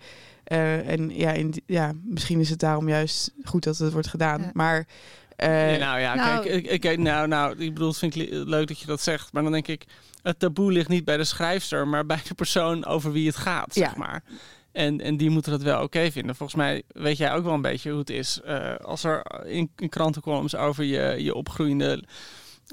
Eh, 0.43 0.89
en 0.89 1.09
ja, 1.09 1.31
in, 1.31 1.53
ja, 1.65 1.91
misschien 2.03 2.39
is 2.39 2.49
het 2.49 2.59
daarom 2.59 2.89
juist 2.89 3.31
goed 3.43 3.63
dat 3.63 3.77
het 3.77 3.93
wordt 3.93 4.07
gedaan. 4.07 4.41
Ja. 4.41 4.49
Maar 4.53 4.87
eh, 5.35 5.77
Ja, 5.77 5.85
nou 5.85 5.99
ja, 5.99 6.15
nou- 6.15 6.43
kijk, 6.43 6.65
ik, 6.65 6.83
ik, 6.85 6.99
nou, 6.99 7.27
nou, 7.27 7.51
ik 7.57 7.73
bedoel, 7.73 7.87
het 7.89 7.97
vind 7.97 8.15
ik 8.15 8.29
li- 8.29 8.37
leuk 8.43 8.67
dat 8.67 8.79
je 8.79 8.85
dat 8.85 9.01
zegt. 9.01 9.33
Maar 9.33 9.43
dan 9.43 9.51
denk 9.51 9.67
ik, 9.67 9.83
het 10.21 10.39
taboe 10.39 10.71
ligt 10.71 10.89
niet 10.89 11.05
bij 11.05 11.17
de 11.17 11.23
schrijfster, 11.23 11.87
maar 11.87 12.05
bij 12.05 12.21
de 12.27 12.33
persoon 12.33 12.85
over 12.85 13.11
wie 13.11 13.27
het 13.27 13.35
gaat, 13.35 13.73
zeg 13.73 13.95
maar. 13.95 14.23
En, 14.73 15.01
en 15.01 15.17
die 15.17 15.29
moeten 15.29 15.51
dat 15.51 15.61
wel 15.61 15.81
oké 15.83 16.11
vinden. 16.11 16.35
Volgens 16.35 16.57
mij 16.57 16.83
weet 16.87 17.17
jij 17.17 17.33
ook 17.33 17.43
wel 17.43 17.53
een 17.53 17.61
beetje 17.61 17.89
hoe 17.89 17.99
het 17.99 18.09
is. 18.09 18.39
eh, 18.45 18.75
als 18.75 19.03
er 19.03 19.25
in, 19.45 19.71
in 19.77 19.89
krantencolumns 19.89 20.55
over 20.55 20.83
je, 20.83 21.23
je 21.23 21.33
opgroeiende, 21.35 22.03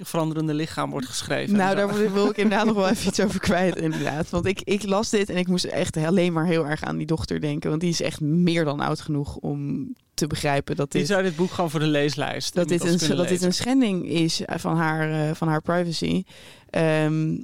veranderende 0.02 0.54
lichaam 0.54 0.90
wordt 0.90 1.06
geschreven. 1.06 1.56
Nou, 1.56 1.76
daar 1.76 2.12
wil- 2.12 2.28
ik 2.30 2.36
inderdaad 2.36 2.66
nog 2.66 2.74
wel 2.76 2.88
even 2.88 3.08
iets 3.08 3.20
over 3.20 3.40
kwijt, 3.40 3.76
inderdaad. 3.76 4.30
Want 4.30 4.46
ik, 4.46 4.60
ik 4.64 4.82
las 4.86 5.10
dit 5.10 5.28
en 5.28 5.36
ik 5.36 5.48
moest 5.48 5.64
echt 5.64 5.96
alleen 5.96 6.32
maar 6.32 6.46
heel 6.46 6.66
erg 6.66 6.82
aan 6.82 6.96
die 6.96 7.06
dochter 7.06 7.40
denken. 7.40 7.68
Want 7.70 7.80
die 7.82 7.90
is 7.90 8.02
echt 8.02 8.20
meer 8.20 8.64
dan 8.64 8.80
oud 8.80 9.00
genoeg 9.00 9.36
om 9.36 9.92
te 10.14 10.26
begrijpen 10.26 10.76
dat 10.76 10.90
Die 10.92 11.00
dit, 11.00 11.10
zou 11.10 11.22
dit 11.22 11.36
boek 11.36 11.50
gewoon 11.50 11.70
voor 11.70 11.80
de 11.80 11.86
leeslijst. 11.86 12.54
dat 12.54 12.68
dit, 12.68 12.84
een, 12.84 13.16
dat 13.16 13.28
dit 13.28 13.42
een 13.42 13.54
schending 13.54 14.08
is 14.08 14.42
van 14.46 14.76
haar, 14.76 15.28
eh, 15.28 15.34
van 15.34 15.48
haar 15.48 15.62
privacy. 15.62 16.22
Ehm, 16.70 17.36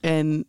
en 0.00 0.46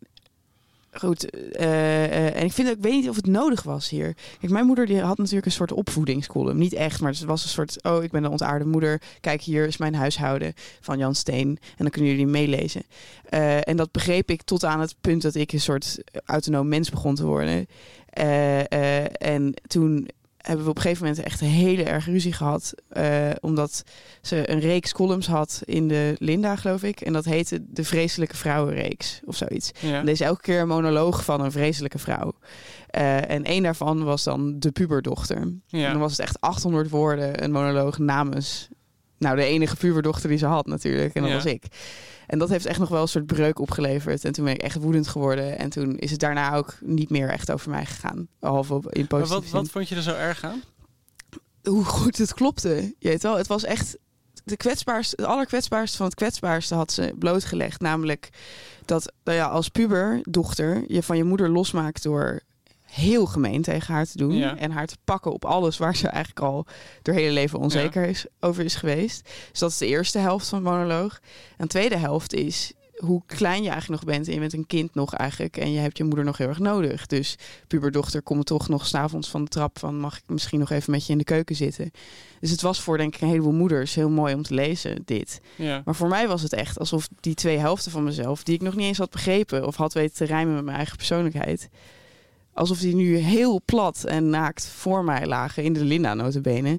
goed, 0.98 1.30
eh, 1.30 2.04
eh, 2.04 2.36
en 2.36 2.44
ik 2.44 2.52
vind 2.52 2.68
ik 2.68 2.76
weet 2.80 2.92
niet 2.92 3.08
of 3.08 3.16
het 3.16 3.26
nodig 3.26 3.62
was 3.62 3.88
hier. 3.88 4.16
Kijk, 4.40 4.52
mijn 4.52 4.66
moeder 4.66 4.86
die 4.86 5.00
had 5.00 5.18
natuurlijk 5.18 5.46
een 5.46 5.52
soort 5.52 5.72
opvoedingscolumn. 5.72 6.58
Niet 6.58 6.72
echt, 6.72 7.00
maar 7.00 7.10
het 7.10 7.24
was 7.24 7.42
een 7.42 7.48
soort, 7.48 7.82
oh, 7.82 8.02
ik 8.02 8.10
ben 8.10 8.22
de 8.22 8.30
ontaarde 8.30 8.66
moeder. 8.66 9.00
Kijk, 9.20 9.42
hier 9.42 9.66
is 9.66 9.76
mijn 9.76 9.94
huishouden 9.94 10.54
van 10.80 10.98
Jan 10.98 11.14
Steen. 11.14 11.48
En 11.48 11.58
dan 11.76 11.90
kunnen 11.90 12.10
jullie 12.10 12.26
meelezen. 12.26 12.82
Eh, 13.28 13.68
en 13.68 13.76
dat 13.76 13.92
begreep 13.92 14.30
ik 14.30 14.42
tot 14.42 14.64
aan 14.64 14.80
het 14.80 14.94
punt 15.00 15.22
dat 15.22 15.34
ik 15.34 15.52
een 15.52 15.60
soort 15.60 15.98
autonoom 16.24 16.68
mens 16.68 16.90
begon 16.90 17.14
te 17.14 17.24
worden. 17.24 17.66
En 19.18 19.54
toen 19.66 20.08
hebben 20.46 20.64
we 20.64 20.70
op 20.70 20.76
een 20.76 20.82
gegeven 20.82 21.06
moment 21.06 21.22
echt 21.24 21.40
een 21.40 21.46
hele 21.46 21.82
erg 21.82 22.06
ruzie 22.06 22.32
gehad. 22.32 22.74
eh, 22.88 23.30
omdat 23.40 23.82
ze 24.20 24.50
een 24.50 24.60
reeks 24.60 24.92
columns 24.92 25.26
had 25.26 25.62
in 25.64 25.88
de 25.88 26.14
Linda, 26.18 26.56
geloof 26.56 26.82
ik. 26.82 27.00
En 27.00 27.12
dat 27.12 27.24
heette 27.24 27.64
De 27.68 27.84
Vreselijke 27.84 28.36
Vrouwenreeks 28.36 29.20
of 29.24 29.36
zoiets. 29.36 29.70
Ja. 29.80 29.98
En 29.98 30.06
deze 30.06 30.24
elke 30.24 30.40
keer 30.40 30.60
een 30.60 30.68
monoloog 30.68 31.24
van 31.24 31.40
een 31.40 31.52
vreselijke 31.52 31.98
vrouw. 31.98 32.32
Eh, 32.86 33.30
en 33.30 33.44
één 33.44 33.62
daarvan 33.62 34.04
was 34.04 34.24
dan 34.24 34.58
de 34.58 34.70
puberdochter. 34.70 35.36
En 35.36 35.62
dan 35.90 35.98
was 35.98 36.10
het 36.10 36.20
echt 36.20 36.40
800 36.40 36.90
woorden, 36.90 37.44
een 37.44 37.52
monoloog 37.52 37.98
namens... 37.98 38.68
Nou, 39.18 39.36
de 39.36 39.44
enige 39.44 39.76
puberdochter 39.76 40.28
die 40.28 40.38
ze 40.38 40.46
had 40.46 40.66
natuurlijk. 40.66 41.14
En 41.14 41.20
dat 41.22 41.30
Ja. 41.30 41.36
was 41.36 41.44
ik. 41.46 41.64
En 42.26 42.38
dat 42.38 42.48
heeft 42.48 42.66
echt 42.66 42.78
nog 42.78 42.88
wel 42.88 43.02
een 43.02 43.08
soort 43.08 43.26
breuk 43.26 43.58
opgeleverd. 43.58 44.24
En 44.24 44.32
toen 44.32 44.44
ben 44.44 44.54
ik 44.54 44.62
echt 44.62 44.76
woedend 44.76 45.08
geworden. 45.08 45.58
En 45.58 45.70
toen 45.70 45.96
is 45.98 46.10
het 46.10 46.20
daarna 46.20 46.54
ook 46.54 46.74
niet 46.80 47.10
meer 47.10 47.28
echt 47.28 47.50
over 47.52 47.70
mij 47.70 47.86
gegaan. 47.86 48.28
Behalve 48.40 48.74
op, 48.74 48.92
in 48.92 49.00
Maar 49.00 49.06
positieve 49.08 49.34
wat, 49.34 49.44
zin 49.50 49.52
wat 49.60 49.70
vond 49.70 49.88
je 49.88 49.94
er 49.94 50.02
zo 50.02 50.14
erg 50.14 50.44
aan? 50.44 50.62
hoe 51.62 51.84
goed 51.84 52.16
het 52.18 52.34
klopte. 52.34 52.94
Je 52.98 53.08
weet 53.08 53.22
wel, 53.22 53.36
het 53.36 53.46
was 53.46 53.64
echt 53.64 53.96
de 54.44 54.56
kwetsbaarste, 54.56 55.16
het 55.16 55.26
allerkwetsbaarste 55.26 55.96
van 55.96 56.06
het 56.06 56.14
kwetsbaarste 56.14 56.74
had 56.74 56.92
ze 56.92 57.12
blootgelegd. 57.18 57.80
Namelijk 57.80 58.28
dat 58.84 59.12
nou 59.24 59.36
ja, 59.36 59.46
als 59.46 59.68
puberdochter 59.68 60.84
je 60.86 61.02
van 61.02 61.16
je 61.16 61.24
moeder 61.24 61.50
losmaakt 61.50 62.02
door 62.02 62.40
heel 62.96 63.26
gemeen 63.26 63.62
tegen 63.62 63.94
haar 63.94 64.06
te 64.06 64.18
doen. 64.18 64.36
Ja. 64.36 64.56
En 64.56 64.70
haar 64.70 64.86
te 64.86 64.96
pakken 65.04 65.32
op 65.32 65.44
alles 65.44 65.78
waar 65.78 65.96
ze 65.96 66.08
eigenlijk 66.08 66.46
al 66.46 66.66
door 67.02 67.14
hele 67.14 67.32
leven 67.32 67.58
onzeker 67.58 68.04
is, 68.04 68.26
over 68.40 68.64
is 68.64 68.74
geweest. 68.74 69.30
Dus 69.50 69.60
dat 69.60 69.70
is 69.70 69.78
de 69.78 69.86
eerste 69.86 70.18
helft 70.18 70.48
van 70.48 70.62
monoloog. 70.62 71.20
En 71.56 71.64
de 71.64 71.66
tweede 71.66 71.96
helft 71.96 72.32
is 72.32 72.72
hoe 72.96 73.22
klein 73.26 73.62
je 73.62 73.70
eigenlijk 73.70 74.02
nog 74.02 74.14
bent. 74.14 74.26
En 74.26 74.34
je 74.34 74.40
bent 74.40 74.52
een 74.52 74.66
kind 74.66 74.94
nog 74.94 75.14
eigenlijk. 75.14 75.56
En 75.56 75.72
je 75.72 75.78
hebt 75.78 75.96
je 75.96 76.04
moeder 76.04 76.24
nog 76.24 76.38
heel 76.38 76.48
erg 76.48 76.58
nodig. 76.58 77.06
Dus 77.06 77.36
puberdochter 77.66 78.22
komt 78.22 78.46
toch 78.46 78.68
nog 78.68 78.86
s'avonds 78.86 79.28
van 79.28 79.44
de 79.44 79.50
trap 79.50 79.78
van... 79.78 79.98
mag 79.98 80.16
ik 80.16 80.22
misschien 80.26 80.58
nog 80.58 80.70
even 80.70 80.90
met 80.90 81.06
je 81.06 81.12
in 81.12 81.18
de 81.18 81.24
keuken 81.24 81.56
zitten? 81.56 81.90
Dus 82.40 82.50
het 82.50 82.60
was 82.60 82.80
voor 82.80 82.96
denk 82.96 83.14
ik 83.14 83.20
een 83.20 83.28
heleboel 83.28 83.52
moeders 83.52 83.94
heel 83.94 84.10
mooi 84.10 84.34
om 84.34 84.42
te 84.42 84.54
lezen, 84.54 85.02
dit. 85.04 85.40
Ja. 85.56 85.82
Maar 85.84 85.94
voor 85.94 86.08
mij 86.08 86.28
was 86.28 86.42
het 86.42 86.52
echt 86.52 86.78
alsof 86.78 87.08
die 87.20 87.34
twee 87.34 87.58
helften 87.58 87.90
van 87.90 88.04
mezelf... 88.04 88.42
die 88.42 88.54
ik 88.54 88.62
nog 88.62 88.74
niet 88.74 88.86
eens 88.86 88.98
had 88.98 89.10
begrepen 89.10 89.66
of 89.66 89.76
had 89.76 89.92
weten 89.92 90.16
te 90.16 90.24
rijmen 90.24 90.54
met 90.54 90.64
mijn 90.64 90.76
eigen 90.76 90.96
persoonlijkheid... 90.96 91.68
alsof 92.56 92.78
die 92.78 92.94
nu 92.94 93.16
heel 93.16 93.60
plat 93.64 94.04
en 94.04 94.30
naakt 94.30 94.68
voor 94.68 95.04
mij 95.04 95.26
lagen 95.26 95.62
in 95.62 95.72
de 95.72 95.84
Linda 95.84 96.14
notabene. 96.14 96.78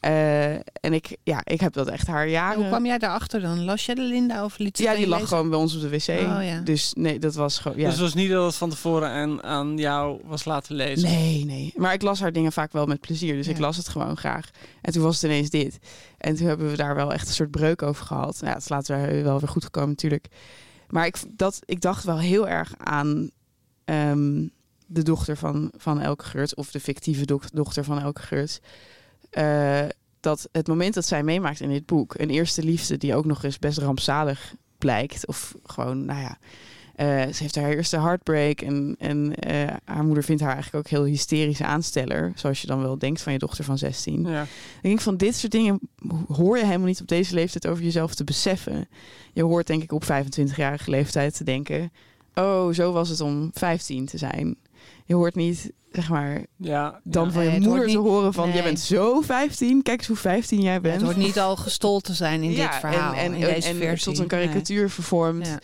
Eh, 0.00 0.54
en 0.54 0.92
ik, 0.92 1.16
ja, 1.22 1.40
ik 1.44 1.60
heb 1.60 1.72
dat 1.72 1.88
echt 1.88 2.06
haar 2.06 2.28
jaren... 2.28 2.58
Hoe 2.58 2.68
kwam 2.68 2.86
jij 2.86 2.98
daarachter 2.98 3.40
dan? 3.40 3.64
Las 3.64 3.86
jij 3.86 3.94
de 3.94 4.02
Linda 4.02 4.44
of 4.44 4.58
liet 4.58 4.76
ze 4.76 4.82
Ja, 4.82 4.94
die 4.94 5.06
lag 5.06 5.18
lezen? 5.18 5.28
gewoon 5.28 5.50
bij 5.50 5.58
ons 5.58 5.74
op 5.74 5.80
de 5.80 5.88
wc. 5.88 6.08
Oh, 6.08 6.44
ja. 6.44 6.60
Dus 6.60 6.92
nee, 6.96 7.18
dat 7.18 7.34
was 7.34 7.58
gewoon... 7.58 7.78
Ja. 7.78 7.84
Dus 7.84 7.92
het 7.92 8.02
was 8.02 8.14
niet 8.14 8.30
dat 8.30 8.46
het 8.46 8.54
van 8.54 8.70
tevoren 8.70 9.08
aan, 9.08 9.42
aan 9.42 9.76
jou 9.78 10.20
was 10.24 10.44
laten 10.44 10.74
lezen? 10.74 11.08
Nee, 11.08 11.44
nee. 11.44 11.72
Maar 11.76 11.92
ik 11.92 12.02
las 12.02 12.20
haar 12.20 12.32
dingen 12.32 12.52
vaak 12.52 12.72
wel 12.72 12.86
met 12.86 13.00
plezier. 13.00 13.34
Dus 13.34 13.48
ik 13.48 13.58
las 13.58 13.76
het 13.76 13.88
gewoon 13.88 14.16
graag. 14.16 14.50
En 14.82 14.92
toen 14.92 15.02
was 15.02 15.14
het 15.14 15.30
ineens 15.30 15.50
dit. 15.50 15.78
En 16.18 16.36
toen 16.36 16.46
hebben 16.46 16.70
we 16.70 16.76
daar 16.76 16.94
wel 16.94 17.12
echt 17.12 17.28
een 17.28 17.34
soort 17.34 17.50
breuk 17.50 17.82
over 17.82 18.06
gehad. 18.06 18.38
Ja, 18.40 18.52
het 18.52 18.62
is 18.62 18.68
later 18.68 19.22
wel 19.22 19.40
weer 19.40 19.48
goed 19.48 19.64
gekomen 19.64 19.88
natuurlijk. 19.88 20.26
Maar 20.88 21.06
ik, 21.06 21.16
dat, 21.36 21.58
ik 21.64 21.80
dacht 21.80 22.04
wel 22.04 22.18
heel 22.18 22.48
erg 22.48 22.72
aan 22.76 23.30
ehm, 23.84 24.46
de 24.92 25.02
dochter 25.02 25.36
van, 25.36 25.72
van 25.76 26.00
Elke 26.00 26.24
Geurts. 26.24 26.54
Of 26.54 26.70
de 26.70 26.80
fictieve 26.80 27.24
dochter 27.52 27.84
van 27.84 28.00
Elke 28.00 28.22
Geurts. 28.22 28.60
Eh, 29.30 29.80
dat 30.20 30.48
het 30.52 30.68
moment 30.68 30.94
dat 30.94 31.06
zij 31.06 31.22
meemaakt 31.22 31.60
in 31.60 31.68
dit 31.68 31.86
boek... 31.86 32.14
een 32.18 32.30
eerste 32.30 32.62
liefde 32.62 32.96
die 32.96 33.14
ook 33.14 33.24
nog 33.24 33.44
eens 33.44 33.58
best 33.58 33.78
rampzalig 33.78 34.54
blijkt. 34.78 35.26
Of 35.26 35.54
gewoon, 35.64 36.04
nou 36.04 36.20
ja... 36.20 36.38
eh, 36.94 37.32
ze 37.32 37.42
heeft 37.42 37.54
haar 37.54 37.70
eerste 37.70 38.00
heartbreak 38.00 38.60
en, 38.60 38.96
en 38.98 39.34
eh, 39.34 39.76
haar 39.84 40.04
moeder 40.04 40.24
vindt 40.24 40.42
haar 40.42 40.54
eigenlijk 40.54 40.86
ook 40.86 40.92
heel 40.92 41.04
hysterische 41.04 41.64
aansteller. 41.64 42.32
Zoals 42.34 42.60
je 42.60 42.66
dan 42.66 42.82
wel 42.82 42.98
denkt 42.98 43.22
van 43.22 43.32
je 43.32 43.38
dochter 43.38 43.64
van 43.64 43.78
16. 43.78 44.24
Ja. 44.24 44.42
Ik 44.42 44.48
denk 44.82 45.00
van 45.00 45.16
dit 45.16 45.34
soort 45.36 45.52
dingen 45.52 45.80
hoor 46.28 46.58
je 46.58 46.64
helemaal 46.64 46.86
niet 46.86 47.00
op 47.00 47.08
deze 47.08 47.34
leeftijd 47.34 47.66
over 47.66 47.84
jezelf 47.84 48.14
te 48.14 48.24
beseffen. 48.24 48.88
Je 49.32 49.42
hoort 49.42 49.66
denk 49.66 49.82
ik 49.82 49.92
op 49.92 50.04
25-jarige 50.04 50.90
leeftijd 50.90 51.36
te 51.36 51.44
denken... 51.44 51.92
oh, 52.34 52.72
zo 52.72 52.92
was 52.92 53.08
het 53.08 53.20
om 53.20 53.50
15 53.52 54.06
te 54.06 54.18
zijn. 54.18 54.56
Je 55.10 55.16
hoort 55.16 55.34
niet, 55.34 55.72
zeg 55.92 56.08
maar, 56.08 56.46
Ja, 56.56 57.00
dan 57.04 57.26
ja. 57.26 57.32
van 57.32 57.42
Nee, 57.42 57.50
je 57.52 57.58
moeder 57.60 57.76
hoort 57.76 57.90
te 57.90 57.96
niet- 57.96 58.06
horen 58.06 58.32
van... 58.32 58.48
nee. 58.48 58.56
je 58.56 58.62
bent 58.62 58.80
zo 58.80 59.20
15, 59.20 59.82
kijk 59.82 59.98
eens 59.98 60.06
hoe 60.08 60.16
15 60.16 60.60
jij 60.60 60.72
Ja, 60.72 60.80
bent. 60.80 60.94
het 60.94 61.04
wordt 61.04 61.18
niet 61.18 61.38
al 61.38 61.56
gestold 61.56 62.04
te 62.04 62.14
zijn 62.14 62.42
in 62.42 62.48
dit 62.54 62.74
verhaal, 62.74 63.12
En, 63.14 63.18
en, 63.18 63.34
in 63.34 63.40
deze 63.40 63.68
en 63.68 63.76
versie. 63.76 64.12
tot 64.12 64.18
een 64.22 64.26
karikatuur 64.28 64.90
vervormd. 64.90 65.44
Nee. 65.48 65.56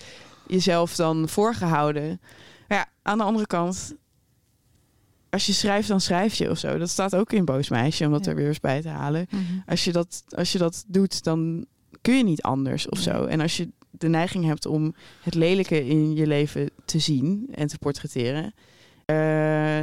Jezelf 0.46 0.96
dan 0.96 1.28
voorgehouden. 1.28 2.20
Maar 2.68 2.78
ja, 2.78 2.86
aan 3.02 3.18
de 3.18 3.24
andere 3.24 3.46
kant... 3.46 3.94
Als 5.30 5.46
je 5.46 5.52
schrijft, 5.52 5.88
dan 5.88 6.00
schrijf 6.00 6.34
je 6.34 6.50
of 6.50 6.58
zo. 6.58 6.78
Dat 6.78 6.88
staat 6.90 7.16
ook 7.16 7.32
in 7.32 7.44
Boos 7.44 7.68
Meisje, 7.68 8.04
om 8.06 8.12
dat 8.12 8.24
Ja. 8.24 8.30
er 8.30 8.36
weer 8.36 8.46
eens 8.48 8.60
bij 8.60 8.82
te 8.82 8.88
halen. 8.88 9.26
Mhm. 9.30 9.42
Als 9.66 9.84
je 9.84 9.92
dat, 9.92 10.24
als 10.28 10.52
je 10.52 10.58
dat 10.58 10.84
doet, 10.86 11.22
dan 11.24 11.66
kun 12.00 12.16
je 12.16 12.24
niet 12.24 12.42
anders 12.42 12.88
of 12.88 12.98
zo. 12.98 13.24
En 13.24 13.40
als 13.40 13.56
je 13.56 13.68
de 13.90 14.08
neiging 14.08 14.44
hebt 14.44 14.66
om 14.66 14.94
het 15.22 15.34
lelijke 15.34 15.86
in 15.86 16.14
je 16.14 16.26
leven 16.26 16.70
te 16.84 16.98
zien 16.98 17.48
en 17.54 17.66
te 17.66 17.78
portretteren, 17.78 18.54
eh, 19.06 19.78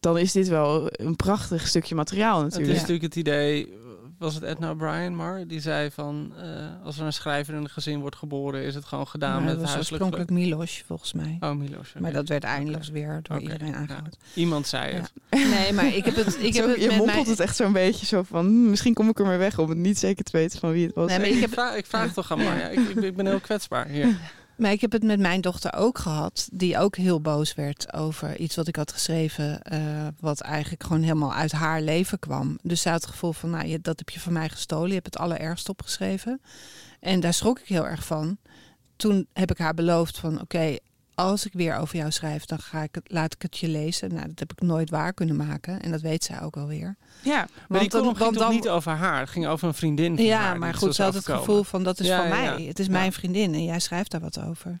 dan 0.00 0.18
is 0.18 0.32
dit 0.32 0.48
wel 0.48 0.88
een 0.90 1.16
prachtig 1.16 1.66
stukje 1.66 1.94
materiaal 1.94 2.38
Het 2.42 2.52
is 2.52 2.58
natuurlijk. 2.58 2.80
natuurlijk 2.80 3.14
het 3.14 3.16
idee, 3.16 3.72
was 4.18 4.34
het 4.34 4.42
Edna 4.42 4.70
O'Brien 4.70 5.16
maar, 5.16 5.46
die 5.46 5.60
zei 5.60 5.90
van 5.90 6.32
eh, 6.36 6.84
als 6.84 6.98
er 6.98 7.06
een 7.06 7.12
schrijver 7.12 7.54
in 7.54 7.60
een 7.60 7.68
gezin 7.70 8.00
wordt 8.00 8.16
geboren, 8.16 8.62
is 8.62 8.74
het 8.74 8.84
gewoon 8.84 9.06
gedaan 9.06 9.34
Maar 9.34 9.42
met 9.42 9.50
het 9.50 9.60
was 9.60 9.72
huiselijk 9.72 10.02
oorspronkelijk 10.02 10.46
Milos, 10.46 10.82
volgens 10.86 11.12
mij. 11.12 11.36
Oh, 11.40 11.52
Milos. 11.52 11.92
Maar 11.98 12.12
dat 12.12 12.28
werd 12.28 12.44
eindeloos 12.44 12.88
Oké. 12.88 12.98
weer 12.98 13.20
door 13.22 13.40
iedereen 13.40 13.68
ja. 13.68 13.74
aangehaald. 13.74 14.16
Iemand 14.34 14.66
zei 14.66 14.94
Ja. 14.94 15.00
het. 15.00 15.12
Nee, 15.50 15.72
maar 15.72 15.86
ik 15.86 16.04
heb 16.04 16.14
het, 16.16 16.38
ik 16.42 16.54
heb 16.56 16.64
Zo, 16.64 16.70
het 16.70 16.80
je 16.80 16.86
met 16.86 16.96
mompelt 16.96 17.16
mijn... 17.16 17.28
het 17.28 17.40
echt 17.40 17.56
zo'n 17.56 17.72
beetje 17.72 18.06
zo 18.06 18.22
van, 18.22 18.46
hm, 18.46 18.70
misschien 18.70 18.94
kom 18.94 19.08
ik 19.08 19.18
er 19.18 19.24
maar 19.26 19.38
weg 19.38 19.58
om 19.58 19.68
het 19.68 19.78
niet 19.78 19.98
zeker 19.98 20.24
te 20.24 20.36
weten 20.36 20.58
van 20.58 20.72
wie 20.72 20.86
het 20.86 20.94
was. 20.94 21.08
Nee, 21.08 21.18
maar 21.18 21.28
ik, 21.28 21.42
ik 21.42 21.48
vraag, 21.48 21.76
ik 21.76 21.86
vraag 21.86 22.12
toch 22.12 22.32
aan 22.32 22.38
Marja. 22.38 22.68
Ik, 22.68 22.78
ik, 22.88 23.02
ik 23.02 23.16
ben 23.16 23.26
heel 23.26 23.40
kwetsbaar 23.40 23.86
hier. 23.86 24.16
Maar 24.56 24.72
ik 24.72 24.80
heb 24.80 24.92
het 24.92 25.02
met 25.02 25.18
mijn 25.18 25.40
dochter 25.40 25.74
ook 25.74 25.98
gehad, 25.98 26.48
die 26.52 26.78
ook 26.78 26.96
heel 26.96 27.20
boos 27.20 27.54
werd 27.54 27.92
over 27.92 28.36
iets 28.36 28.56
wat 28.56 28.68
ik 28.68 28.76
had 28.76 28.92
geschreven, 28.92 29.62
eh, 29.62 30.06
wat 30.20 30.40
eigenlijk 30.40 30.82
gewoon 30.82 31.02
helemaal 31.02 31.34
uit 31.34 31.52
haar 31.52 31.82
leven 31.82 32.18
kwam. 32.18 32.58
Dus 32.62 32.80
zij 32.80 32.92
had 32.92 33.00
het 33.00 33.10
gevoel 33.10 33.32
van, 33.32 33.50
nou, 33.50 33.66
je, 33.66 33.80
dat 33.80 33.98
heb 33.98 34.10
je 34.10 34.20
van 34.20 34.32
mij 34.32 34.48
gestolen, 34.48 34.88
je 34.88 34.94
hebt 34.94 35.06
het 35.06 35.18
allerergst 35.18 35.68
opgeschreven. 35.68 36.40
En 37.00 37.20
daar 37.20 37.34
schrok 37.34 37.58
ik 37.58 37.68
heel 37.68 37.86
erg 37.86 38.04
van. 38.04 38.38
Toen 38.96 39.26
heb 39.32 39.50
ik 39.50 39.58
haar 39.58 39.74
beloofd 39.74 40.18
van, 40.18 40.40
oké, 40.40 40.76
als 41.14 41.46
ik 41.46 41.52
weer 41.52 41.76
over 41.76 41.96
jou 41.96 42.10
schrijf, 42.10 42.44
dan 42.44 42.58
ga 42.58 42.82
ik 42.82 42.94
het, 42.94 43.04
laat 43.06 43.34
ik 43.34 43.42
het 43.42 43.58
je 43.58 43.68
lezen. 43.68 44.14
Nou, 44.14 44.26
dat 44.28 44.38
heb 44.38 44.52
ik 44.52 44.60
nooit 44.60 44.90
waar 44.90 45.12
kunnen 45.12 45.36
maken 45.36 45.80
en 45.82 45.90
dat 45.90 46.00
weet 46.00 46.24
zij 46.24 46.40
ook 46.42 46.56
alweer. 46.56 46.96
ja, 47.22 47.36
Maar 47.36 47.46
die 47.80 47.90
Want 47.90 47.90
dan- 47.90 48.00
column 48.00 48.16
ging 48.16 48.36
dan- 48.36 48.50
niet 48.50 48.68
over 48.68 48.92
haar? 48.92 49.20
Het 49.20 49.30
ging 49.30 49.46
over 49.46 49.68
een 49.68 49.74
vriendin 49.74 50.16
van 50.16 50.24
Ja, 50.24 50.50
die 50.50 50.58
maar 50.60 50.74
goed, 50.74 50.94
ze 50.94 51.02
had 51.02 51.14
het 51.14 51.24
gevoel 51.24 51.62
van, 51.64 51.82
dat 51.82 52.00
is 52.00 52.06
Ja, 52.06 52.18
van 52.20 52.28
mij. 52.28 52.42
ja. 52.62 52.66
Het 52.68 52.78
is 52.78 52.86
Ja. 52.86 52.92
mijn 52.92 53.12
vriendin 53.12 53.54
en 53.54 53.64
jij 53.64 53.80
schrijft 53.80 54.10
daar 54.10 54.20
wat 54.20 54.40
over. 54.40 54.76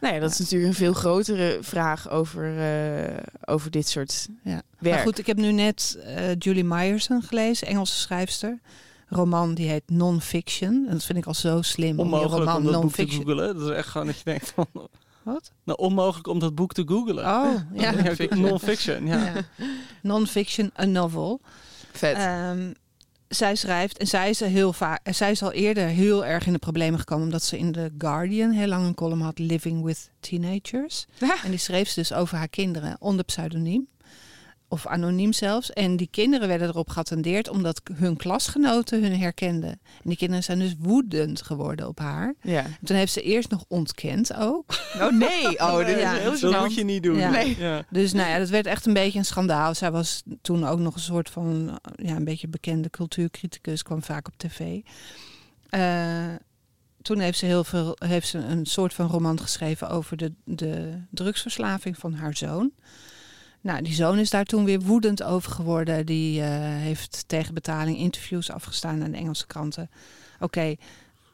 nou 0.00 0.14
ja, 0.14 0.20
dat 0.20 0.30
is 0.30 0.38
natuurlijk 0.38 0.70
een 0.70 0.76
veel 0.76 0.92
grotere 0.92 1.58
vraag 1.60 2.10
over, 2.10 2.58
eh, 2.58 3.16
over 3.44 3.70
dit 3.70 3.88
soort 3.88 4.28
Ja. 4.42 4.62
werk. 4.78 4.94
Maar 4.94 5.04
goed, 5.04 5.18
ik 5.18 5.26
heb 5.26 5.36
nu 5.36 5.52
net 5.52 5.98
eh, 6.04 6.34
Julie 6.38 6.64
Myerson 6.64 7.22
gelezen, 7.22 7.66
Engelse 7.66 7.94
schrijfster. 8.00 8.58
Roman 9.08 9.54
die 9.54 9.68
heet 9.68 9.82
Non-Fiction. 9.86 10.84
En 10.86 10.92
dat 10.92 11.04
vind 11.04 11.18
ik 11.18 11.26
al 11.26 11.34
zo 11.34 11.62
slim. 11.62 11.90
om 11.90 11.96
die 11.96 12.04
Onmogelijk 12.04 12.36
roman 12.38 12.56
om 12.56 12.62
dat 12.72 12.80
boek 12.80 12.92
te. 13.26 13.34
Dat 13.34 13.60
is 13.60 13.68
echt 13.68 13.88
gewoon 13.88 14.06
dat 14.06 14.16
je 14.16 14.24
denkt 14.24 14.52
van... 14.54 14.66
Wat? 15.26 15.52
Nou, 15.64 15.78
onmogelijk 15.78 16.26
om 16.26 16.38
dat 16.38 16.54
boek 16.54 16.72
te 16.72 16.82
googelen. 16.86 17.24
Oh, 17.24 17.54
ja. 17.74 17.90
Non-fiction, 18.34 19.06
ja. 19.06 19.24
Ja. 19.24 19.32
Non-fiction, 20.02 20.70
a 20.80 20.84
novel. 20.84 21.40
Vet. 21.92 22.16
Ehm, 22.16 22.72
zij 23.28 23.54
schrijft 23.54 23.98
en 23.98 24.06
zij 24.06 24.30
is, 24.30 24.40
er 24.40 24.48
heel 24.48 24.72
vaak, 24.72 25.00
zij 25.14 25.30
is 25.30 25.42
al 25.42 25.52
eerder 25.52 25.86
heel 25.86 26.24
erg 26.24 26.46
in 26.46 26.52
de 26.52 26.58
problemen 26.58 26.98
gekomen 26.98 27.24
omdat 27.24 27.42
ze 27.42 27.58
in 27.58 27.72
The 27.72 27.90
Guardian 27.98 28.50
heel 28.50 28.66
lang 28.66 28.86
een 28.86 28.94
column 28.94 29.20
had 29.20 29.38
Living 29.38 29.84
with 29.84 30.10
Teenagers. 30.20 31.06
Ja. 31.18 31.36
En 31.44 31.50
die 31.50 31.58
schreef 31.58 31.88
ze 31.88 32.00
dus 32.00 32.12
over 32.12 32.36
haar 32.36 32.48
kinderen 32.48 32.96
onder 33.00 33.24
pseudoniem. 33.24 33.88
Of 34.68 34.86
anoniem 34.86 35.32
zelfs. 35.32 35.72
En 35.72 35.96
die 35.96 36.08
kinderen 36.10 36.48
werden 36.48 36.68
erop 36.68 36.88
geattendeerd 36.88 37.48
omdat 37.48 37.80
hun 37.94 38.16
klasgenoten 38.16 39.02
hun 39.02 39.18
herkenden. 39.18 39.70
En 39.70 39.78
die 40.02 40.16
kinderen 40.16 40.44
zijn 40.44 40.58
dus 40.58 40.74
woedend 40.78 41.42
geworden 41.42 41.88
op 41.88 41.98
haar. 41.98 42.34
ja. 42.42 42.64
En 42.64 42.76
toen 42.84 42.96
heeft 42.96 43.12
ze 43.12 43.22
eerst 43.22 43.50
nog 43.50 43.64
ontkend 43.68 44.34
ook. 44.34 44.64
Oh 45.00 45.12
nee, 45.12 45.58
oh, 45.58 45.76
dit 45.86 45.98
Ja. 46.00 46.14
is 46.16 46.40
heel 46.40 46.50
Dat 46.50 46.60
moet 46.60 46.74
je 46.74 46.84
niet 46.84 47.02
doen. 47.02 47.16
Ja. 47.16 47.30
Nee. 47.30 47.58
Ja. 47.58 47.84
Dus 47.90 48.12
nou 48.12 48.28
ja, 48.28 48.38
dat 48.38 48.48
werd 48.48 48.66
echt 48.66 48.86
een 48.86 48.92
beetje 48.92 49.18
een 49.18 49.24
schandaal. 49.24 49.74
Zij 49.74 49.90
was 49.90 50.22
toen 50.42 50.66
ook 50.66 50.78
nog 50.78 50.94
een 50.94 51.00
soort 51.00 51.30
van, 51.30 51.78
ja, 51.96 52.16
een 52.16 52.24
beetje 52.24 52.48
bekende 52.48 52.90
cultuurcriticus, 52.90 53.82
kwam 53.82 54.02
vaak 54.02 54.26
op 54.26 54.34
tv. 54.36 54.80
Eh, 55.68 56.34
toen 57.02 57.18
heeft 57.18 57.38
ze 57.38 57.46
heel 57.46 57.64
veel, 57.64 57.96
heeft 57.98 58.28
ze 58.28 58.38
een 58.38 58.66
soort 58.66 58.94
van 58.94 59.06
roman 59.06 59.40
geschreven 59.40 59.88
over 59.88 60.16
de, 60.16 60.32
de 60.44 61.00
drugsverslaving 61.10 61.98
van 61.98 62.14
haar 62.14 62.36
zoon. 62.36 62.70
Nou, 63.66 63.82
die 63.82 63.94
zoon 63.94 64.18
is 64.18 64.30
daar 64.30 64.44
toen 64.44 64.64
weer 64.64 64.80
woedend 64.80 65.22
over 65.22 65.52
geworden. 65.52 66.06
Die 66.06 66.40
uh, 66.40 66.46
heeft 66.60 67.24
tegen 67.26 67.54
betaling 67.54 67.98
interviews 67.98 68.50
afgestaan 68.50 69.02
aan 69.02 69.10
de 69.10 69.16
Engelse 69.16 69.46
kranten. 69.46 69.90
Oké, 70.40 70.74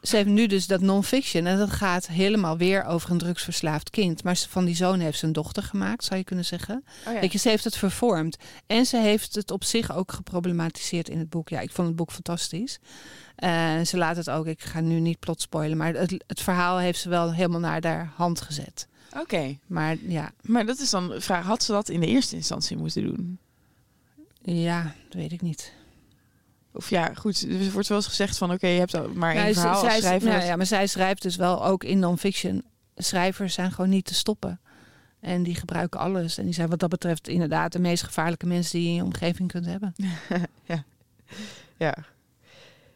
ze 0.03 0.17
heeft 0.17 0.29
nu 0.29 0.47
dus 0.47 0.67
dat 0.67 0.81
non-fiction. 0.81 1.47
En 1.47 1.59
dat 1.59 1.71
gaat 1.71 2.07
helemaal 2.07 2.57
weer 2.57 2.85
over 2.85 3.11
een 3.11 3.19
drugsverslaafd 3.19 3.91
kind. 3.91 4.25
Maar 4.25 4.37
van 4.49 4.65
die 4.65 4.75
zoon 4.75 5.01
heeft 5.01 5.19
ze 5.19 5.27
een 5.27 5.33
dochter 5.33 5.63
gemaakt, 5.63 6.05
zou 6.05 6.19
je 6.19 6.25
kunnen 6.25 6.45
zeggen. 6.45 6.85
Oh 7.07 7.13
ja. 7.13 7.21
Weet 7.21 7.33
je, 7.33 7.39
ze 7.39 7.49
heeft 7.49 7.65
het 7.65 7.77
vervormd. 7.77 8.37
En 8.67 8.87
ze 8.87 8.97
heeft 8.97 9.35
het 9.35 9.51
op 9.51 9.65
zich 9.65 9.95
ook 9.97 10.13
geproblematiseerd 10.13 11.09
in 11.09 11.19
het 11.19 11.31
boek. 11.31 11.49
Ja, 11.49 11.61
ik 11.61 11.71
vond 11.71 11.89
het 11.89 11.97
boek 11.97 12.13
fantastisch. 12.13 12.79
Uh, 13.39 13.81
ze 13.81 13.97
laat 13.97 14.17
het 14.17 14.31
ook, 14.31 14.47
ik 14.47 14.63
ga 14.63 14.81
nu 14.81 15.01
niet 15.01 15.19
plot 15.19 15.41
spoilen, 15.41 15.77
maar 15.77 15.95
het, 15.95 16.25
het 16.27 16.41
verhaal 16.41 16.79
heeft 16.79 17.01
ze 17.01 17.09
wel 17.09 17.33
helemaal 17.33 17.61
naar 17.61 17.87
haar 17.87 18.13
hand 18.17 18.41
gezet. 18.41 18.87
Oké. 19.17 19.59
Maar 19.67 19.97
ja. 20.07 20.33
Maar 20.41 20.67
dat 20.67 20.79
is 20.79 20.91
dan 20.91 21.09
de 21.09 21.21
vraag, 21.21 21.45
had 21.45 21.63
ze 21.63 21.73
dat 21.73 21.89
in 21.89 22.01
de 22.01 22.07
eerste 22.07 22.37
instantie 22.37 22.77
moeten 22.77 23.03
doen? 23.03 23.39
Ja, 24.43 24.83
dat 24.83 25.15
weet 25.15 25.33
ik 25.33 25.41
niet. 25.41 25.73
Of 26.73 26.91
ja, 26.91 27.15
goed, 27.15 27.47
er 27.49 27.71
wordt 27.73 27.89
wel 27.89 27.97
eens 27.97 28.07
gezegd 28.07 28.39
van 28.39 28.53
oké, 28.53 28.67
je 28.67 28.79
hebt 28.79 29.15
maar 29.15 29.35
één 29.35 29.47
ja, 29.47 29.53
verhaal 29.53 29.81
zij, 29.81 30.01
schrijver. 30.01 30.29
Nou, 30.29 30.45
ja, 30.45 30.57
maar 30.57 30.67
zij 30.67 30.87
schrijft 30.87 31.23
dus 31.23 31.37
wel 31.37 31.65
ook 31.65 31.85
in 31.85 31.99
non-fiction. 31.99 32.65
Schrijvers 32.97 33.55
zijn 33.55 33.73
gewoon 33.73 33.91
niet 33.91 34.05
te 34.05 34.15
stoppen. 34.15 34.61
En 35.21 35.43
die 35.43 35.55
gebruiken 35.55 36.01
alles. 36.01 36.39
En 36.39 36.45
die 36.45 36.55
zijn 36.55 36.69
wat 36.69 36.79
dat 36.79 36.91
betreft 36.91 37.29
inderdaad 37.29 37.73
de 37.73 37.79
meest 37.79 38.03
gevaarlijke 38.03 38.47
mensen 38.47 38.79
die 38.79 38.83
je 38.83 38.89
in 38.89 38.95
je 38.95 39.05
omgeving 39.05 39.49
kunt 39.49 39.67
hebben. 39.67 39.95
ja. 40.65 40.85
ja. 41.77 41.95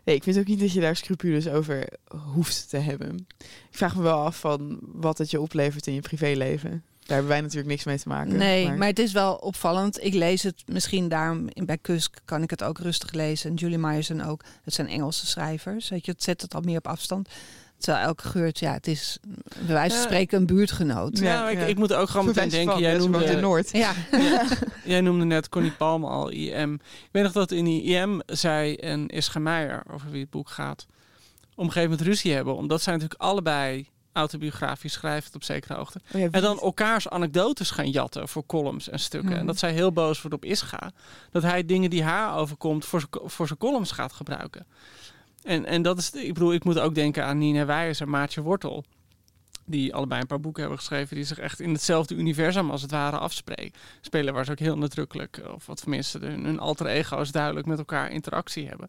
Nee, 0.06 0.14
ik 0.14 0.22
vind 0.22 0.38
ook 0.38 0.46
niet 0.46 0.60
dat 0.60 0.72
je 0.72 0.80
daar 0.80 0.96
scrupules 0.96 1.48
over 1.48 1.88
hoeft 2.32 2.68
te 2.68 2.76
hebben. 2.76 3.26
Ik 3.40 3.76
vraag 3.76 3.96
me 3.96 4.02
wel 4.02 4.24
af 4.24 4.38
van 4.38 4.78
wat 4.80 5.18
het 5.18 5.30
je 5.30 5.40
oplevert 5.40 5.86
in 5.86 5.94
je 5.94 6.00
privéleven. 6.00 6.70
Daar 6.70 7.16
hebben 7.16 7.28
wij 7.28 7.40
natuurlijk 7.40 7.68
niks 7.68 7.84
mee 7.84 7.98
te 7.98 8.08
maken. 8.08 8.36
Nee, 8.36 8.72
maar, 8.72 8.86
het 8.86 8.98
is 8.98 9.12
wel 9.12 9.34
opvallend. 9.34 10.04
Ik 10.04 10.14
lees 10.14 10.42
het 10.42 10.62
misschien 10.66 11.08
daarom 11.08 11.48
bij 11.64 11.78
Kusk 11.78 12.18
kan 12.24 12.42
ik 12.42 12.50
het 12.50 12.64
ook 12.64 12.78
rustig 12.78 13.12
lezen. 13.12 13.50
En 13.50 13.56
Julie 13.56 13.78
Myerson 13.78 14.20
ook. 14.20 14.44
Het 14.62 14.74
zijn 14.74 14.88
Engelse 14.88 15.26
schrijvers. 15.26 15.88
Weet 15.88 16.04
je, 16.06 16.12
het 16.12 16.22
zet 16.22 16.42
het 16.42 16.54
al 16.54 16.60
meer 16.60 16.78
op 16.78 16.86
afstand. 16.86 17.28
Terwijl 17.78 18.06
elke 18.06 18.28
geurt, 18.28 18.58
ja, 18.58 18.72
het 18.72 18.86
is 18.86 19.18
bij 19.66 19.74
wijze 19.74 19.94
van 19.96 20.04
spreken 20.04 20.38
een 20.38 20.46
buurtgenoot. 20.46 21.18
Ja, 21.18 21.48
ik, 21.48 21.60
ik, 21.60 21.78
moet 21.78 21.92
ook 21.92 22.08
gewoon 22.08 22.26
meteen 22.26 22.48
denken. 22.48 22.78
Jij 22.78 22.98
noemde 22.98 23.24
in 23.24 23.40
Noord. 23.40 23.70
Ja. 23.70 23.92
jij 24.84 25.00
noemde 25.00 25.24
net 25.24 25.48
Connie 25.48 25.72
Palme 25.72 26.06
al 26.06 26.28
IM. 26.28 26.74
Ik 26.74 27.08
weet 27.12 27.22
nog 27.22 27.32
dat 27.32 27.50
in 27.50 27.64
die 27.64 27.82
IM 27.82 28.20
zei 28.26 28.74
en 28.74 29.08
Ischa 29.08 29.38
Meijer, 29.38 29.82
over 29.90 30.10
wie 30.10 30.20
het 30.20 30.30
boek 30.30 30.48
gaat, 30.48 30.86
op 31.54 31.64
een 31.64 31.72
gegeven 31.72 31.90
moment 31.90 32.08
ruzie 32.08 32.32
hebben, 32.32 32.56
omdat 32.56 32.82
zij 32.82 32.92
natuurlijk 32.92 33.20
allebei 33.20 33.88
autobiografisch 34.16 34.92
schrijft 34.92 35.34
op 35.34 35.42
zekere 35.42 35.74
hoogte. 35.74 36.00
Oh 36.14 36.20
ja, 36.20 36.28
en 36.30 36.42
dan 36.42 36.60
elkaars 36.60 37.08
anekdotes 37.08 37.70
gaan 37.70 37.90
jatten 37.90 38.28
voor 38.28 38.46
columns 38.46 38.88
en 38.88 38.98
stukken. 38.98 39.38
En 39.38 39.46
dat 39.46 39.58
zij 39.58 39.72
heel 39.72 39.92
boos 39.92 40.22
wordt 40.22 40.36
op 40.36 40.44
Ischa. 40.44 40.90
Dat 41.30 41.42
hij 41.42 41.64
dingen 41.64 41.90
die 41.90 42.02
haar 42.02 42.36
overkomt 42.36 42.84
voor, 42.84 43.06
voor 43.10 43.46
zijn 43.46 43.58
columns 43.58 43.90
gaat 43.90 44.12
gebruiken. 44.12 44.66
En, 45.46 45.64
en 45.64 45.82
dat 45.82 45.98
is, 45.98 46.10
ik 46.10 46.34
bedoel, 46.34 46.52
ik 46.52 46.64
moet 46.64 46.78
ook 46.78 46.94
denken 46.94 47.24
aan 47.24 47.38
Nina 47.38 47.66
Wijers 47.66 48.00
en 48.00 48.10
Maartje 48.10 48.42
Wortel. 48.42 48.84
Die 49.64 49.94
allebei 49.94 50.20
een 50.20 50.26
paar 50.26 50.40
boeken 50.40 50.60
hebben 50.60 50.78
geschreven 50.78 51.16
die 51.16 51.24
zich 51.24 51.38
echt 51.38 51.60
in 51.60 51.72
hetzelfde 51.72 52.14
universum 52.14 52.70
als 52.70 52.82
het 52.82 52.90
ware 52.90 53.18
afspreken. 53.18 53.80
Spelen 54.00 54.34
waar 54.34 54.44
ze 54.44 54.50
ook 54.50 54.58
heel 54.58 54.78
nadrukkelijk, 54.78 55.42
of 55.54 55.66
wat 55.66 55.80
tenminste 55.80 56.18
hun, 56.18 56.44
hun 56.44 56.58
alter 56.58 56.86
ego's 56.86 57.30
duidelijk 57.30 57.66
met 57.66 57.78
elkaar 57.78 58.10
interactie 58.10 58.68
hebben. 58.68 58.88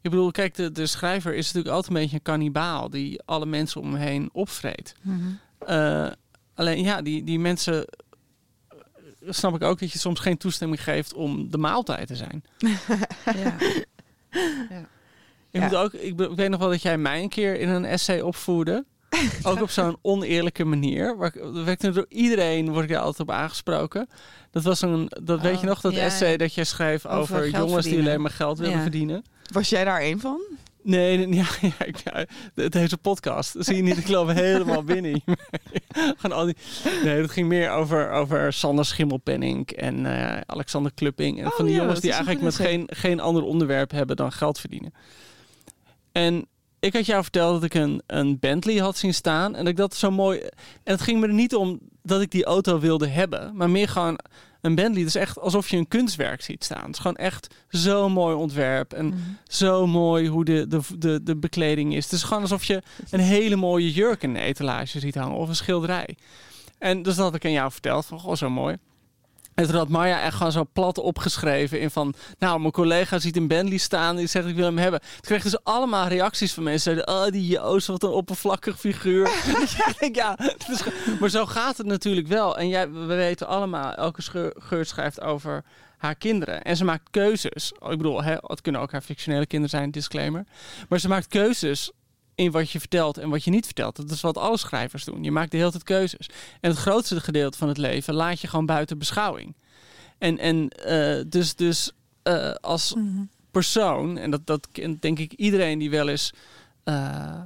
Ik 0.00 0.10
bedoel, 0.10 0.30
kijk, 0.30 0.54
de, 0.54 0.72
de 0.72 0.86
schrijver 0.86 1.34
is 1.34 1.46
natuurlijk 1.46 1.74
altijd 1.74 1.94
een 1.94 2.00
beetje 2.00 2.16
een 2.16 2.22
kannibaal 2.22 2.90
die 2.90 3.22
alle 3.24 3.46
mensen 3.46 3.80
om 3.80 3.92
hem 3.92 4.02
heen 4.02 4.28
opvreet. 4.32 4.94
Mhm. 5.02 5.18
Uh, 5.68 6.10
alleen 6.54 6.82
ja, 6.82 7.02
die, 7.02 7.24
die 7.24 7.38
mensen 7.38 7.86
snap 9.28 9.54
ik 9.54 9.62
ook 9.62 9.78
dat 9.78 9.92
je 9.92 9.98
soms 9.98 10.20
geen 10.20 10.36
toestemming 10.36 10.82
geeft 10.82 11.14
om 11.14 11.50
de 11.50 11.58
maaltijd 11.58 12.06
te 12.06 12.16
zijn. 12.16 12.44
ja. 13.42 13.56
ja. 14.70 14.88
Ik, 15.50 15.60
moet 15.60 15.74
ook, 15.74 15.92
ik, 15.92 16.20
ik 16.20 16.36
weet 16.36 16.48
nog 16.48 16.60
wel 16.60 16.68
dat 16.68 16.82
jij 16.82 16.98
mij 16.98 17.22
een 17.22 17.28
keer 17.28 17.60
in 17.60 17.68
een 17.68 17.84
essay 17.84 18.20
opvoerde. 18.20 18.84
ook 19.42 19.62
op 19.62 19.70
zo'n 19.70 19.96
oneerlijke 20.02 20.64
manier. 20.64 21.16
Waar, 21.16 21.34
werd 21.64 21.94
door 21.94 22.06
iedereen 22.08 22.70
word 22.72 22.84
ik 22.84 22.90
daar 22.90 23.00
altijd 23.00 23.28
op 23.28 23.34
aangesproken. 23.34 24.08
Dat 24.50 24.62
was 24.62 24.80
een, 24.82 25.10
dat 25.22 25.40
weet 25.40 25.60
je 25.60 25.66
nog, 25.66 25.80
dat 25.80 25.94
ja, 25.94 26.00
essay 26.00 26.36
dat 26.36 26.54
jij 26.54 26.64
schreef 26.64 27.06
over, 27.06 27.48
jongens 27.50 27.86
die 27.86 27.98
alleen 27.98 28.20
maar 28.20 28.30
geld 28.30 28.58
willen 28.58 28.76
Ja. 28.76 28.82
verdienen. 28.82 29.22
Was 29.52 29.68
jij 29.68 29.84
daar 29.84 30.00
één 30.00 30.20
van? 30.20 30.40
Nee, 30.82 31.26
nee, 31.26 31.34
ja, 31.42 31.46
ja, 31.60 31.84
ik, 31.84 31.96
ja, 32.04 32.24
de- 32.54 32.68
deze 32.68 32.96
podcast 32.98 33.54
zie 33.58 33.76
je 33.76 33.82
niet, 33.82 33.96
ik 33.98 34.08
loop 34.08 34.28
helemaal 34.28 34.82
binnen. 34.92 35.22
Al 36.30 36.44
die, 36.44 36.56
nee, 37.04 37.20
dat 37.20 37.30
ging 37.30 37.48
meer 37.48 37.70
over, 37.70 38.10
over 38.10 38.52
Sander 38.52 38.84
Schimmelpenning 38.84 39.70
en 39.70 40.06
eh, 40.06 40.40
Alexander 40.46 40.92
Klupping. 40.94 41.38
En 41.40 41.46
Oh 41.46 41.52
van 41.52 41.64
die 41.66 41.74
jongens 41.74 42.00
die 42.00 42.10
een 42.10 42.16
eigenlijk 42.16 42.44
met 42.44 42.54
geen, 42.66 42.88
geen 42.92 43.20
ander 43.20 43.42
onderwerp 43.42 43.90
hebben 43.90 44.16
dan 44.16 44.32
geld 44.32 44.60
verdienen. 44.60 44.92
En 46.18 46.46
ik 46.80 46.92
had 46.92 47.06
jou 47.06 47.22
verteld 47.22 47.54
dat 47.54 47.62
ik 47.64 47.74
een, 47.74 48.02
een 48.06 48.38
Bentley 48.38 48.76
had 48.76 48.96
zien 48.96 49.14
staan. 49.14 49.54
En 49.54 49.58
dat 49.60 49.68
ik 49.68 49.76
dat 49.76 49.94
zo 49.94 50.10
mooi. 50.10 50.38
En 50.84 50.92
het 50.92 51.00
ging 51.00 51.20
me 51.20 51.26
er 51.26 51.32
niet 51.32 51.54
om 51.54 51.78
dat 52.02 52.20
ik 52.20 52.30
die 52.30 52.44
auto 52.44 52.78
wilde 52.78 53.06
hebben. 53.06 53.56
Maar 53.56 53.70
meer 53.70 53.88
gewoon 53.88 54.18
een 54.60 54.74
Bentley. 54.74 54.98
Het 54.98 55.08
is 55.08 55.14
echt 55.20 55.38
alsof 55.38 55.68
je 55.68 55.76
een 55.76 55.88
kunstwerk 55.88 56.42
ziet 56.42 56.64
staan. 56.64 56.84
Het 56.84 56.94
is 56.94 56.98
gewoon 56.98 57.16
echt 57.16 57.54
zo'n 57.68 58.12
mooi 58.12 58.34
ontwerp. 58.36 58.92
En 58.92 59.06
Mhm. 59.06 59.16
zo 59.44 59.86
mooi 59.86 60.28
hoe 60.28 60.44
de, 60.44 60.66
de, 60.68 60.80
de, 60.98 61.22
de 61.22 61.36
bekleding 61.36 61.94
is. 61.94 62.04
Het 62.04 62.12
is 62.12 62.22
gewoon 62.22 62.42
alsof 62.42 62.64
je 62.64 62.82
een 63.10 63.20
hele 63.20 63.56
mooie 63.56 63.92
jurk 63.92 64.22
in 64.22 64.30
een 64.30 64.42
etalage 64.42 65.00
ziet 65.00 65.14
hangen. 65.14 65.36
Of 65.36 65.48
een 65.48 65.56
schilderij. 65.56 66.16
En 66.78 67.02
dus 67.02 67.14
dat 67.14 67.24
had 67.24 67.34
ik 67.34 67.44
aan 67.44 67.52
jou 67.52 67.72
verteld. 67.72 68.06
Van, 68.06 68.18
goh, 68.20 68.34
zo 68.34 68.50
mooi. 68.50 68.76
En 69.58 69.66
toen 69.66 69.74
had 69.74 69.90
echt 70.04 70.36
gewoon 70.36 70.52
zo 70.52 70.66
plat 70.72 70.98
opgeschreven 70.98 71.80
in 71.80 71.90
van... 71.90 72.14
Nou, 72.38 72.60
mijn 72.60 72.72
collega 72.72 73.18
ziet 73.18 73.36
een 73.36 73.48
Bentley 73.48 73.78
staan 73.78 74.16
die 74.16 74.26
zegt 74.26 74.46
ik 74.46 74.54
wil 74.54 74.64
hem 74.64 74.78
hebben. 74.78 75.00
Toen 75.00 75.20
kreeg 75.20 75.36
ik 75.36 75.44
dus 75.44 75.64
allemaal 75.64 76.06
reacties 76.06 76.52
van 76.52 76.62
mensen. 76.62 76.82
Zeiden, 76.94 77.08
oh 77.14 77.26
die 77.26 77.46
Joost, 77.46 77.86
wat 77.86 78.02
een 78.02 78.08
oppervlakkig 78.08 78.78
figuur. 78.78 79.30
ja, 80.12 80.38
het 80.38 81.20
maar 81.20 81.28
zo 81.28 81.46
gaat 81.46 81.76
het 81.76 81.86
natuurlijk 81.86 82.26
wel. 82.26 82.58
En 82.58 82.68
jij, 82.68 82.90
we 82.90 83.14
weten 83.14 83.46
allemaal, 83.46 83.94
elke 83.94 84.22
scheur, 84.22 84.54
geur 84.58 84.84
schrijft 84.84 85.20
over 85.20 85.64
haar 85.96 86.14
kinderen. 86.14 86.62
En 86.62 86.76
ze 86.76 86.84
maakt 86.84 87.10
keuzes. 87.10 87.72
Ik 87.72 87.88
bedoel, 87.88 88.22
hè, 88.22 88.36
het 88.40 88.60
kunnen 88.60 88.80
ook 88.80 88.92
haar 88.92 89.02
fictionele 89.02 89.46
kinderen 89.46 89.78
zijn, 89.78 89.90
disclaimer. 89.90 90.44
Maar 90.88 90.98
ze 90.98 91.08
maakt 91.08 91.26
keuzes 91.26 91.90
in 92.38 92.50
wat 92.50 92.70
je 92.70 92.78
vertelt 92.78 93.18
en 93.18 93.28
wat 93.30 93.44
je 93.44 93.50
niet 93.50 93.64
vertelt. 93.64 93.96
Dat 93.96 94.10
is 94.10 94.20
wat 94.20 94.36
alle 94.38 94.58
schrijvers 94.58 95.04
doen. 95.04 95.22
Je 95.24 95.30
maakt 95.30 95.50
de 95.50 95.56
hele 95.56 95.70
tijd 95.70 95.82
keuzes. 95.82 96.28
En 96.60 96.70
het 96.70 96.78
grootste 96.78 97.20
gedeelte 97.20 97.58
van 97.58 97.68
het 97.68 97.78
leven 97.78 98.14
laat 98.14 98.40
je 98.40 98.46
gewoon 98.48 98.66
buiten 98.66 98.98
beschouwing. 98.98 99.54
En, 100.18 100.38
en 100.38 100.68
eh, 100.68 101.24
dus, 101.26 101.54
dus 101.54 101.92
eh, 102.22 102.50
als 102.52 102.94
Mhm. 102.94 103.22
persoon, 103.50 104.18
en 104.18 104.30
dat, 104.30 104.46
dat 104.46 104.68
kent 104.72 105.02
denk 105.02 105.18
ik 105.18 105.32
iedereen 105.32 105.78
die 105.78 105.90
wel 105.90 106.08
eens 106.08 106.32
eh, 106.84 107.40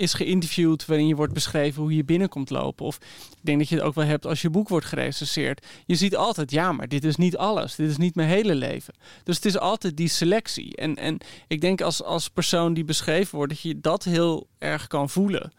is 0.00 0.14
geïnterviewd, 0.14 0.86
waarin 0.86 1.06
je 1.06 1.14
wordt 1.14 1.32
beschreven 1.32 1.82
hoe 1.82 1.96
je 1.96 2.04
binnenkomt 2.04 2.50
lopen. 2.50 2.86
Of 2.86 2.96
ik 3.30 3.38
denk 3.40 3.58
dat 3.58 3.68
je 3.68 3.74
het 3.74 3.84
ook 3.84 3.94
wel 3.94 4.04
hebt 4.04 4.26
als 4.26 4.42
je 4.42 4.50
boek 4.50 4.68
wordt 4.68 4.86
gerecenseerd. 4.86 5.66
Je 5.86 5.94
ziet 5.94 6.16
altijd, 6.16 6.50
ja, 6.50 6.72
maar 6.72 6.88
dit 6.88 7.04
is 7.04 7.16
niet 7.16 7.36
alles. 7.36 7.74
Dit 7.74 7.90
is 7.90 7.96
niet 7.96 8.14
mijn 8.14 8.28
hele 8.28 8.54
leven. 8.54 8.94
Dus 9.24 9.36
het 9.36 9.44
is 9.44 9.58
altijd 9.58 9.96
die 9.96 10.08
selectie. 10.08 10.76
En, 10.76 10.96
en 10.96 11.18
ik 11.48 11.60
denk 11.60 11.80
als, 11.80 12.02
als 12.02 12.28
persoon 12.28 12.74
die 12.74 12.84
beschreven 12.84 13.36
wordt, 13.36 13.52
dat 13.52 13.60
je 13.60 13.80
dat 13.80 14.04
heel 14.04 14.46
erg 14.58 14.86
kan 14.86 15.10
voelen. 15.10 15.52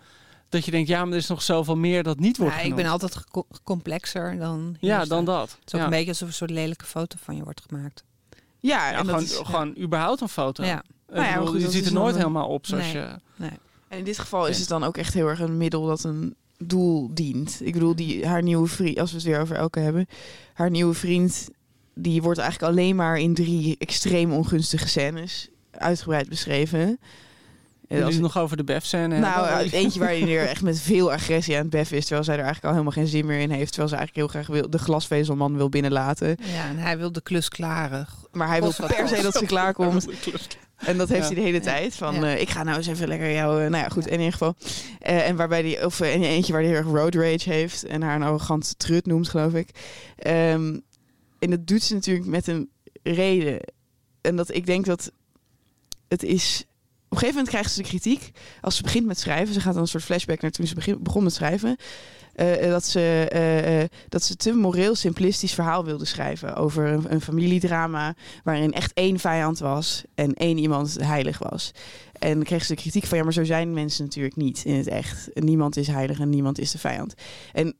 Dat 0.49 0.65
je 0.65 0.71
denkt, 0.71 0.87
ja, 0.87 1.03
maar 1.03 1.13
er 1.13 1.19
is 1.19 1.27
nog 1.27 1.41
zoveel 1.41 1.77
meer 1.77 2.03
dat 2.03 2.19
niet 2.19 2.37
wordt 2.37 2.55
Ja, 2.55 2.61
ik 2.61 2.75
ben 2.75 2.85
altijd 2.85 3.23
complexer 3.63 4.37
dan. 4.37 4.75
Ja, 4.79 5.05
dan 5.05 5.25
dat. 5.25 5.49
Het 5.49 5.67
is 5.67 5.73
ook 5.73 5.79
ja. 5.79 5.85
een 5.85 5.91
beetje 5.91 6.09
alsof 6.09 6.27
een 6.27 6.33
soort 6.33 6.49
lelijke 6.49 6.85
foto 6.85 7.17
van 7.23 7.35
je 7.35 7.43
wordt 7.43 7.61
gemaakt. 7.67 8.03
Ja, 8.59 8.91
Ja, 8.91 8.97
en 8.97 9.05
gewoon, 9.05 9.21
is, 9.21 9.39
gewoon 9.43 9.77
überhaupt 9.77 10.21
een 10.21 10.29
foto. 10.29 10.63
Ja. 10.63 10.83
Nou 11.07 11.25
ja, 11.25 11.33
bedoel, 11.33 11.47
goed, 11.47 11.61
je 11.61 11.71
ziet 11.71 11.85
er 11.85 11.93
nooit 11.93 12.15
helemaal 12.15 12.47
op 12.47 12.65
zoals 12.65 12.83
Nee. 12.83 12.93
je... 12.93 13.49
En 13.91 13.97
in 13.97 14.03
dit 14.03 14.19
geval 14.19 14.47
is 14.47 14.59
het 14.59 14.67
dan 14.67 14.83
ook 14.83 14.97
echt 14.97 15.13
heel 15.13 15.27
erg 15.27 15.39
een 15.39 15.57
middel 15.57 15.85
dat 15.85 16.03
een 16.03 16.35
doel 16.57 17.09
dient. 17.13 17.59
Ik 17.63 17.73
bedoel, 17.73 17.95
die, 17.95 18.27
haar 18.27 18.43
nieuwe 18.43 18.67
vriend, 18.67 18.99
als 18.99 19.11
we 19.11 19.17
het 19.17 19.25
weer 19.25 19.39
over 19.39 19.55
Elke 19.55 19.79
hebben, 19.79 20.07
haar 20.53 20.69
nieuwe 20.69 20.93
vriend, 20.93 21.49
die 21.95 22.21
wordt 22.21 22.39
eigenlijk 22.39 22.71
alleen 22.71 22.95
maar 22.95 23.19
in 23.19 23.33
drie 23.33 23.75
extreem 23.79 24.31
ongunstige 24.31 24.87
scènes 24.87 25.49
uitgebreid 25.71 26.29
beschreven. 26.29 26.99
En 27.87 28.03
als- 28.03 28.13
het 28.13 28.23
nog 28.23 28.37
over 28.37 28.57
de 28.57 28.63
bef-scène 28.63 29.19
nou, 29.19 29.47
hebben? 29.47 29.71
eentje 29.71 29.99
waar 29.99 30.09
hij 30.09 30.35
er 30.37 30.47
echt 30.47 30.61
met 30.61 30.79
veel 30.79 31.11
agressie 31.11 31.55
aan 31.55 31.61
het 31.61 31.69
beffen 31.69 31.97
is, 31.97 32.03
terwijl 32.03 32.23
zij 32.23 32.35
er 32.35 32.43
eigenlijk 32.43 32.73
al 32.73 32.79
helemaal 32.81 33.03
geen 33.03 33.11
zin 33.11 33.25
meer 33.25 33.39
in 33.39 33.49
heeft, 33.49 33.67
terwijl 33.73 33.89
ze 33.89 33.95
eigenlijk 33.95 34.15
heel 34.33 34.41
graag 34.41 34.55
wil, 34.55 34.69
de 34.69 34.79
glasvezelman 34.79 35.57
wil 35.57 35.69
binnenlaten. 35.69 36.37
Ja, 36.53 36.67
en 36.67 36.77
hij 36.77 36.97
wil 36.97 37.11
de 37.11 37.21
klus 37.21 37.49
klaren. 37.49 38.07
Maar 38.31 38.47
hij 38.47 38.61
wil 38.61 38.73
per 38.87 39.07
se 39.07 39.21
dat 39.21 39.35
ze 39.35 39.45
klaarkomt. 39.45 40.07
En 40.85 40.97
dat 40.97 41.09
heeft 41.09 41.21
Ja. 41.21 41.25
hij 41.25 41.35
de 41.35 41.41
hele 41.41 41.59
tijd. 41.59 41.95
Van 41.95 42.15
Ja. 42.15 42.21
eh, 42.35 42.41
ik 42.41 42.49
ga 42.49 42.63
nou 42.63 42.77
eens 42.77 42.87
even 42.87 43.07
lekker 43.07 43.31
jou. 43.33 43.63
eh, 43.63 43.69
nou 43.69 43.83
ja, 43.83 43.89
goed. 43.89 44.05
In 44.07 44.17
ieder 44.17 44.31
geval. 44.31 44.55
Eh, 44.99 45.27
en 45.27 45.35
waarbij 45.35 45.61
die. 45.61 45.85
Of 45.85 45.99
en 45.99 46.23
eentje 46.23 46.51
waar 46.53 46.61
hij 46.61 46.69
heel 46.71 46.79
erg 46.79 46.87
road 46.87 47.15
rage 47.15 47.49
heeft. 47.49 47.83
En 47.85 48.01
haar 48.01 48.15
een 48.15 48.23
arrogant 48.23 48.73
trut 48.79 49.05
noemt, 49.05 49.29
geloof 49.29 49.53
ik. 49.53 49.69
Ehm, 50.17 50.79
en 51.39 51.49
dat 51.49 51.67
doet 51.67 51.83
ze 51.83 51.93
natuurlijk 51.93 52.25
met 52.27 52.47
een 52.47 52.69
reden. 53.03 53.59
En 54.21 54.35
dat 54.35 54.53
ik 54.55 54.65
denk 54.65 54.85
dat 54.85 55.11
het 56.07 56.23
is 56.23 56.65
een 57.09 57.17
gegeven 57.17 57.35
moment 57.35 57.49
krijgt 57.49 57.71
ze 57.71 57.81
de 57.81 57.87
kritiek 57.87 58.31
als 58.61 58.75
ze 58.75 58.83
begint 58.83 59.05
met 59.05 59.19
schrijven. 59.19 59.53
Ze 59.53 59.59
gaat 59.61 59.73
dan 59.73 59.81
een 59.81 59.87
soort 59.87 60.03
flashback 60.03 60.41
naar 60.41 60.51
toen 60.51 60.67
ze 60.67 60.75
begin, 60.75 61.03
begon 61.03 61.23
met 61.23 61.33
schrijven. 61.33 61.75
Eh, 62.41 62.69
dat, 62.69 62.85
ze, 62.85 63.27
eh, 63.29 63.81
eh, 63.81 63.89
dat 64.09 64.23
ze 64.23 64.35
te 64.35 64.53
moreel 64.53 64.95
simplistisch 64.95 65.53
verhaal 65.53 65.85
wilde 65.85 66.05
schrijven 66.05 66.55
over 66.55 66.87
een, 66.87 67.13
een 67.13 67.21
familiedrama 67.21 68.15
waarin 68.43 68.73
echt 68.73 68.93
één 68.93 69.19
vijand 69.19 69.59
was 69.59 70.03
en 70.15 70.33
één 70.33 70.57
iemand 70.57 70.97
heilig 71.03 71.37
was. 71.37 71.71
En 72.19 72.43
kreeg 72.43 72.65
ze 72.65 72.75
kritiek 72.75 73.05
van 73.05 73.17
ja, 73.17 73.23
maar 73.23 73.33
zo 73.33 73.43
zijn 73.43 73.73
mensen 73.73 74.03
natuurlijk 74.03 74.35
niet 74.35 74.65
in 74.65 74.75
het 74.75 74.87
echt. 74.87 75.29
Niemand 75.33 75.77
is 75.77 75.87
heilig 75.87 76.19
en 76.19 76.29
niemand 76.29 76.59
is 76.59 76.71
de 76.71 76.77
vijand. 76.77 77.13
En 77.53 77.75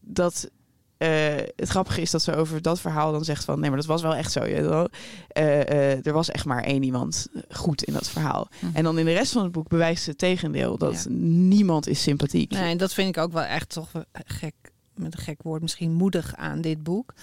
dat 0.00 0.50
eh, 0.96 1.36
het 1.56 1.68
grappige 1.68 2.00
is 2.00 2.10
dat 2.10 2.22
ze 2.22 2.34
over 2.34 2.62
dat 2.62 2.80
verhaal 2.80 3.12
dan 3.12 3.24
zegt 3.24 3.44
van 3.44 3.60
nee, 3.60 3.68
maar 3.68 3.78
dat 3.78 3.88
was 3.88 4.02
wel 4.02 4.14
echt 4.14 4.32
zo. 4.32 4.44
Je. 4.44 4.90
Eh, 5.28 5.60
eh, 5.60 6.06
er 6.06 6.12
was 6.12 6.30
echt 6.30 6.44
maar 6.44 6.62
één 6.62 6.82
iemand 6.82 7.26
goed 7.50 7.82
in 7.82 7.92
dat 7.92 8.08
verhaal. 8.08 8.48
Hm. 8.58 8.66
En 8.72 8.84
dan 8.84 8.98
in 8.98 9.04
de 9.04 9.12
rest 9.12 9.32
van 9.32 9.42
het 9.42 9.52
boek 9.52 9.68
bewijst 9.68 10.02
ze 10.02 10.10
het 10.10 10.18
tegendeel. 10.18 10.78
Dat 10.78 11.06
niemand 11.08 11.86
is 11.86 12.02
sympathiek. 12.02 12.50
Nee, 12.50 12.70
en 12.70 12.78
dat 12.78 12.94
vind 12.94 13.16
ik 13.16 13.22
ook 13.22 13.32
wel 13.32 13.42
echt 13.42 13.68
toch 13.68 13.90
gek, 14.12 14.54
met 14.94 15.14
een 15.14 15.20
gek 15.20 15.42
woord 15.42 15.62
misschien 15.62 15.92
moedig 15.92 16.36
aan 16.36 16.60
dit 16.60 16.82
boek. 16.82 17.14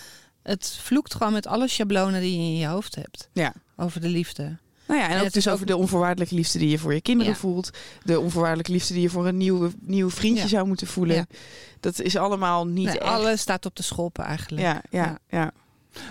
Het 0.43 0.77
vloekt 0.81 1.13
gewoon 1.13 1.33
met 1.33 1.47
alle 1.47 1.67
schablonen 1.67 2.21
die 2.21 2.37
je 2.37 2.43
in 2.43 2.57
je 2.57 2.67
hoofd 2.67 2.95
hebt. 2.95 3.29
Ja. 3.33 3.53
Over 3.75 4.01
de 4.01 4.09
liefde. 4.09 4.57
Nou 4.91 5.03
ja, 5.03 5.09
en 5.09 5.13
En 5.13 5.17
ook 5.19 5.23
het 5.25 5.33
dus 5.33 5.45
is 5.45 5.51
over 5.53 5.65
de 5.65 5.77
onvoorwaardelijke 5.77 6.35
liefde 6.35 6.59
die 6.59 6.69
je 6.69 6.77
voor 6.79 6.93
je 6.93 7.01
kinderen 7.01 7.33
Ja. 7.33 7.37
voelt. 7.39 7.69
De 8.03 8.19
onvoorwaardelijke 8.19 8.71
liefde 8.71 8.93
die 8.93 9.01
je 9.01 9.09
voor 9.09 9.27
een 9.27 9.37
nieuwe, 9.37 9.71
nieuw 9.79 10.09
vriendje 10.09 10.43
Ja. 10.43 10.49
zou 10.49 10.67
moeten 10.67 10.87
voelen. 10.87 11.15
Ja. 11.15 11.25
Dat 11.79 11.99
is 11.99 12.15
allemaal 12.17 12.67
niet 12.67 12.85
Nee, 12.85 12.99
echt. 12.99 13.11
alles 13.11 13.41
staat 13.41 13.65
op 13.65 13.75
de 13.75 13.83
schoppen 13.83 14.23
eigenlijk. 14.23 14.61
Ja, 14.63 14.81
ja, 14.89 15.17
ja. 15.29 15.51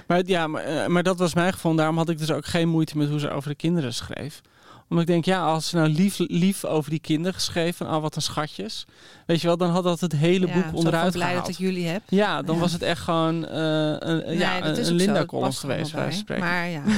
Maar, 0.06 0.22
ja, 0.26 0.46
maar, 0.46 0.62
eh, 0.62 0.86
maar 0.86 1.02
dat 1.02 1.18
was 1.18 1.34
mijn 1.34 1.52
gevoel. 1.52 1.74
Daarom 1.74 1.96
had 1.96 2.08
ik 2.08 2.18
dus 2.18 2.30
ook 2.30 2.46
geen 2.46 2.68
moeite 2.68 2.96
met 2.96 3.08
hoe 3.08 3.18
ze 3.20 3.30
over 3.30 3.48
de 3.48 3.54
kinderen 3.56 3.94
schreef. 3.94 4.40
Omdat 4.88 5.04
ik 5.04 5.10
denk, 5.10 5.24
ja, 5.24 5.42
als 5.44 5.68
ze 5.68 5.76
nou 5.76 5.88
lief, 5.88 6.18
lief 6.18 6.64
over 6.64 6.90
die 6.90 7.00
kinderen 7.00 7.34
geschreven, 7.34 7.86
ah, 7.86 8.00
wat 8.02 8.16
een 8.16 8.22
schatjes. 8.22 8.86
Weet 9.26 9.40
je 9.40 9.46
wel, 9.46 9.56
dan 9.56 9.70
had 9.70 9.84
dat 9.84 10.00
het 10.00 10.12
hele 10.12 10.46
Ja, 10.46 10.52
boek 10.54 10.74
onderuit 10.74 11.12
blij 11.12 11.26
gehaald. 11.26 11.46
dat 11.46 11.54
ik 11.54 11.60
jullie 11.60 11.86
heb. 11.86 12.02
Ja, 12.08 12.42
dan 12.42 12.54
Ja. 12.54 12.60
was 12.60 12.72
het 12.72 12.82
echt 12.82 13.00
gewoon 13.02 13.46
eh, 13.46 13.60
een, 13.98 14.16
Nee, 14.26 14.38
ja, 14.38 14.64
een 14.66 14.92
Linda-column 14.94 15.52
geweest, 15.52 15.92
bij. 15.94 16.12
spreken. 16.12 16.44
Maar 16.44 16.68
ja. 16.68 16.82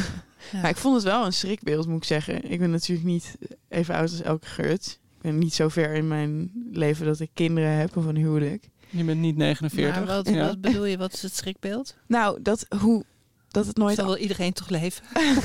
Ja. 0.52 0.60
Maar 0.60 0.70
ik 0.70 0.76
vond 0.76 0.94
het 0.94 1.04
wel 1.04 1.24
een 1.26 1.32
schrikbeeld, 1.32 1.86
moet 1.86 1.96
ik 1.96 2.04
zeggen. 2.04 2.50
Ik 2.50 2.58
ben 2.58 2.70
natuurlijk 2.70 3.06
niet 3.06 3.36
even 3.68 3.94
oud 3.94 4.10
als 4.10 4.22
elke 4.22 4.46
geurt. 4.46 4.98
Ik 5.16 5.20
ben 5.22 5.38
niet 5.38 5.54
zo 5.54 5.68
ver 5.68 5.92
in 5.94 6.08
mijn 6.08 6.50
leven 6.72 7.06
dat 7.06 7.20
ik 7.20 7.30
kinderen 7.34 7.70
heb 7.70 7.96
of 7.96 8.04
een 8.04 8.16
huwelijk. 8.16 8.68
Je 8.90 9.04
bent 9.04 9.20
niet 9.20 9.36
49. 9.36 9.96
Maar 9.96 10.06
wat, 10.16 10.28
Ja. 10.28 10.46
wat 10.46 10.60
bedoel 10.60 10.84
je? 10.84 10.96
Wat 10.96 11.12
is 11.12 11.22
het 11.22 11.36
schrikbeeld? 11.36 11.96
Nou, 12.06 12.42
dat, 12.42 12.66
hoe, 12.80 13.04
dat 13.48 13.66
het 13.66 13.76
nooit... 13.76 13.96
Zo 13.96 14.04
wil 14.04 14.16
iedereen 14.16 14.52
toch 14.52 14.68
leven? 14.68 15.04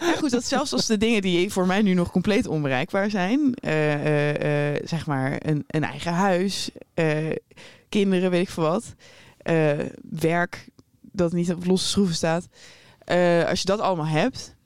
Ja, 0.00 0.14
goed, 0.16 0.30
dat 0.30 0.44
zelfs 0.44 0.72
als 0.72 0.86
de 0.86 0.96
dingen 0.96 1.22
die 1.22 1.52
voor 1.52 1.66
mij 1.66 1.82
nu 1.82 1.94
nog 1.94 2.10
compleet 2.10 2.46
onbereikbaar 2.46 3.10
zijn... 3.10 3.54
eh, 3.54 3.92
eh, 3.94 4.74
eh, 4.76 4.82
zeg 4.86 5.06
maar 5.06 5.36
een, 5.46 5.64
een 5.66 5.84
eigen 5.84 6.12
huis, 6.12 6.70
eh, 6.94 7.30
kinderen, 7.88 8.30
weet 8.30 8.42
ik 8.42 8.48
veel 8.50 8.62
wat... 8.62 8.94
eh, 9.38 9.70
werk 10.10 10.68
dat 11.00 11.32
niet 11.32 11.52
op 11.52 11.64
losse 11.66 11.88
schroeven 11.88 12.14
staat... 12.14 12.48
eh, 13.08 13.48
als 13.48 13.60
je 13.60 13.66
dat 13.66 13.80
allemaal 13.80 14.06
hebt... 14.06 14.56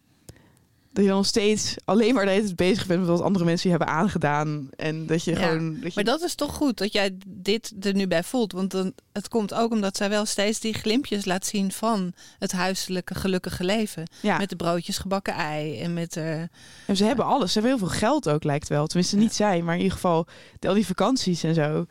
dat 0.92 1.02
je 1.02 1.08
dan 1.08 1.16
nog 1.18 1.26
steeds 1.26 1.74
alleen 1.84 2.14
maar 2.14 2.24
de 2.24 2.30
hele 2.30 2.42
tijd 2.44 2.56
bezig 2.56 2.86
bent 2.86 3.00
met 3.00 3.08
wat 3.08 3.20
andere 3.20 3.44
mensen 3.44 3.70
je 3.70 3.76
hebben 3.76 3.94
aangedaan. 3.94 4.68
En 4.76 5.06
dat 5.06 5.24
je 5.24 5.30
Ja, 5.30 5.36
gewoon... 5.48 5.72
Dat 5.74 5.82
je, 5.82 5.90
Maar 5.94 6.04
dat 6.04 6.22
is 6.22 6.34
toch 6.34 6.54
goed 6.54 6.78
dat 6.78 6.92
jij 6.92 7.16
dit 7.26 7.72
er 7.80 7.94
nu 7.94 8.06
bij 8.06 8.22
voelt. 8.22 8.52
Want 8.52 8.70
dan, 8.70 8.92
het 9.12 9.28
komt 9.28 9.54
ook 9.54 9.70
omdat 9.72 9.96
zij 9.96 10.08
wel 10.08 10.24
steeds 10.26 10.60
die 10.60 10.74
glimpjes 10.74 11.24
laat 11.24 11.46
zien 11.46 11.72
van 11.72 12.12
het 12.38 12.52
huiselijke 12.52 13.14
gelukkige 13.14 13.64
leven. 13.64 14.06
ja. 14.20 14.38
Met 14.38 14.48
de 14.48 14.56
broodjes 14.56 14.98
gebakken 14.98 15.34
ei 15.34 15.78
en 15.80 15.94
met... 15.94 16.16
eh, 16.16 16.40
En 16.86 16.96
ze 16.96 17.04
hebben 17.04 17.24
alles. 17.24 17.52
Ze 17.52 17.58
hebben 17.60 17.78
heel 17.78 17.88
veel 17.88 17.98
geld 17.98 18.28
ook, 18.28 18.44
lijkt 18.44 18.68
wel. 18.68 18.86
Tenminste, 18.86 19.16
niet 19.16 19.34
zij, 19.34 19.62
maar 19.62 19.74
in 19.74 19.80
ieder 19.80 19.94
geval 19.96 20.26
de- 20.58 20.68
al 20.68 20.74
die 20.74 20.86
vakanties 20.86 21.42
en 21.42 21.54
zo. 21.54 21.72
Dat 21.72 21.86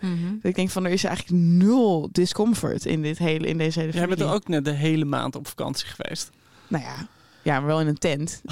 ik 0.51 0.55
denk 0.55 0.69
van, 0.69 0.85
er 0.85 0.91
is 0.91 1.03
eigenlijk 1.03 1.43
nul 1.43 2.09
discomfort 2.11 2.85
in, 2.85 3.01
dit 3.01 3.17
hele, 3.17 3.47
in 3.47 3.57
deze 3.57 3.79
hele 3.79 3.91
Jij 3.91 4.01
familie. 4.01 4.17
bent 4.23 4.29
er 4.29 4.35
ook 4.35 4.47
net 4.47 4.65
de 4.65 4.71
hele 4.71 5.05
maand 5.05 5.35
op 5.35 5.47
vakantie 5.47 5.87
geweest. 5.87 6.29
Nou 6.71 6.83
ja, 6.83 6.95
ja, 7.41 7.57
maar 7.59 7.65
wel 7.67 7.81
in 7.81 7.87
een 7.87 7.97
tent. 7.97 8.41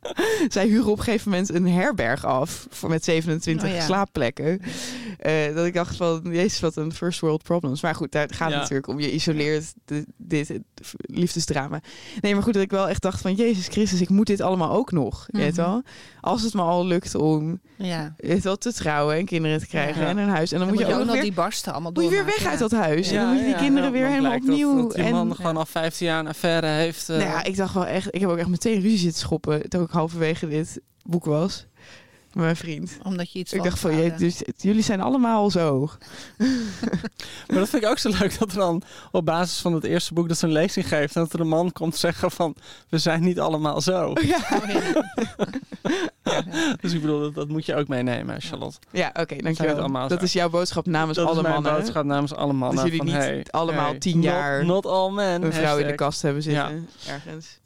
Zij 0.48 0.66
huren 0.66 0.90
op 0.90 0.98
een 0.98 1.04
gegeven 1.04 1.30
moment 1.30 1.54
een 1.54 1.68
herberg 1.68 2.24
af 2.24 2.66
voor 2.70 2.88
met 2.88 3.04
27 3.04 3.68
Oh 3.68 3.74
ja. 3.74 3.80
slaapplekken. 3.84 4.60
Eh, 5.18 5.54
dat 5.54 5.66
ik 5.66 5.74
dacht 5.74 5.96
van, 5.96 6.20
jezus, 6.24 6.60
wat 6.60 6.76
een 6.76 6.92
first 6.92 7.20
world 7.20 7.42
problems. 7.42 7.82
Maar 7.82 7.94
goed, 7.94 8.12
daar 8.12 8.28
gaat 8.34 8.46
het 8.46 8.54
Ja. 8.54 8.58
natuurlijk 8.60 8.86
om. 8.88 9.00
Je 9.00 9.12
isoleert 9.12 9.72
de, 9.84 10.04
dit 10.16 10.48
het 10.48 10.62
liefdesdrama. 11.00 11.80
Nee, 12.20 12.34
maar 12.34 12.42
goed, 12.42 12.54
dat 12.54 12.62
ik 12.62 12.70
wel 12.70 12.88
echt 12.88 13.02
dacht 13.02 13.20
van, 13.20 13.34
jezus 13.34 13.66
Christus, 13.66 14.00
ik 14.00 14.08
moet 14.08 14.26
dit 14.26 14.40
allemaal 14.40 14.70
ook 14.72 14.92
nog. 14.92 15.26
Weet 15.30 15.56
Mhm. 15.56 15.60
wel? 15.60 15.82
Als 16.20 16.42
het 16.42 16.54
me 16.54 16.62
al 16.62 16.86
lukt 16.86 17.14
om 17.14 17.60
ja. 17.76 18.14
je 18.18 18.26
weet 18.26 18.42
wel, 18.42 18.56
te 18.56 18.72
trouwen 18.72 19.16
en 19.16 19.24
kinderen 19.24 19.58
te 19.58 19.66
krijgen 19.66 20.02
Ja. 20.02 20.08
en 20.08 20.18
een 20.18 20.28
huis. 20.28 20.52
En 20.52 20.58
dan, 20.58 20.66
Dan 20.68 20.76
moet 20.76 20.86
je 20.86 20.92
ook 20.94 21.04
nog 21.04 21.12
weer, 21.12 21.22
die 21.22 21.32
barsten 21.32 21.72
allemaal 21.72 21.92
moet 21.92 22.04
je 22.04 22.10
weer 22.10 22.24
weg 22.24 22.44
uit 22.44 22.58
dat 22.58 22.70
huis. 22.70 23.10
en 23.10 23.16
dan 23.16 23.26
moet 23.28 23.36
je 23.38 23.44
die 23.44 23.52
ja, 23.54 23.58
kinderen 23.60 23.84
ja, 23.84 23.90
weer 23.98 24.06
helemaal 24.06 24.30
dat- 24.32 24.40
opnieuw. 24.40 24.76
Dat, 24.82 24.94
die 24.94 25.04
en, 25.04 25.10
man 25.12 25.34
gewoon 25.36 25.56
al 25.56 25.66
15 25.66 26.06
jaar 26.06 26.18
een 26.18 26.28
affaire 26.28 26.66
heeft. 26.66 27.08
eh, 27.08 27.16
nou 27.16 27.28
ja, 27.28 27.44
ik 27.44 27.56
dacht 27.56 27.74
wel 27.74 27.86
echt, 27.86 28.14
ik 28.14 28.20
heb 28.20 28.30
ook 28.30 28.38
echt 28.38 28.48
meteen 28.48 28.80
ruzie 28.80 28.98
zitten 28.98 29.20
schoppen 29.20 29.68
toen 29.68 29.88
ik 29.90 29.96
halverwege 29.96 30.48
dit 30.48 30.80
boek 31.02 31.24
was. 31.24 31.66
Met 32.32 32.44
mijn 32.44 32.56
vriend. 32.56 32.98
Omdat 33.02 33.32
je 33.32 33.38
iets 33.38 33.52
Ik 33.52 33.62
dacht 33.62 33.78
van, 33.78 33.96
je, 33.96 34.14
dus, 34.14 34.42
jullie 34.56 34.82
zijn 34.82 35.00
allemaal 35.00 35.50
zo. 35.50 35.78
Maar 37.48 37.58
dat 37.58 37.68
vind 37.68 37.82
ik 37.82 37.88
ook 37.88 37.98
zo 37.98 38.10
leuk 38.18 38.38
dat 38.38 38.50
er 38.50 38.58
dan 38.58 38.82
op 39.10 39.24
basis 39.24 39.60
van 39.60 39.72
het 39.72 39.84
eerste 39.84 40.14
boek 40.14 40.28
dat 40.28 40.38
ze 40.38 40.46
een 40.46 40.52
lezing 40.52 40.88
geeft. 40.88 41.16
En 41.16 41.22
dat 41.22 41.32
er 41.32 41.40
een 41.40 41.48
man 41.48 41.72
komt 41.72 41.96
zeggen 41.96 42.30
van 42.30 42.54
we 42.88 42.98
zijn 42.98 43.22
niet 43.22 43.40
allemaal 43.40 43.80
zo. 43.80 44.12
Ja, 44.22 44.38
Oh, 46.24 46.34
ja. 46.34 46.42
Dus 46.80 46.92
ik 46.92 47.00
bedoel, 47.00 47.20
dat, 47.20 47.34
dat 47.34 47.48
moet 47.48 47.66
je 47.66 47.74
ook 47.74 47.88
meenemen, 47.88 48.40
Charlotte. 48.40 48.78
ja 48.90 49.10
oké, 49.20 49.36
dankjewel. 49.36 50.08
Dat 50.08 50.22
is 50.22 50.32
jouw 50.32 50.50
boodschap 50.50 50.86
namens 50.86 51.16
dat 51.16 51.26
alle 51.26 51.36
is 51.36 51.42
mijn 51.42 51.54
mannen. 51.54 51.72
boodschap 51.72 52.04
namens 52.04 52.34
alle 52.34 52.52
mannen. 52.52 52.76
Dat 52.76 52.84
jullie 52.84 52.98
van, 52.98 53.06
niet 53.06 53.16
hey, 53.16 53.46
allemaal 53.50 53.90
hey, 53.90 53.98
tien 53.98 54.22
jaar 54.22 54.64
Not, 54.64 54.86
all 54.86 55.10
men. 55.10 55.42
Een 55.42 55.52
vrouw 55.52 55.78
in 55.78 55.86
de 55.86 55.94
kast 55.94 56.22
hebben 56.22 56.42
zitten, 56.42 56.88
ergens. 57.06 57.58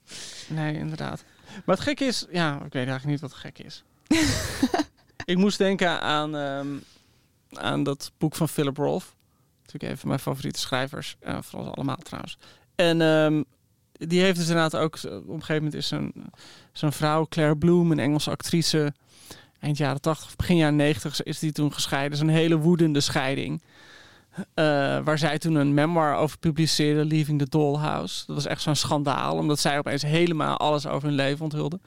Nee, 0.49 0.75
inderdaad. 0.75 1.25
Maar 1.65 1.75
het 1.75 1.85
gekke 1.85 2.05
is, 2.05 2.27
ja, 2.31 2.55
ik 2.55 2.73
weet 2.73 2.89
eigenlijk 2.89 3.05
niet 3.05 3.21
wat 3.21 3.33
gek 3.33 3.59
is. 3.59 3.85
ik 5.33 5.37
moest 5.37 5.59
denken 5.59 6.01
aan, 6.01 6.37
ehm, 6.37 6.77
aan 7.53 7.83
dat 7.83 8.13
boek 8.19 8.35
van 8.35 8.49
Philip 8.49 8.77
Roth. 8.77 9.15
Natuurlijk 9.63 9.93
een 9.93 9.99
van 9.99 10.09
mijn 10.09 10.21
favoriete 10.21 10.61
schrijvers, 10.61 11.17
eh 11.21 11.39
vooral 11.43 11.75
allemaal 11.75 11.97
trouwens. 11.97 12.39
En 12.75 13.01
ehm, 13.01 13.43
die 13.93 14.21
heeft 14.21 14.39
dus 14.39 14.49
inderdaad 14.49 14.77
ook, 14.77 14.95
op 14.95 15.05
een 15.13 15.25
gegeven 15.27 15.55
moment 15.55 15.75
is 15.75 15.89
zo'n 15.89 16.13
zo'n 16.73 16.93
vrouw, 16.93 17.27
Claire 17.29 17.57
Bloom, 17.57 17.91
een 17.93 17.99
Engelse 17.99 18.31
actrice, 18.31 18.93
eind 19.61 19.77
jaren 19.77 20.01
80, 20.01 20.37
begin 20.37 20.57
jaren 20.57 20.77
90 20.77 21.23
is 21.23 21.39
die 21.39 21.53
toen 21.53 21.73
gescheiden. 21.73 22.19
Zo'n 22.19 22.29
hele 22.29 22.57
woedende 22.57 23.01
scheiding. 23.01 23.63
Eh, 24.55 24.65
waar 25.05 25.19
zij 25.19 25.39
toen 25.39 25.55
een 25.55 25.75
memoir 25.75 26.17
over 26.17 26.39
publiceerde, 26.39 27.05
Leaving 27.05 27.39
the 27.39 27.49
Dollhouse. 27.49 28.27
Dat 28.27 28.37
was 28.37 28.47
echt 28.47 28.63
zo'n 28.63 28.75
schandaal, 28.77 29.37
omdat 29.37 29.59
zij 29.59 29.79
opeens 29.79 30.03
helemaal 30.03 30.57
alles 30.57 30.87
over 30.87 31.09
hun 31.09 31.17
leven 31.17 31.45
onthulde. 31.45 31.81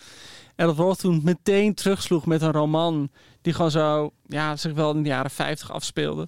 En 0.56 0.66
dat 0.66 0.78
Roth 0.78 1.00
toen 1.00 1.22
meteen 1.24 1.74
terugsloeg 1.74 2.26
met 2.26 2.41
een 2.41 2.52
roman 2.52 3.10
die 3.41 3.54
gewoon 3.54 3.72
zo, 3.72 4.12
ja, 4.28 4.56
zich 4.56 4.74
wel 4.74 4.93
in 4.93 5.04
de 5.04 5.10
jaren 5.10 5.32
50 5.32 5.72
afspeelde. 5.72 6.28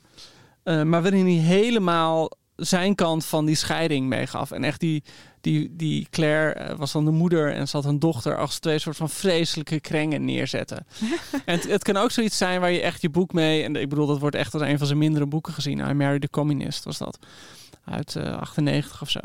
Eh, 0.63 0.84
maar 0.84 1.01
waarin 1.01 1.26
hij 1.26 1.36
helemaal 1.36 2.30
zijn 2.60 2.95
kant 2.95 3.26
van 3.26 3.45
die 3.45 3.55
scheiding 3.55 4.07
meegaf. 4.07 4.51
En 4.51 4.64
echt 4.64 4.80
die, 4.80 5.03
die, 5.41 5.76
die 5.76 6.07
Claire 6.10 6.53
eh, 6.53 6.78
was 6.78 6.91
dan 6.91 7.05
de 7.05 7.12
moeder 7.12 7.53
en 7.53 7.68
ze 7.68 7.76
had 7.76 7.86
een 7.86 7.99
dochter 7.99 8.38
als 8.38 8.60
twee 8.60 8.80
soort 8.80 8.95
van 8.95 9.10
vreselijke 9.10 9.80
krengen 9.80 10.26
neerzetten. 10.26 10.86
en 11.45 11.55
het, 11.55 11.68
het 11.68 11.84
kan 11.84 11.97
ook 11.97 12.12
zoiets 12.12 12.38
zijn 12.38 12.60
waar 12.60 12.72
je 12.72 12.82
echt 12.82 13.01
je 13.01 13.10
boek 13.10 13.34
mee, 13.34 13.64
en 13.64 13.76
ik 13.76 13.89
bedoel, 13.89 14.07
dat 14.07 14.20
wordt 14.20 14.36
echt 14.36 14.53
als 14.53 14.64
een 14.64 14.78
van 14.78 14.88
zijn 14.88 14.99
mindere 14.99 15.26
boeken 15.26 15.53
gezien. 15.53 15.80
I 15.80 15.93
Married 15.93 16.22
the 16.22 16.30
Communist 16.30 16.84
was 16.84 16.97
dat. 16.97 17.20
Uit 17.86 18.16
eh 18.16 18.38
98 18.38 19.01
of 19.01 19.10
zo. 19.10 19.20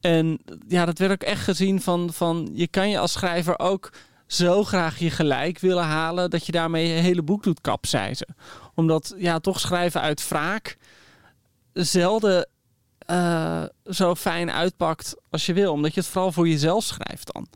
En 0.00 0.38
ja, 0.68 0.84
dat 0.84 0.98
werd 0.98 1.12
ook 1.12 1.22
echt 1.22 1.42
gezien 1.42 1.80
van, 1.80 2.12
van 2.12 2.50
je 2.52 2.68
kan 2.68 2.90
je 2.90 2.98
als 2.98 3.12
schrijver 3.12 3.58
ook 3.58 3.92
zo 4.26 4.64
graag 4.64 4.98
je 4.98 5.10
gelijk 5.10 5.58
willen 5.58 5.84
halen 5.84 6.30
dat 6.30 6.46
je 6.46 6.52
daarmee 6.52 6.88
je 6.88 6.94
hele 6.94 7.22
boek 7.22 7.42
doet 7.42 7.60
kapseizen. 7.60 8.36
Omdat 8.74 9.14
ja, 9.16 9.38
toch 9.38 9.60
schrijven 9.60 10.00
uit 10.00 10.28
wraak 10.28 10.76
zelden 11.72 12.48
eh, 13.06 13.62
zo 13.90 14.14
fijn 14.14 14.50
uitpakt 14.50 15.14
als 15.30 15.46
je 15.46 15.52
wil. 15.52 15.72
Omdat 15.72 15.94
je 15.94 16.00
het 16.00 16.08
vooral 16.08 16.32
voor 16.32 16.48
jezelf 16.48 16.84
schrijft 16.84 17.32
dan. 17.32 17.46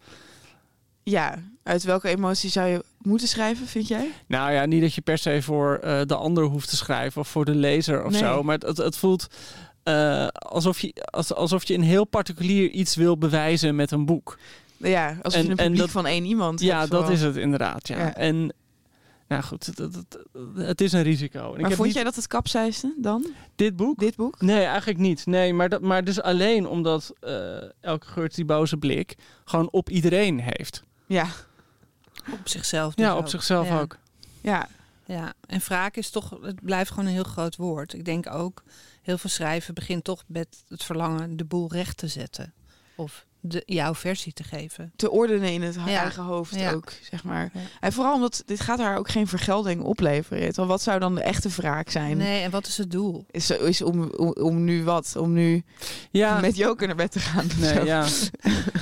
Ja, 1.03 1.35
uit 1.63 1.83
welke 1.83 2.09
emotie 2.09 2.51
zou 2.51 2.69
je 2.69 2.85
moeten 3.03 3.29
schrijven, 3.29 3.67
vind 3.67 3.89
jij? 3.89 4.11
Nou 4.27 4.53
ja, 4.53 4.65
niet 4.67 4.81
dat 4.81 4.95
je 4.95 5.01
per 5.01 5.19
se 5.19 5.43
voor 5.43 5.79
eh, 5.83 6.01
de 6.07 6.15
ander 6.15 6.45
hoeft 6.45 6.69
te 6.69 6.77
schrijven 6.77 7.21
of 7.21 7.29
voor 7.29 7.45
de 7.45 7.55
lezer 7.55 8.05
of 8.05 8.11
Nee. 8.11 8.21
zo. 8.21 8.43
Maar 8.43 8.59
het, 8.59 8.77
het, 8.77 8.97
voelt 8.97 9.27
eh, 9.83 10.27
alsof, 10.29 10.81
je, 10.81 10.93
als, 11.11 11.35
alsof 11.35 11.65
je 11.65 11.75
een 11.75 11.83
heel 11.83 12.05
particulier 12.05 12.71
iets 12.71 12.95
wil 12.97 13.19
bewijzen 13.19 13.77
met 13.77 13.91
een 13.91 14.07
boek. 14.07 14.39
Ja, 14.77 15.19
als 15.23 15.35
En- 15.35 15.43
je 15.45 15.51
een 15.51 15.57
en 15.57 15.65
publiek 15.65 15.81
dat- 15.81 15.91
van 15.91 16.07
één 16.07 16.25
iemand 16.25 16.61
Ja, 16.61 16.87
dat 16.87 17.09
is 17.11 17.23
het 17.23 17.37
inderdaad. 17.37 17.89
Ja. 17.89 17.99
Ja. 17.99 18.15
En 18.15 18.53
nou 19.29 19.43
goed, 19.43 19.67
het, 20.57 20.81
is 20.81 20.93
een 20.93 21.03
risico. 21.03 21.39
En 21.39 21.51
ik 21.51 21.53
Maar 21.61 21.65
heb 21.69 21.73
vond 21.73 21.87
niet- 21.87 21.95
jij 21.97 22.05
dat 22.05 22.15
het 22.17 22.27
kapseisde 22.27 22.95
dan, 22.97 23.27
dit 23.57 23.77
boek? 23.77 23.99
dit 23.99 24.17
boek? 24.17 24.41
Nee, 24.41 24.65
eigenlijk 24.65 24.99
niet. 24.99 25.27
Nee, 25.27 25.55
maar, 25.55 25.69
dat, 25.69 25.81
maar 25.81 26.05
dus 26.05 26.21
alleen 26.21 26.67
omdat 26.67 27.13
eh, 27.21 27.57
elke 27.81 28.07
geurt 28.07 28.35
die 28.35 28.45
boze 28.45 28.77
blik 28.77 29.15
gewoon 29.45 29.71
op 29.71 29.91
iedereen 29.91 30.41
heeft. 30.41 30.83
Ja, 31.07 31.27
Op 32.33 32.49
zichzelf 32.49 32.95
dus 32.95 33.05
ja, 33.05 33.17
op 33.17 33.21
ook. 33.23 33.29
zichzelf 33.29 33.69
Ja. 33.69 33.81
ook. 33.81 33.97
ja. 34.41 34.69
Ja, 35.05 35.33
en 35.47 35.61
wraak 35.61 35.97
is 35.97 36.11
toch, 36.11 36.39
het 36.43 36.65
blijft 36.65 36.91
gewoon 36.91 37.07
een 37.07 37.13
heel 37.13 37.23
groot 37.23 37.57
woord. 37.57 37.93
Ik 37.93 38.05
denk 38.05 38.31
ook, 38.31 38.63
heel 39.03 39.19
veel 39.19 39.31
schrijven 39.31 39.75
begint 39.75 40.05
toch 40.05 40.23
met 40.27 40.49
het 40.69 40.85
verlangen 40.85 41.37
de 41.37 41.45
boel 41.45 41.73
recht 41.73 41.97
te 41.97 42.09
zetten. 42.09 42.53
Of 42.97 43.27
de, 43.41 43.63
jouw 43.67 43.95
versie 43.95 44.33
te 44.33 44.43
geven. 44.45 44.93
te 44.97 45.11
ordenen 45.11 45.53
in 45.53 45.63
het 45.63 45.75
Ja. 45.75 45.87
eigen 46.01 46.23
hoofd 46.23 46.55
Ja. 46.55 46.73
ook, 46.73 46.93
zeg 47.11 47.25
maar. 47.25 47.51
Ja. 47.55 47.61
En 47.81 47.93
vooral 47.93 48.15
omdat 48.15 48.43
dit 48.47 48.61
gaat 48.61 48.79
haar 48.79 48.97
ook 48.99 49.09
geen 49.09 49.27
vergelding 49.27 49.83
opleveren. 49.83 50.53
wel. 50.55 50.67
Wat 50.67 50.83
zou 50.83 50.99
dan 50.99 51.15
de 51.15 51.23
echte 51.23 51.49
wraak 51.49 51.91
zijn? 51.91 52.17
Nee, 52.17 52.43
en 52.43 52.51
wat 52.51 52.67
is 52.67 52.79
het 52.79 52.91
doel? 52.91 53.27
Is, 53.31 53.51
is 53.51 53.83
om, 53.83 54.03
om, 54.11 54.33
om 54.33 54.65
nu 54.65 54.85
wat? 54.85 55.17
Om 55.17 55.33
nu 55.33 55.63
Ja, 56.11 56.41
met 56.41 56.57
Joker 56.57 56.87
naar 56.87 56.97
bed 56.97 57.13
te 57.13 57.21
gaan? 57.21 57.47
nee, 57.59 57.75
zo? 57.75 57.85
ja. 57.85 58.07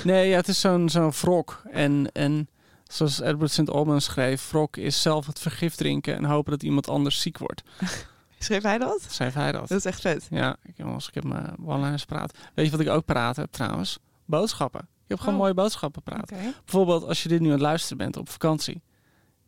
nee 0.04 0.28
ja, 0.28 0.36
het 0.36 0.48
is 0.48 0.60
zo'n 0.60 0.88
zo'n 0.88 1.10
wrok. 1.20 1.62
En, 1.70 2.10
en 2.12 2.48
zoals 2.88 3.20
Edward 3.20 3.50
St. 3.50 3.70
Albans 3.70 4.04
schreef, 4.04 4.50
wrok 4.50 4.76
is 4.76 5.02
zelf 5.02 5.26
het 5.26 5.38
vergif 5.38 5.74
drinken 5.74 6.16
en 6.16 6.24
hopen 6.24 6.50
dat 6.50 6.62
iemand 6.62 6.88
anders 6.88 7.20
ziek 7.20 7.38
wordt. 7.38 7.62
Schreef 8.38 8.62
hij 8.62 8.78
dat? 8.78 9.06
Schreef 9.08 9.34
hij 9.34 9.52
dat. 9.52 9.68
Dat 9.68 9.78
is 9.78 9.84
echt 9.84 10.00
vet. 10.00 10.26
Ja, 10.30 10.56
ik, 10.62 10.72
jongens, 10.76 11.08
ik 11.08 11.14
heb 11.14 11.24
mijn 11.24 11.54
one 11.64 11.98
paraat. 12.06 12.36
Weet 12.54 12.64
je 12.64 12.70
wat 12.70 12.80
ik 12.80 12.88
ook 12.88 13.04
paraat 13.04 13.36
heb 13.36 13.52
trouwens? 13.52 13.98
Boodschappen. 14.26 14.80
Je 14.90 15.04
hebt 15.06 15.20
gewoon 15.20 15.34
Oh. 15.34 15.40
mooie 15.40 15.54
boodschappen. 15.54 16.02
Oké. 16.12 16.36
Bijvoorbeeld 16.64 17.04
als 17.04 17.22
je 17.22 17.28
dit 17.28 17.40
nu 17.40 17.46
aan 17.46 17.52
het 17.52 17.60
luisteren 17.60 17.96
bent 17.96 18.16
op 18.16 18.28
vakantie. 18.28 18.82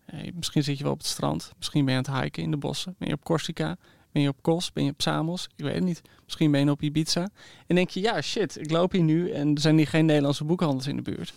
Eh, 0.06 0.32
misschien 0.34 0.62
zit 0.62 0.76
je 0.78 0.82
wel 0.84 0.92
op 0.92 0.98
het 0.98 1.06
strand. 1.06 1.52
Misschien 1.56 1.84
ben 1.84 1.94
je 1.94 2.00
aan 2.04 2.14
het 2.14 2.22
hiken 2.22 2.42
in 2.42 2.50
de 2.50 2.56
bossen. 2.56 2.94
Ben 2.98 3.08
je 3.08 3.14
op 3.14 3.24
Corsica? 3.24 3.76
Ben 4.12 4.22
je 4.22 4.28
op 4.28 4.42
Kos? 4.42 4.72
Ben 4.72 4.84
je 4.84 4.90
op 4.90 5.02
Samos? 5.02 5.48
Ik 5.56 5.64
weet 5.64 5.74
het 5.74 5.84
niet. 5.84 6.02
Misschien 6.24 6.50
ben 6.50 6.64
je 6.64 6.70
op 6.70 6.82
Ibiza. 6.82 7.28
En 7.66 7.74
denk 7.74 7.90
je, 7.90 8.00
ja 8.00 8.20
shit, 8.20 8.58
ik 8.60 8.70
loop 8.70 8.92
hier 8.92 9.02
nu 9.02 9.30
en 9.30 9.54
er 9.54 9.60
zijn 9.60 9.76
hier 9.76 9.88
geen 9.88 10.06
Nederlandse 10.06 10.44
boekhandels 10.44 10.86
in 10.86 10.96
de 10.96 11.02
buurt. 11.02 11.34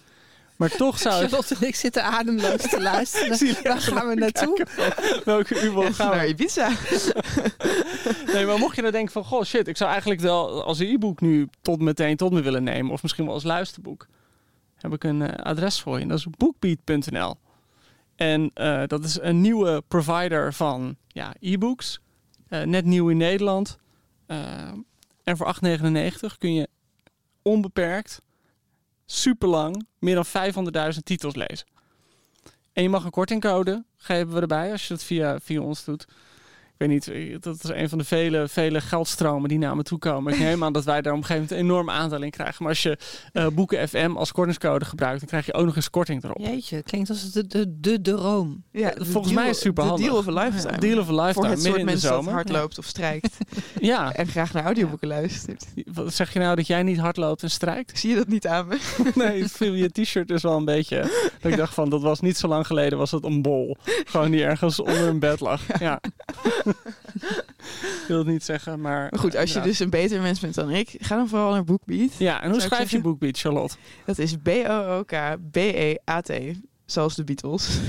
Maar 0.61 0.75
toch 0.75 0.97
zou 1.07 1.23
ik... 1.23 1.29
Charlotte 1.29 1.55
en 1.55 1.67
ik 1.67 1.75
zitten 1.75 2.03
ademloos 2.03 2.61
te 2.61 2.81
luisteren. 2.81 3.37
Zie 3.37 3.47
je 3.47 3.59
Waar 3.63 3.81
gaan 3.81 4.07
we 4.07 4.15
naartoe? 4.15 4.65
Welke 5.25 5.61
u 5.61 5.93
gaan 5.93 6.09
we 6.09 6.15
Naar 6.15 6.27
Ibiza. 6.27 6.69
Nee, 8.33 8.45
maar 8.45 8.57
mocht 8.57 8.75
je 8.75 8.81
nou 8.81 8.93
denken 8.93 9.11
van, 9.11 9.23
goh, 9.23 9.43
shit, 9.43 9.67
ik 9.67 9.77
zou 9.77 9.89
eigenlijk 9.89 10.21
wel 10.21 10.63
als 10.63 10.79
e-book 10.79 11.21
nu 11.21 11.47
tot 11.61 11.81
meteen 11.81 12.15
tot 12.15 12.31
me 12.31 12.41
willen 12.41 12.63
nemen, 12.63 12.91
of 12.91 13.01
misschien 13.01 13.25
wel 13.25 13.33
als 13.33 13.43
luisterboek, 13.43 14.07
heb 14.75 14.93
ik 14.93 15.03
een 15.03 15.21
eh, 15.21 15.45
adres 15.45 15.81
voor 15.81 15.99
je. 15.99 16.07
Dat 16.07 16.17
is 16.17 16.27
bookbeat.nl. 16.37 17.35
En 18.15 18.51
eh, 18.53 18.83
dat 18.87 19.03
is 19.03 19.19
een 19.21 19.41
nieuwe 19.41 19.83
provider 19.87 20.53
van 20.53 20.95
ja, 21.07 21.33
e-books. 21.39 21.99
Eh, 22.47 22.61
net 22.61 22.85
nieuw 22.85 23.09
in 23.09 23.17
Nederland. 23.17 23.77
En 25.23 25.37
voor 25.37 25.55
8,99 25.65 26.37
kun 26.37 26.53
je 26.53 26.67
onbeperkt, 27.41 28.21
super 29.11 29.47
lang, 29.47 29.87
meer 29.99 30.15
dan 30.15 30.25
500.000 30.93 30.99
titels 31.03 31.35
lezen. 31.35 31.67
En 32.73 32.83
je 32.83 32.89
mag 32.89 33.03
een 33.03 33.11
kortingcode 33.11 33.83
geven 33.97 34.33
we 34.33 34.41
erbij 34.41 34.71
als 34.71 34.87
je 34.87 34.93
dat 34.93 35.03
via, 35.03 35.39
via 35.39 35.61
ons 35.61 35.83
doet. 35.83 36.05
Ik 36.81 36.87
weet 36.87 37.07
niet, 37.07 37.43
dat 37.43 37.63
is 37.63 37.69
een 37.69 37.89
van 37.89 37.97
de 37.97 38.03
vele, 38.03 38.47
vele 38.47 38.81
geldstromen 38.81 39.49
die 39.49 39.57
naar 39.57 39.75
me 39.75 39.83
toe 39.83 39.99
komen. 39.99 40.33
Ik 40.33 40.39
neem 40.39 40.63
aan 40.63 40.73
dat 40.73 40.83
wij 40.83 41.01
daar 41.01 41.13
op 41.13 41.19
een 41.19 41.25
gegeven 41.25 41.47
moment 41.49 41.61
een 41.61 41.69
enorm 41.71 41.89
aandeel 41.89 42.21
in 42.21 42.29
krijgen. 42.29 42.55
Maar 42.59 42.69
als 42.69 42.83
je 42.83 42.97
eh, 43.33 43.47
Boeken 43.47 43.87
FM 43.89 44.11
als 44.15 44.31
kortingscode 44.31 44.85
gebruikt, 44.85 45.19
dan 45.19 45.27
krijg 45.29 45.45
je 45.45 45.53
ook 45.53 45.65
nog 45.65 45.75
eens 45.75 45.89
korting 45.89 46.23
erop. 46.23 46.37
Jeetje, 46.37 46.83
klinkt 46.83 47.09
als 47.09 47.31
de, 47.31 47.47
de, 47.47 47.77
de, 47.79 48.01
de 48.01 48.01
droom. 48.15 48.63
Ja, 48.71 48.93
Eh, 48.93 49.05
volgens 49.05 49.33
mij 49.33 49.43
is 49.43 49.49
het 49.49 49.59
super 49.59 49.83
De 49.83 49.89
handig. 49.89 50.07
deal 50.07 50.17
of 50.19 50.27
a 50.27 50.31
lifetime. 50.43 50.77
Deal 50.77 50.99
of 50.99 51.09
a 51.09 51.11
lifetime, 51.11 51.33
Voor 51.33 51.43
het 51.45 51.53
midden 51.53 51.61
soort 51.63 51.79
in 51.79 51.85
de 51.85 51.91
mensen 51.91 52.09
dat 52.09 52.17
zomer. 52.17 52.33
hard 52.33 52.49
loopt 52.49 52.77
of 52.77 52.85
strijkt. 52.85 53.37
Ja, 53.81 54.13
en 54.13 54.27
graag 54.27 54.53
naar 54.53 54.63
audioboeken 54.63 55.07
luistert. 55.07 55.65
wat 55.93 56.13
zeg 56.13 56.33
je 56.33 56.39
nou 56.39 56.55
dat 56.55 56.67
jij 56.67 56.83
niet 56.83 56.97
hard 56.97 57.17
loopt 57.17 57.43
en 57.43 57.49
strijkt? 57.51 57.99
Zie 57.99 58.09
je 58.09 58.15
dat 58.15 58.27
niet 58.27 58.47
aan 58.47 58.67
me? 58.67 58.79
Nee, 59.15 59.41
het 59.41 59.51
viel 59.51 59.73
je 59.73 59.89
t-shirt 59.89 60.27
dus 60.27 60.41
wel 60.41 60.57
een 60.57 60.65
beetje. 60.65 60.99
Dat 61.41 61.51
ik 61.51 61.57
dacht 61.57 61.73
van, 61.73 61.89
dat 61.89 62.01
was 62.01 62.19
niet 62.19 62.37
zo 62.37 62.47
lang 62.47 62.67
geleden, 62.67 62.97
was 62.97 63.11
het 63.11 63.23
een 63.23 63.41
bol. 63.41 63.77
Gewoon 64.05 64.31
die 64.31 64.43
ergens 64.43 64.79
onder 64.79 65.07
een 65.07 65.19
bed 65.19 65.39
lag. 65.39 65.79
Ja. 65.79 65.99
Ik 66.71 68.05
wil 68.07 68.17
het 68.17 68.27
niet 68.27 68.43
zeggen, 68.43 68.81
maar... 68.81 69.07
Maar 69.09 69.19
goed, 69.19 69.35
als 69.35 69.53
je 69.53 69.59
ja. 69.59 69.63
dus 69.65 69.79
een 69.79 69.89
beter 69.89 70.21
mens 70.21 70.39
bent 70.39 70.55
dan 70.55 70.69
ik, 70.69 70.95
ga 70.99 71.15
dan 71.15 71.27
vooral 71.27 71.51
naar 71.51 71.63
Bookbeat. 71.63 72.17
Ja, 72.17 72.41
en 72.41 72.51
hoe 72.51 72.59
schrijf 72.59 72.81
je 72.81 72.89
zeggen? 72.89 73.01
boekbeat, 73.01 73.37
Charlotte? 73.37 73.75
Dat 74.05 74.17
is 74.17 74.35
B-O-O-K-B-E-A-T. 74.43 76.31
Zoals 76.85 77.15
de 77.15 77.23
Beatles. 77.23 77.79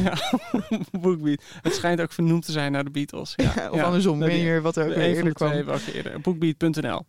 Bookbeat. 1.00 1.42
Het 1.62 1.74
schijnt 1.74 2.00
ook 2.00 2.12
vernoemd 2.12 2.44
te 2.44 2.52
zijn 2.52 2.72
naar 2.72 2.84
de 2.84 2.90
Beatles. 2.90 3.32
Ja, 3.36 3.52
of 3.70 3.76
ja. 3.76 3.82
andersom, 3.84 4.18
weet 4.18 4.32
niet 4.32 4.42
meer 4.42 4.62
wat 4.62 4.76
er 4.76 4.88
ook 4.88 4.94
weer 4.94 5.16
eerder 5.16 5.32
kwam. 5.32 5.64
Bookbeat.nl 6.22 7.04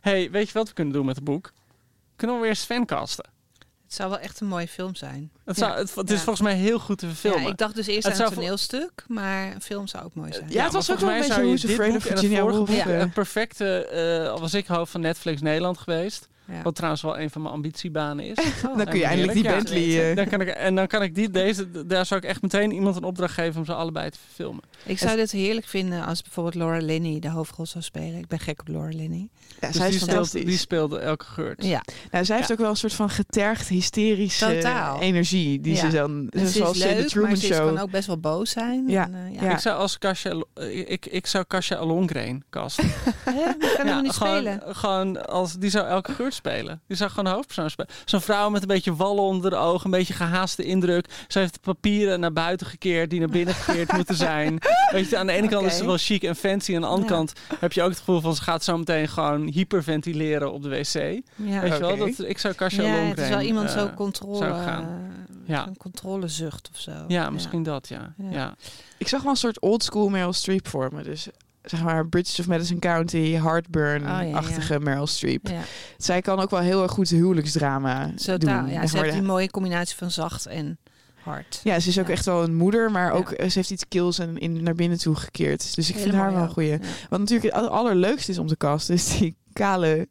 hey, 0.00 0.30
weet 0.30 0.46
je 0.46 0.52
wat 0.52 0.68
we 0.68 0.74
kunnen 0.74 0.94
doen 0.94 1.06
met 1.06 1.16
het 1.16 1.24
boek? 1.24 1.52
Kunnen 2.16 2.36
we 2.36 2.42
weer 2.42 2.56
Sven? 2.56 2.86
Het 3.88 3.96
zou 3.96 4.10
wel 4.10 4.18
echt 4.18 4.40
een 4.40 4.46
mooie 4.46 4.68
film 4.68 4.94
zijn. 4.94 5.30
Het, 5.44 5.56
Ja. 5.58 5.66
zou, 5.66 5.78
het, 5.78 5.94
het 5.94 6.10
is 6.10 6.16
Ja. 6.16 6.22
volgens 6.22 6.40
mij 6.48 6.54
heel 6.56 6.78
goed 6.78 6.98
te 6.98 7.06
verfilmen. 7.06 7.42
Ja, 7.42 7.48
ik 7.48 7.56
dacht 7.56 7.74
dus 7.74 7.86
eerst 7.86 8.06
Het 8.08 8.20
aan 8.20 8.26
een 8.26 8.32
toneelstuk, 8.32 9.04
maar 9.06 9.54
een 9.54 9.60
film 9.60 9.86
zou 9.86 10.04
ook 10.04 10.14
mooi 10.14 10.32
zijn. 10.32 10.46
Ja, 10.50 10.64
het 10.64 10.72
was 10.72 10.90
ook 10.90 10.98
wel 10.98 11.10
een 11.10 11.20
beetje 11.20 11.42
Who's 11.42 11.64
Afraid 11.64 11.96
of 11.96 12.02
Virginia 12.02 12.42
Woolf. 12.42 12.56
boek, 12.56 12.68
eh, 12.68 12.98
Het 12.98 13.12
perfecte, 13.12 13.84
eh, 13.86 14.30
al 14.30 14.40
was 14.40 14.54
ik 14.54 14.66
hoofd 14.66 14.90
van 14.90 15.00
Netflix 15.00 15.40
Nederland 15.40 15.78
geweest. 15.78 16.28
Ja. 16.52 16.62
Wat 16.62 16.74
trouwens 16.74 17.02
wel 17.02 17.18
een 17.18 17.30
van 17.30 17.42
mijn 17.42 17.54
ambitiebanen 17.54 18.24
is. 18.24 18.36
Oh. 18.68 18.76
Dan 18.76 18.86
kun 18.86 18.98
je 18.98 19.04
eindelijk 19.04 19.32
die 19.32 19.42
Bentley... 19.42 20.10
eh, 20.10 20.16
Dan 20.16 20.28
kan 20.28 20.40
ik, 20.40 20.48
en 20.48 20.74
dan 20.74 20.86
kan 20.86 21.02
ik 21.02 21.14
die, 21.14 21.30
deze, 21.30 21.86
daar 21.86 22.06
zou 22.06 22.20
ik 22.20 22.26
echt 22.28 22.42
meteen 22.42 22.72
iemand 22.72 22.96
een 22.96 23.02
opdracht 23.02 23.34
geven 23.34 23.58
om 23.60 23.64
ze 23.66 23.74
allebei 23.74 24.10
te 24.10 24.18
verfilmen. 24.24 24.62
Ik 24.84 24.98
zou 24.98 25.16
dit 25.16 25.30
heerlijk 25.30 25.66
vinden 25.66 26.04
als 26.04 26.22
bijvoorbeeld 26.22 26.54
Laura 26.54 26.78
Linney 26.78 27.18
de 27.20 27.30
hoofdrol 27.30 27.66
zou 27.66 27.84
spelen. 27.84 28.18
Ik 28.18 28.26
ben 28.26 28.38
gek 28.38 28.60
op 28.60 28.68
Laura 28.68 28.88
Linney. 28.96 29.28
ja, 29.60 29.66
Dus 29.68 29.76
zij 29.76 29.86
is 29.86 29.90
die, 29.92 30.00
speelt, 30.00 30.10
fantastisch. 30.10 30.44
die 30.44 30.58
speelde 30.58 30.98
elke 30.98 31.24
geurt. 31.24 31.64
Ja, 31.64 31.82
Nou, 32.10 32.24
zij 32.24 32.36
heeft 32.36 32.48
Ja. 32.48 32.54
ook 32.54 32.60
wel 32.60 32.70
een 32.70 32.76
soort 32.76 32.92
van 32.94 33.10
getergd, 33.10 33.68
hysterische 33.68 34.46
Totaal. 34.54 35.00
energie. 35.00 35.60
Die 35.60 35.74
Ja. 35.74 35.80
ze 35.80 35.96
dan, 35.96 36.26
dus 36.26 36.52
ze 36.52 36.58
zoals 36.58 36.76
is 36.76 36.82
in 36.84 36.88
de 36.88 36.96
leuk, 36.96 37.08
Truman 37.08 37.28
maar 37.30 37.38
ze 37.38 37.48
is- 37.48 37.56
Show. 37.56 37.66
kan 37.74 37.78
ook 37.78 37.90
best 37.90 38.06
wel 38.06 38.18
boos 38.18 38.50
zijn. 38.50 38.88
Ja. 38.88 39.04
En, 39.06 39.14
eh, 39.14 39.34
ja. 39.34 39.42
Ja. 39.42 39.50
Ik 39.52 39.58
zou 39.58 39.78
als 39.78 39.98
Kasia, 39.98 40.42
ik, 40.86 41.06
ik 41.06 41.26
zou 41.26 41.44
Kasia 41.44 41.76
Alongren 41.76 42.44
casten. 42.50 42.84
Hè? 43.24 43.32
Die 43.58 43.68
kan 43.76 43.76
helemaal 43.76 44.02
niet 44.02 44.12
gewoon, 44.12 44.34
spelen. 44.36 44.62
Gewoon 44.76 45.26
als, 45.26 45.54
die 45.54 45.70
zou 45.70 45.86
elke 45.86 46.12
geurt 46.12 46.34
spelen. 46.38 46.80
Die 46.86 46.96
zou 46.96 47.10
gewoon 47.10 47.24
de 47.24 47.30
hoofdpersoon 47.30 47.70
spelen. 47.70 47.90
Zo'n 48.04 48.20
vrouw 48.20 48.50
met 48.50 48.62
een 48.62 48.68
beetje 48.68 48.96
wallen 48.96 49.22
onder 49.22 49.50
de 49.50 49.56
ogen, 49.56 49.84
een 49.84 49.98
beetje 49.98 50.14
gehaaste 50.14 50.62
indruk. 50.64 51.06
Ze 51.28 51.38
heeft 51.38 51.54
de 51.54 51.60
papieren 51.60 52.20
naar 52.20 52.32
buiten 52.32 52.66
gekeerd 52.66 53.10
die 53.10 53.18
naar 53.20 53.28
binnen 53.28 53.54
gekeerd 53.54 53.92
moeten 53.92 54.14
zijn. 54.14 54.58
Weet 54.92 55.08
je, 55.08 55.16
aan 55.18 55.26
de 55.26 55.32
ene 55.32 55.48
kant 55.48 55.66
is 55.66 55.76
ze 55.76 55.86
wel 55.86 55.96
chic 55.98 56.22
en 56.22 56.36
fancy. 56.36 56.74
Aan 56.74 56.80
de 56.80 56.86
andere 56.86 57.08
Ja. 57.10 57.16
kant 57.16 57.32
heb 57.58 57.72
je 57.72 57.82
ook 57.82 57.88
het 57.90 57.98
gevoel 57.98 58.20
van 58.20 58.34
ze 58.34 58.42
gaat 58.42 58.64
zo 58.64 58.78
meteen 58.78 59.08
gewoon 59.08 59.46
hyperventileren 59.46 60.52
op 60.52 60.62
de 60.62 60.68
wc. 60.68 60.92
Ja. 60.92 61.60
Weet 61.60 61.72
je 61.72 61.78
wel? 61.78 61.96
Dat, 61.96 62.18
ik 62.18 62.38
zou 62.38 62.54
Kasia 62.54 62.82
Ja, 62.82 62.92
het 62.94 63.18
is 63.18 63.28
wel 63.28 63.40
iemand 63.40 63.68
eh, 63.68 63.74
zo 63.78 63.90
controle, 63.96 64.36
zou 64.36 64.50
ik 64.58 64.62
gaan. 64.62 64.84
eh, 64.84 65.48
Ja. 65.54 65.68
controlezucht 65.78 66.68
of 66.74 66.80
zo. 66.80 66.92
Ja, 67.08 67.30
misschien 67.30 67.62
dat, 67.62 67.88
ja. 67.88 68.14
Ja. 68.16 68.30
ja. 68.30 68.54
Ik 68.98 69.08
zag 69.08 69.22
wel 69.22 69.30
een 69.30 69.36
soort 69.36 69.60
oldschool 69.60 70.08
Meryl 70.08 70.32
Streep 70.32 70.68
voor 70.68 70.88
me. 70.92 71.02
Dus 71.02 71.28
zeg 71.70 71.82
maar 71.82 72.06
Bridges 72.08 72.40
of 72.40 72.46
Madison 72.46 72.78
County, 72.78 73.32
Heartburn-achtige 73.32 74.80
Meryl 74.80 75.06
Streep. 75.06 75.48
Ja, 75.48 75.60
Zij 75.96 76.20
kan 76.20 76.40
ook 76.40 76.50
wel 76.50 76.60
heel 76.60 76.82
erg 76.82 76.92
goed 76.92 77.08
huwelijksdrama 77.08 78.10
zo 78.16 78.36
doen. 78.38 78.48
taal. 78.50 78.66
Ja, 78.66 78.86
ze 78.86 78.98
heeft 78.98 79.12
die 79.12 79.22
mooie 79.22 79.50
combinatie 79.50 79.96
van 79.96 80.10
zacht 80.10 80.46
en 80.46 80.78
hard. 81.22 81.60
Ja, 81.64 81.80
ze 81.80 81.88
is 81.88 81.98
ook 81.98 82.08
echt 82.08 82.24
wel 82.24 82.42
een 82.42 82.54
moeder, 82.54 82.90
maar 82.90 83.12
ook 83.12 83.30
eh, 83.30 83.48
ze 83.48 83.58
heeft 83.58 83.70
iets 83.70 83.84
kills 83.88 84.18
en 84.18 84.38
in, 84.38 84.62
naar 84.62 84.74
binnen 84.74 84.98
toe 84.98 85.14
gekeerd. 85.14 85.74
Dus 85.74 85.88
ik 85.90 85.96
vind 85.96 86.14
haar 86.14 86.32
wel 86.32 86.42
een 86.42 86.48
goeie. 86.50 86.78
Wat 87.08 87.18
natuurlijk 87.18 87.54
het 87.54 87.62
aller- 87.62 87.70
allerleukste 87.70 88.30
is 88.30 88.38
om 88.38 88.46
te 88.46 88.56
casten, 88.56 88.94
is 88.94 89.18
die 89.18 89.36
kale, 89.52 90.08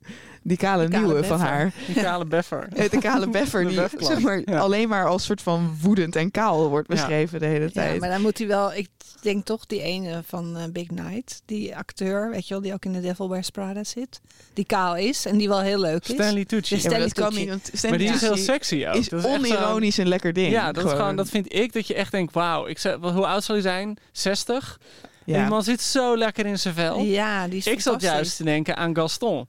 die 0.48 0.58
kale 0.58 0.82
Die 0.82 0.92
kale 0.92 1.06
nieuwe 1.06 1.24
van 1.24 1.40
haar. 1.40 1.74
Die 1.86 1.96
kale 2.04 2.26
beffer. 2.26 2.68
Eh, 2.76 2.90
De 2.90 2.98
kale 3.00 3.28
beffer, 3.30 3.64
De 3.64 3.70
die 3.98 4.06
zeg 4.06 4.20
maar, 4.20 4.42
Ja. 4.46 4.60
alleen 4.60 4.90
maar 4.90 5.08
als 5.08 5.24
soort 5.26 5.42
van 5.42 5.78
woedend 5.82 6.16
en 6.16 6.32
kaal 6.32 6.70
wordt 6.70 6.88
Ja. 6.88 6.94
beschreven 6.96 7.40
de 7.40 7.46
hele 7.46 7.64
Ja, 7.66 7.70
tijd. 7.72 8.00
maar 8.00 8.10
dan 8.10 8.22
moet 8.22 8.38
hij 8.38 8.48
wel, 8.48 8.74
ik 8.74 8.88
denk 9.22 9.46
toch 9.46 9.66
die 9.66 9.82
ene 9.82 10.22
van 10.26 10.58
eh, 10.58 10.64
Big 10.72 10.90
Night, 10.90 11.42
die 11.46 11.76
acteur, 11.76 12.30
weet 12.30 12.48
je 12.48 12.54
wel, 12.54 12.64
die 12.64 12.74
ook 12.74 12.86
in 12.86 12.94
The 12.94 13.02
Devil 13.02 13.30
Wears 13.30 13.50
Prada 13.50 13.84
zit, 13.84 14.22
die 14.54 14.66
kaal 14.66 14.96
is 14.96 15.26
en 15.26 15.38
die 15.38 15.48
wel 15.48 15.60
heel 15.62 15.80
leuk 15.80 16.08
is. 16.08 16.14
Stanley 16.14 16.46
Tucci. 16.46 16.76
Ja, 16.76 16.82
Stanley 16.82 17.10
kan 17.10 17.34
niet. 17.34 17.50
Tucci. 17.50 17.70
want 17.72 17.90
maar 17.90 17.98
die 17.98 18.10
is 18.10 18.22
heel 18.22 18.38
sexy 18.38 18.86
ook. 18.88 18.96
is 18.96 19.10
Dat 19.10 19.22
zo'n- 19.22 19.32
onironisch 19.32 19.98
een 19.98 20.08
lekker 20.08 20.34
ding. 20.34 20.52
Ja, 20.52 20.72
dat, 20.72 20.86
is 20.86 20.92
gewoon, 20.92 21.16
dat 21.16 21.30
vind 21.30 21.54
ik 21.54 21.74
dat 21.74 21.88
je 21.88 21.94
echt 21.94 22.12
denkt, 22.12 22.34
wauw. 22.34 22.68
Ik 22.68 22.78
zeg, 22.80 22.96
hoe 23.02 23.26
oud 23.28 23.44
zal 23.44 23.56
hij 23.56 23.64
zijn? 23.64 23.98
60? 24.12 24.80
En 25.26 25.34
Ja. 25.34 25.40
die 25.40 25.50
man 25.50 25.64
zit 25.64 25.82
zo 25.82 26.18
lekker 26.18 26.46
in 26.46 26.60
zijn 26.60 26.74
vel. 26.74 27.00
Ja, 27.00 27.48
die 27.48 27.58
is 27.58 27.68
ik 27.68 27.82
zat 27.82 28.02
juist 28.02 28.38
te 28.38 28.44
denken 28.44 28.78
aan 28.78 28.96
Gaston 28.96 29.48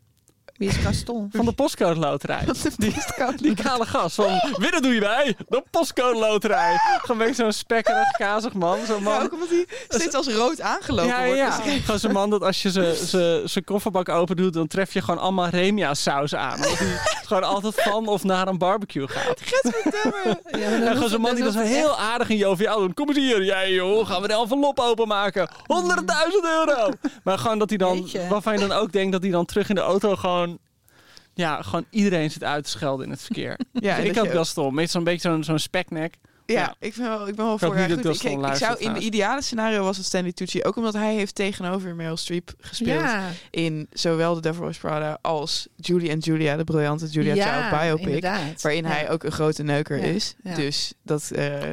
Wie 0.59 0.69
is 0.69 0.77
Gaston? 0.77 1.29
van 1.33 1.45
de 1.45 1.53
postcode 1.53 2.01
loterij. 2.01 2.45
Die, 2.77 2.95
Die 3.37 3.55
kale 3.55 3.87
gast 3.87 4.15
van, 4.15 4.41
winnen 4.57 4.83
doe 4.83 4.95
je 4.95 5.01
bij, 5.01 5.37
de 5.49 5.63
postcode 5.71 6.19
loterij. 6.19 6.77
Gewoon 7.03 7.35
zo'n 7.35 7.53
spekkerig, 7.53 8.11
kazig 8.11 8.53
man. 8.53 8.79
Zo'n 8.87 8.97
Ja, 8.97 9.03
man. 9.03 9.23
ook 9.23 9.33
omdat 9.33 9.49
hij 9.49 9.67
steeds 9.89 10.15
als 10.15 10.29
rood 10.29 10.61
aangelopen 10.61 11.07
Ja, 11.11 11.25
wordt. 11.25 11.39
ja. 11.39 11.47
beschreven. 11.57 11.81
Gewoon 11.83 12.01
zo'n 12.01 12.13
man 12.13 12.31
dat 12.31 12.43
als 12.43 12.63
je 12.63 12.71
ze- 12.71 13.05
ze- 13.09 13.43
zijn 13.45 13.65
kofferbak 13.65 14.09
open 14.09 14.37
doet, 14.37 14.53
dan 14.53 14.67
tref 14.67 14.93
je 14.93 15.01
gewoon 15.03 15.21
allemaal 15.21 15.49
Remia 15.49 15.95
saus 15.95 16.35
aan. 16.35 16.55
Omdat 16.57 16.79
hij 16.79 16.99
gewoon 17.27 17.43
altijd 17.45 17.75
van 17.83 18.07
of 18.09 18.25
naar 18.25 18.49
een 18.49 18.59
barbecue 18.59 19.09
gaat. 19.09 19.41
Ja, 19.45 20.11
maar 20.11 20.83
En 20.89 20.93
gewoon 20.95 21.09
zo'n 21.09 21.21
man 21.21 21.35
die 21.35 21.45
dan 21.45 21.53
zo 21.53 21.61
heel 21.61 21.99
aardig 21.99 22.31
en 22.31 22.37
joviaal 22.37 22.79
doet. 22.79 22.95
Kom 22.95 23.09
eens 23.09 23.17
hier, 23.19 23.45
jij 23.45 23.73
joh, 23.73 24.07
gaan 24.07 24.23
we 24.23 24.29
de 24.29 24.35
envelop 24.35 24.79
openmaken. 24.81 25.49
100.000 25.67 26.45
euro! 26.45 26.91
Maar 27.25 27.39
gewoon 27.39 27.59
dat 27.59 27.69
hij 27.69 27.79
dan, 27.79 28.09
waarvan 28.29 28.53
je 28.53 28.69
dan 28.69 28.73
ook 28.79 28.93
denkt 28.93 29.13
dat 29.13 29.23
hij 29.23 29.31
dan 29.31 29.45
terug 29.45 29.69
in 29.69 29.75
de 29.75 29.81
auto 29.81 30.17
gewoon 30.17 30.47
Ja, 31.39 31.62
gewoon 31.62 31.84
iedereen 31.91 32.30
zit 32.30 32.45
uit 32.45 32.64
te 32.64 32.70
schelden 32.70 33.05
in 33.05 33.11
het 33.12 33.20
verkeer. 33.22 33.59
Ja, 33.72 33.97
en 33.97 34.05
ik 34.05 34.14
had 34.14 34.24
je 34.26 34.32
wel 34.32 34.45
stom. 34.45 34.74
Meestal 34.74 35.01
een 35.01 35.07
beetje 35.07 35.28
zo'n 35.28 35.45
zo'n 35.45 35.59
speknek. 35.59 36.14
Ja, 36.47 36.55
Ja. 36.55 36.74
ik 36.78 36.95
ben 36.97 37.09
wel, 37.09 37.28
ik 37.28 37.34
ben 37.34 37.45
wel 37.45 37.59
voor 37.59 37.76
haar. 37.76 37.91
Ik, 37.91 37.99
ik, 37.99 38.22
ik 38.22 38.55
zou 38.55 38.78
in 38.78 38.93
de 38.93 39.01
ideale 39.01 39.43
scenario 39.43 39.82
was 39.84 39.97
het 39.97 40.07
Stanley 40.07 40.32
Tucci, 40.32 40.62
ook 40.64 40.76
omdat 40.76 40.95
hij 40.95 41.14
heeft 41.14 41.34
tegenover 41.34 41.95
Meryl 41.95 42.16
Streep 42.16 42.53
gespeeld 42.61 43.01
Ja, 43.01 43.28
in 43.51 43.86
zowel 43.93 44.34
The 44.34 44.41
Devil 44.41 44.62
Wears 44.62 44.78
Prada 44.78 45.18
als 45.22 45.68
Julie 45.76 46.12
and 46.12 46.24
Julia, 46.24 46.57
de 46.57 46.64
briljante 46.64 47.07
Julia 47.07 47.34
ja, 47.34 47.68
Child 47.68 47.80
biopic, 47.80 48.07
inderdaad. 48.07 48.62
waarin 48.62 48.82
Ja, 48.84 48.89
hij 48.91 49.11
ook 49.11 49.24
een 49.24 49.32
grote 49.32 49.62
neuker 49.62 49.97
Ja, 49.99 50.05
is. 50.05 50.34
ja. 50.43 50.55
Dus 50.55 50.93
dat 51.03 51.30
eh, 51.30 51.61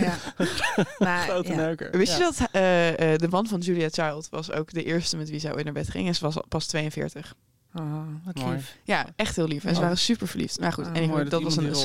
Ja. 0.00 0.16
Maar, 0.98 1.28
Grote 1.28 1.50
ja. 1.50 1.56
neuker. 1.56 1.90
wist 1.98 2.12
Ja. 2.12 2.18
je 2.18 2.22
dat 2.38 2.48
eh, 2.52 3.12
eh, 3.12 3.18
de 3.18 3.28
man 3.28 3.46
van 3.46 3.60
Julia 3.60 3.88
Child 3.90 4.28
was 4.30 4.52
ook 4.52 4.72
de 4.72 4.84
eerste 4.84 5.16
met 5.16 5.30
wie 5.30 5.40
zij 5.40 5.54
ooit 5.54 5.64
naar 5.64 5.72
bed 5.72 5.88
ging 5.90 6.06
en 6.06 6.14
ze 6.14 6.24
was 6.24 6.36
al 6.36 6.44
pas 6.48 6.66
42. 6.66 7.34
Oh, 7.74 8.02
wat 8.24 8.34
Mooi. 8.34 8.54
lief. 8.54 8.76
Ja, 8.84 9.06
echt 9.16 9.36
heel 9.36 9.46
lief. 9.48 9.64
En 9.64 9.68
ze 9.70 9.74
Oh. 9.76 9.82
waren 9.82 9.98
super 9.98 10.28
verliefd. 10.28 10.60
Maar 10.60 10.72
goed, 10.72 10.84
Oh, 10.84 10.90
anyway, 10.90 11.08
Mooi 11.08 11.28
dat, 11.28 11.42
was 11.42 11.56
een 11.56 11.62
neemt. 11.64 11.82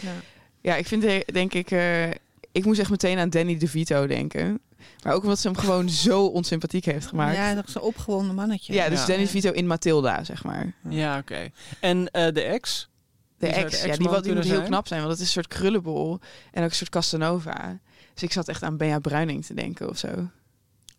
Ja. 0.00 0.08
Ja, 0.60 0.74
ik 0.76 0.86
vind 0.86 1.02
de- 1.02 1.26
denk 1.32 1.54
ik, 1.54 1.70
eh, 1.70 2.10
ik 2.52 2.64
moest 2.64 2.80
echt 2.80 2.90
meteen 2.90 3.18
aan 3.18 3.30
Danny 3.30 3.58
DeVito 3.58 4.06
denken. 4.06 4.60
Maar 5.02 5.12
ook 5.14 5.22
omdat 5.22 5.38
ze 5.38 5.46
hem 5.48 5.56
gewoon 5.56 5.88
zo 6.08 6.24
onsympathiek 6.26 6.84
heeft 6.84 7.06
gemaakt. 7.06 7.36
Ja, 7.36 7.52
nog 7.52 7.68
zo'n 7.68 7.82
opgewonden 7.82 8.34
mannetje. 8.34 8.72
Ja, 8.72 8.88
dus 8.88 9.00
Ja. 9.00 9.06
Danny 9.06 9.24
DeVito 9.24 9.50
in 9.50 9.66
Matilda, 9.66 10.24
zeg 10.24 10.44
maar. 10.44 10.72
Ja, 10.88 11.18
oké. 11.18 11.48
En 11.80 12.10
eh, 12.10 12.32
de 12.32 12.42
ex? 12.42 12.88
De 13.38 13.46
ex, 13.46 13.82
ja, 13.84 13.96
die, 13.96 14.08
wat- 14.08 14.24
die 14.24 14.34
moet 14.34 14.44
heel 14.44 14.62
knap 14.62 14.86
zijn, 14.86 15.00
want 15.00 15.12
het 15.12 15.20
is 15.20 15.26
een 15.26 15.32
soort 15.42 15.48
krullenbol 15.58 16.18
en 16.52 16.62
ook 16.64 16.70
een 16.70 16.76
soort 16.76 16.90
Casanova. 16.90 17.78
Dus 18.14 18.22
ik 18.22 18.32
zat 18.32 18.48
echt 18.48 18.62
aan 18.62 18.76
Benja 18.76 18.98
Bruining 18.98 19.44
te 19.44 19.54
denken 19.54 19.88
of 19.88 19.98
zo. 19.98 20.08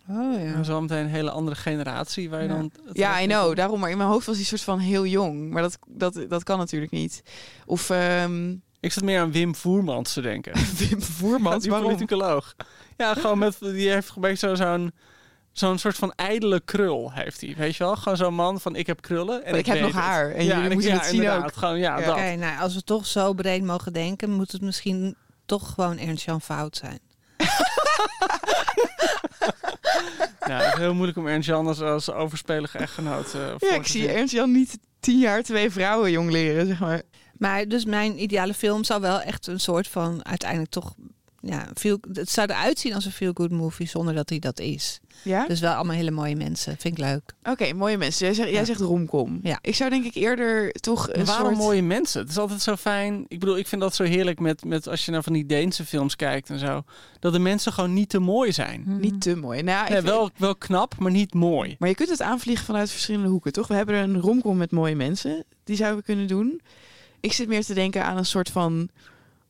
Oh 0.10 0.42
ja. 0.44 0.62
Wel 0.64 0.82
meteen 0.82 0.98
een 1.04 1.08
hele 1.10 1.30
andere 1.32 1.56
generatie 1.56 2.30
waar 2.30 2.42
je 2.42 2.48
Ja. 2.48 2.54
dan... 2.56 2.72
Ja, 2.94 3.22
I 3.22 3.26
know. 3.26 3.56
Daarom, 3.56 3.80
maar 3.80 3.90
in 3.90 3.98
mijn 3.98 4.10
hoofd 4.10 4.26
was 4.26 4.36
hij 4.36 4.46
soort 4.46 4.62
van 4.62 4.80
heel 4.80 5.06
jong. 5.06 5.50
Maar 5.52 5.62
dat, 5.62 5.78
dat, 5.88 6.20
dat 6.30 6.44
kan 6.44 6.58
natuurlijk 6.58 6.92
niet. 6.92 7.24
Of 7.66 7.90
ehm 7.90 8.52
Ik 8.80 8.92
zat 8.92 9.04
meer 9.04 9.20
aan 9.20 9.32
Wim 9.32 9.56
Voermans 9.56 10.14
te 10.14 10.22
denken. 10.22 10.54
Wim 10.80 11.02
Voermans, 11.02 11.62
die 11.62 11.72
waarom? 11.72 11.88
politicoloog. 11.90 12.56
Ja, 12.98 13.14
gewoon 13.14 13.38
met... 13.38 13.58
Die 13.60 13.90
heeft 13.90 14.12
een 14.16 14.22
beetje 14.22 14.48
zo- 14.48 14.56
zo'n... 14.56 14.92
Zo'n 15.52 15.78
soort 15.78 15.96
van 15.96 16.14
ijdele 16.16 16.60
krul 16.60 17.12
heeft 17.14 17.42
hij. 17.42 17.56
Weet 17.58 17.76
je 17.76 17.84
wel? 17.84 17.96
Gewoon 17.96 18.18
zo'n 18.18 18.34
man 18.34 18.60
van 18.60 18.76
ik 18.76 18.88
heb 18.88 19.02
krullen 19.02 19.44
en 19.44 19.50
Maar 19.52 19.60
ik 19.60 19.66
heb 19.66 19.80
nog 19.80 19.92
het. 19.94 20.02
haar 20.04 20.32
en 20.32 20.46
ja, 20.46 20.50
jullie 20.56 20.66
ik- 20.70 20.74
moeten 20.74 20.92
ja, 20.92 20.98
het 20.98 21.06
zien 21.06 21.16
inderdaad. 21.16 21.44
ook. 21.44 21.56
Gewoon, 21.56 21.78
ja, 21.80 22.00
Ja. 22.00 22.06
dat. 22.06 22.16
Oké, 22.16 22.36
nou, 22.36 22.60
als 22.60 22.76
we 22.76 22.84
toch 22.84 23.06
zo 23.06 23.34
breed 23.34 23.64
mogen 23.64 23.94
denken, 23.94 24.32
moet 24.32 24.52
het 24.52 24.62
misschien 24.62 25.16
toch 25.46 25.74
gewoon 25.74 25.98
Ernst-Jan 25.98 26.42
Fout 26.42 26.76
zijn. 26.78 27.00
Ja, 30.48 30.58
het 30.64 30.74
is 30.74 30.80
heel 30.80 30.94
moeilijk 30.94 31.18
om 31.18 31.28
Ernst 31.28 31.48
Jan 31.48 31.68
als, 31.68 31.82
als 31.82 32.12
overspelige 32.12 32.78
echtgenoot 32.78 33.34
eh, 33.34 33.48
voor 33.58 33.70
Ja, 33.70 33.76
ik 33.76 33.88
zie 33.88 34.02
zien. 34.02 34.10
Ernst 34.10 34.34
Jan 34.34 34.52
niet 34.52 34.78
tien 35.00 35.20
jaar 35.20 35.44
twee 35.44 35.72
vrouwen 35.72 36.12
jong 36.12 36.32
leren, 36.32 36.68
zeg 36.68 36.80
maar. 36.80 37.02
Maar 37.38 37.68
dus 37.68 37.86
mijn 37.86 38.22
ideale 38.22 38.54
film 38.54 38.84
zou 38.84 39.02
wel 39.02 39.22
echt 39.22 39.48
een 39.48 39.60
soort 39.60 39.88
van 39.88 40.26
uiteindelijk 40.26 40.72
toch. 40.72 40.94
Ja, 41.48 41.68
feel, 41.76 41.98
het 42.14 42.30
zou 42.32 42.50
eruit 42.50 42.80
zien 42.80 42.94
als 42.94 43.06
een 43.06 43.12
feel-good 43.12 43.52
movie 43.52 43.88
zonder 43.88 44.14
dat 44.14 44.30
hij 44.30 44.40
dat 44.40 44.60
is. 44.60 45.00
Ja? 45.24 45.48
Dus 45.48 45.60
wel 45.60 45.74
allemaal 45.74 45.96
hele 45.96 46.12
mooie 46.12 46.36
mensen. 46.36 46.78
Vind 46.78 46.98
ik 46.98 47.04
leuk. 47.04 47.22
Oké, 47.44 47.74
mooie 47.74 47.98
mensen. 47.98 48.26
Jij 48.26 48.36
zegt, 48.36 48.50
jij 48.50 48.60
Ja. 48.60 48.66
zegt 48.66 48.80
romcom. 48.80 49.40
Ja. 49.44 49.60
Ik 49.62 49.76
zou 49.76 49.90
denk 49.90 50.06
ik 50.06 50.16
eerder 50.16 50.72
toch 50.72 51.10
een 51.14 51.26
waarom 51.26 51.46
soort... 51.48 51.58
mooie 51.58 51.82
mensen? 51.82 52.22
Het 52.22 52.30
is 52.30 52.38
altijd 52.38 52.62
zo 52.62 52.76
fijn. 52.76 53.26
Ik 53.28 53.40
bedoel, 53.40 53.58
ik 53.58 53.68
vind 53.68 53.82
dat 53.82 53.96
zo 53.96 54.04
heerlijk 54.04 54.40
met, 54.40 54.64
met 54.66 54.88
als 54.88 55.06
je 55.06 55.12
naar 55.12 55.24
van 55.24 55.34
die 55.34 55.46
Deense 55.46 55.86
films 55.86 56.16
kijkt 56.16 56.50
en 56.50 56.60
zo. 56.60 56.84
Dat 57.20 57.34
de 57.34 57.40
mensen 57.40 57.72
gewoon 57.74 57.94
niet 57.94 58.10
te 58.10 58.20
mooi 58.20 58.52
zijn. 58.52 58.84
Niet 59.00 59.22
te 59.22 59.36
mooi. 59.36 59.62
Nou, 59.62 59.78
ja, 59.78 59.84
ik 59.84 59.90
Nee, 59.90 59.98
vind- 60.02 60.10
wel, 60.12 60.30
wel 60.38 60.56
knap, 60.56 60.96
maar 61.00 61.12
niet 61.12 61.34
mooi. 61.34 61.76
Maar 61.80 61.90
je 61.90 61.96
kunt 61.96 62.10
het 62.10 62.22
aanvliegen 62.22 62.66
vanuit 62.66 62.92
verschillende 62.92 63.30
hoeken, 63.30 63.52
toch? 63.54 63.68
We 63.68 63.74
hebben 63.76 63.96
een 63.96 64.20
romcom 64.20 64.58
met 64.58 64.72
mooie 64.72 64.96
mensen. 64.96 65.44
Die 65.64 65.76
zouden 65.76 66.00
we 66.00 66.06
kunnen 66.06 66.28
doen. 66.28 66.62
Ik 67.20 67.34
zit 67.34 67.48
meer 67.48 67.66
te 67.66 67.74
denken 67.74 68.04
aan 68.06 68.18
een 68.18 68.26
soort 68.26 68.50
van 68.50 68.90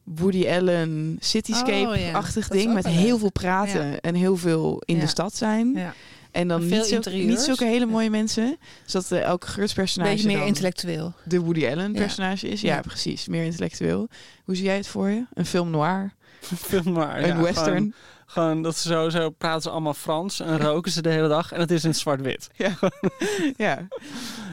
Woody 0.05 0.47
Allen 0.47 1.17
cityscape-achtig 1.19 2.49
Oh, 2.49 2.55
ja. 2.55 2.61
Ding. 2.63 2.73
Met 2.73 2.85
heel 2.87 3.09
leuk. 3.09 3.19
veel 3.19 3.31
praten 3.31 3.85
Ja. 3.87 3.97
en 4.01 4.15
heel 4.15 4.37
veel 4.37 4.81
in 4.85 4.95
Ja. 4.95 5.01
de 5.01 5.07
stad 5.07 5.35
zijn. 5.35 5.71
Ja. 5.75 5.93
En 6.31 6.47
dan 6.47 6.67
niet, 6.67 6.85
zo, 6.85 6.99
niet 7.11 7.39
zulke 7.39 7.65
hele 7.65 7.85
mooie 7.85 8.09
mensen. 8.09 8.57
Zodat 8.85 9.11
uh, 9.11 9.21
elke 9.21 9.47
geurtspersonage 9.47 10.11
Beetje 10.11 10.27
meer 10.27 10.37
dan 10.37 10.47
intellectueel. 10.47 11.13
de 11.23 11.39
Woody 11.39 11.67
Allen 11.67 11.93
Ja. 11.93 11.99
personage 11.99 12.47
is. 12.49 12.61
Ja, 12.61 12.75
Ja. 12.75 12.81
precies. 12.81 13.27
Meer 13.27 13.43
intellectueel. 13.43 14.07
Hoe 14.43 14.55
zie 14.55 14.65
jij 14.65 14.75
het 14.77 14.87
voor 14.87 15.09
je? 15.09 15.23
Een 15.33 15.45
film 15.45 15.69
noir? 15.69 16.11
Film 16.41 16.93
maar. 16.93 17.19
een 17.23 17.27
ja, 17.27 17.41
western? 17.41 17.65
Gewoon, 17.75 17.93
gewoon 18.35 18.61
dat 18.61 18.77
ze 18.77 18.87
sowieso 18.87 19.29
praten 19.29 19.61
ze 19.61 19.69
allemaal 19.69 19.93
Frans 19.93 20.39
en 20.39 20.59
roken 20.59 20.91
ze 20.91 21.01
de 21.01 21.09
hele 21.09 21.27
dag. 21.27 21.51
En 21.51 21.59
het 21.59 21.71
is 21.71 21.83
in 21.83 21.95
zwart-wit. 21.95 22.47
ja. 23.57 23.87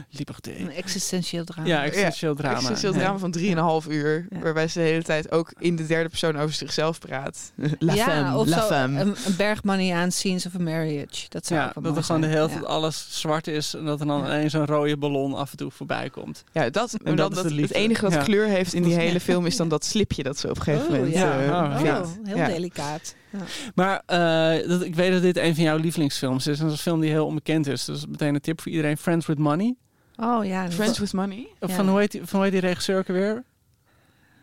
Liberté. 0.09 0.51
Een 0.57 0.71
existentieel 0.71 1.43
drama. 1.43 1.67
Ja, 1.67 1.83
existentieel 1.83 2.35
drama. 2.35 2.53
Existentieel 2.55 2.93
Ja. 2.93 2.99
drama 2.99 3.17
van 3.17 3.81
3,5 3.83 3.87
uur. 3.89 4.27
Ja. 4.29 4.39
Waarbij 4.39 4.67
ze 4.67 4.79
de 4.79 4.85
hele 4.85 5.03
tijd 5.03 5.31
ook 5.31 5.53
in 5.59 5.75
de 5.75 5.85
derde 5.85 6.09
persoon 6.09 6.37
over 6.37 6.53
zichzelf 6.55 6.99
praat. 6.99 7.51
La 7.79 7.93
ja, 7.93 8.05
femme, 8.05 8.37
of 8.37 8.47
la 8.47 8.59
zo, 8.61 8.65
femme. 8.67 8.99
een, 9.01 9.15
een 9.25 9.35
bergmaniaan 9.37 10.11
scenes 10.11 10.45
of 10.45 10.55
a 10.55 10.59
marriage. 10.59 11.25
Dat 11.29 11.45
zou 11.45 11.59
Ja, 11.59 11.71
ook 11.75 11.83
dat 11.83 11.97
er 11.97 12.03
gewoon 12.03 12.21
de 12.21 12.27
hele 12.27 12.47
tijd 12.47 12.59
Ja. 12.59 12.65
alles 12.67 13.05
zwart 13.09 13.47
is. 13.47 13.73
En 13.73 13.85
dat 13.85 13.99
er 13.99 14.07
dan 14.07 14.17
Ja. 14.19 14.25
alleen 14.25 14.49
zo'n 14.49 14.65
rode 14.65 14.97
ballon 14.97 15.33
af 15.33 15.51
en 15.51 15.57
toe 15.57 15.71
voorbij 15.71 16.09
komt. 16.09 16.43
Ja, 16.51 16.69
dat, 16.69 16.95
maar 17.03 17.15
dat 17.15 17.35
het 17.35 17.71
enige 17.71 18.01
dat 18.01 18.13
Ja. 18.13 18.23
kleur 18.23 18.47
heeft 18.47 18.73
in 18.73 18.83
die 18.83 18.93
hele 18.95 19.19
film 19.19 19.45
is 19.45 19.57
dan 19.57 19.67
dat 19.67 19.85
slipje 19.85 20.23
dat 20.23 20.37
ze 20.39 20.49
op 20.49 20.55
een 20.55 20.61
gegeven 20.61 20.85
Oh, 20.87 20.91
moment 20.93 21.13
ja. 21.13 21.39
eh, 21.39 21.49
Oh, 21.49 21.77
heel 22.23 22.37
Ja. 22.37 22.47
delicaat. 22.47 23.15
Ja. 23.33 23.39
Maar 23.75 24.01
eh, 24.05 24.67
dat, 24.69 24.81
ik 24.83 24.95
weet 24.95 25.11
dat 25.11 25.21
dit 25.21 25.37
een 25.37 25.55
van 25.55 25.63
jouw 25.63 25.77
lievelingsfilms 25.77 26.47
is. 26.47 26.57
En 26.59 26.63
dat 26.63 26.71
is 26.73 26.77
een 26.77 26.83
film 26.91 26.99
die 27.01 27.09
heel 27.09 27.25
onbekend 27.25 27.67
is. 27.67 27.85
Dus 27.85 28.05
meteen 28.07 28.35
een 28.35 28.41
tip 28.41 28.61
voor 28.61 28.71
iedereen. 28.71 28.97
Friends 28.97 29.25
with 29.25 29.37
Money. 29.37 29.75
Oh 30.17 30.45
ja, 30.45 30.71
Friends 30.71 30.99
with 30.99 31.13
Money. 31.13 31.47
Van, 31.59 31.87
hoe 31.89 31.99
heet 31.99 32.11
die, 32.11 32.21
van 32.23 32.35
hoe 32.39 32.43
heet 32.49 32.51
die 32.61 32.69
regisseur 32.69 32.97
ook 32.97 33.07
weer? 33.07 33.43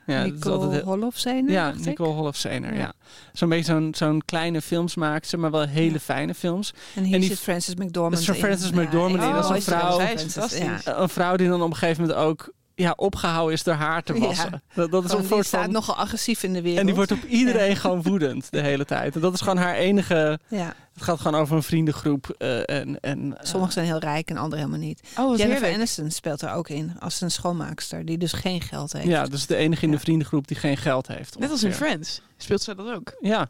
Ja, 0.07 0.24
Nicole 0.24 0.82
Holofcener, 0.82 1.51
Ja. 1.51 1.72
Nicole 1.84 2.12
Holofcener, 2.12 2.72
ja. 2.72 2.78
Ja. 2.78 2.93
Zo'n 3.32 3.49
beetje 3.49 3.64
zo'n 3.64 3.93
zo'n 3.97 4.22
kleine 4.24 4.61
films 4.62 4.95
maakt 4.95 5.26
ze, 5.26 5.36
maar 5.36 5.51
wel 5.51 5.66
hele 5.66 5.93
Ja. 5.93 5.99
fijne 5.99 6.34
films. 6.34 6.72
En 6.95 7.03
hier 7.05 7.14
En 7.14 7.20
die- 7.20 7.28
zit 7.28 7.38
Frances 7.38 7.74
McDormand 7.74 8.12
Dat 8.12 8.20
is 8.20 8.26
van 8.26 8.34
in. 8.34 8.41
Frances 8.41 8.70
McDormand 8.70 9.22
in, 9.22 9.32
dat 9.32 9.45
is 9.45 9.51
een 9.51 9.62
vrouw. 9.62 9.80
van 9.91 10.01
Zij 10.01 10.12
is 10.14 10.20
Frances, 10.20 10.32
fantastisch. 10.32 10.84
ja. 10.84 10.99
Een 11.01 11.09
vrouw 11.09 11.36
die 11.36 11.49
dan 11.49 11.62
op 11.62 11.70
een 11.70 11.76
gegeven 11.76 12.03
moment 12.03 12.20
ook 12.22 12.53
ja, 12.81 12.93
opgehouden 12.97 13.55
is 13.55 13.62
door 13.62 13.74
haar 13.74 14.03
te 14.03 14.14
Ja. 14.14 14.20
wassen. 14.20 14.62
Dat, 14.74 14.91
dat 14.91 15.05
is 15.05 15.11
een 15.12 15.18
die 15.18 15.26
soort 15.28 15.47
staat 15.47 15.64
van... 15.64 15.72
nogal 15.72 15.95
agressief 15.97 16.43
in 16.43 16.53
de 16.53 16.61
wereld. 16.62 16.81
En 16.81 16.87
die 16.87 16.95
wordt 16.95 17.12
op 17.12 17.22
iedereen 17.24 17.76
gewoon 17.76 18.03
woedend 18.03 18.51
de 18.51 18.61
hele 18.61 18.85
tijd. 18.85 19.14
En 19.14 19.20
dat 19.20 19.35
is 19.35 19.41
gewoon 19.41 19.57
haar 19.57 19.74
enige... 19.74 20.39
ja. 20.49 20.74
Het 20.95 21.03
gaat 21.09 21.20
gewoon 21.20 21.41
over 21.41 21.57
een 21.57 21.62
vriendengroep. 21.62 22.35
eh, 22.39 22.59
en, 22.70 23.01
en, 23.01 23.37
eh, 23.39 23.45
Sommigen 23.47 23.72
zijn 23.72 23.87
heel 23.87 23.99
rijk 23.99 24.31
en 24.31 24.37
anderen 24.37 24.59
helemaal 24.64 24.87
niet. 24.87 25.01
Oh, 25.18 25.28
Jennifer 25.37 25.47
heerlijk. 25.53 25.74
Aniston 25.74 26.11
speelt 26.11 26.43
er 26.43 26.53
ook 26.53 26.68
in 26.68 26.93
als 26.99 27.20
een 27.20 27.31
schoonmaakster 27.31 28.05
die 28.05 28.18
dus 28.18 28.33
geen 28.33 28.61
geld 28.61 28.93
heeft. 28.93 29.07
Ja, 29.07 29.24
dus 29.26 29.47
de 29.47 29.57
enige 29.57 29.83
in 29.85 29.91
de 29.91 29.97
Ja. 29.97 30.03
vriendengroep 30.03 30.49
die 30.49 30.57
geen 30.57 30.76
geld 30.76 31.07
heeft. 31.07 31.39
Net 31.39 31.51
als 31.51 31.62
in. 31.64 31.72
Friends. 31.72 32.22
Speelt 32.37 32.62
zij 32.62 32.74
dat 32.74 32.91
ook? 32.95 33.16
Ja, 33.20 33.49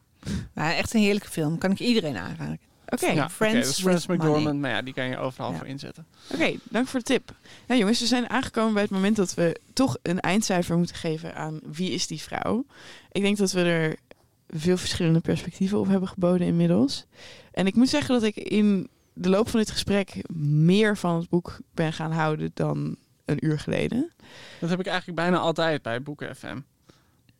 Maar 0.54 0.72
echt 0.74 0.94
een 0.94 1.00
heerlijke 1.00 1.28
film. 1.28 1.58
Kan 1.58 1.70
ik 1.70 1.78
iedereen 1.78 2.16
aanraden. 2.16 2.60
Oké, 2.90 3.06
ja 3.06 3.30
Friends 3.30 3.80
Friends, 3.80 4.06
dus 4.06 4.16
McDormand. 4.16 4.44
money. 4.44 4.58
Maar 4.60 4.70
ja, 4.70 4.82
die 4.82 4.94
kan 4.94 5.04
je 5.04 5.16
overal 5.18 5.50
Ja. 5.50 5.56
voor 5.56 5.66
inzetten. 5.66 6.06
Oké, 6.34 6.54
dank 6.70 6.86
voor 6.86 6.98
de 6.98 7.04
tip. 7.06 7.34
Ja, 7.68 7.74
jongens, 7.76 8.00
we 8.00 8.06
zijn 8.06 8.30
aangekomen 8.30 8.72
bij 8.72 8.82
het 8.82 8.90
moment 8.90 9.16
dat 9.16 9.34
we 9.34 9.60
toch 9.72 9.96
een 10.02 10.20
eindcijfer 10.20 10.76
moeten 10.78 10.96
geven 10.96 11.34
aan 11.34 11.60
wie 11.72 11.90
is 11.90 12.06
die 12.06 12.20
vrouw. 12.20 12.64
Ik 13.12 13.22
denk 13.22 13.36
dat 13.36 13.52
we 13.52 13.62
er 13.62 13.96
veel 14.48 14.76
verschillende 14.76 15.20
perspectieven 15.20 15.78
op 15.78 15.86
hebben 15.86 16.08
geboden 16.08 16.46
inmiddels. 16.46 17.06
En 17.52 17.66
ik 17.66 17.74
moet 17.74 17.88
zeggen 17.88 18.14
dat 18.14 18.22
ik 18.22 18.36
in 18.36 18.88
de 19.12 19.28
loop 19.28 19.48
van 19.48 19.60
dit 19.60 19.70
gesprek 19.70 20.14
meer 20.36 20.96
van 20.96 21.16
het 21.16 21.28
boek 21.28 21.58
ben 21.74 21.92
gaan 21.92 22.12
houden 22.12 22.50
dan 22.54 22.96
een 23.24 23.44
uur 23.46 23.58
geleden. 23.58 24.12
Dat 24.60 24.70
heb 24.70 24.80
ik 24.80 24.86
eigenlijk 24.86 25.16
bijna 25.18 25.38
altijd 25.38 25.82
bij 25.82 26.02
Boeken 26.02 26.36
FM. 26.36 26.58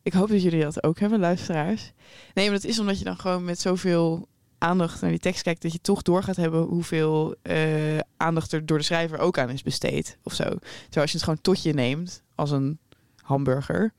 Ik 0.03 0.13
hoop 0.13 0.29
dat 0.29 0.41
jullie 0.43 0.61
dat 0.61 0.83
ook 0.83 0.99
hebben, 0.99 1.19
luisteraars. 1.19 1.91
Nee, 2.33 2.45
maar 2.49 2.59
dat 2.59 2.69
is 2.69 2.79
omdat 2.79 2.97
je 2.99 3.03
dan 3.05 3.17
gewoon 3.17 3.43
met 3.45 3.59
zoveel 3.59 4.27
aandacht 4.61 5.01
naar 5.01 5.09
die 5.09 5.19
tekst 5.19 5.43
kijkt, 5.43 5.61
dat 5.61 5.71
je 5.71 5.81
toch 5.81 6.01
door 6.01 6.23
gaat 6.23 6.35
hebben 6.35 6.61
hoeveel 6.61 7.35
eh, 7.41 7.97
aandacht 8.17 8.51
er 8.51 8.65
door 8.65 8.77
de 8.77 8.83
schrijver 8.83 9.17
ook 9.17 9.37
aan 9.37 9.49
is 9.49 9.63
besteed. 9.63 10.17
Of 10.23 10.33
zo. 10.33 10.43
Terwijl 10.43 11.01
als 11.01 11.11
je 11.11 11.17
het 11.17 11.23
gewoon 11.23 11.41
tot 11.41 11.63
je 11.63 11.73
neemt 11.73 12.23
als 12.35 12.51
een 12.51 12.79
hamburger, 13.15 13.93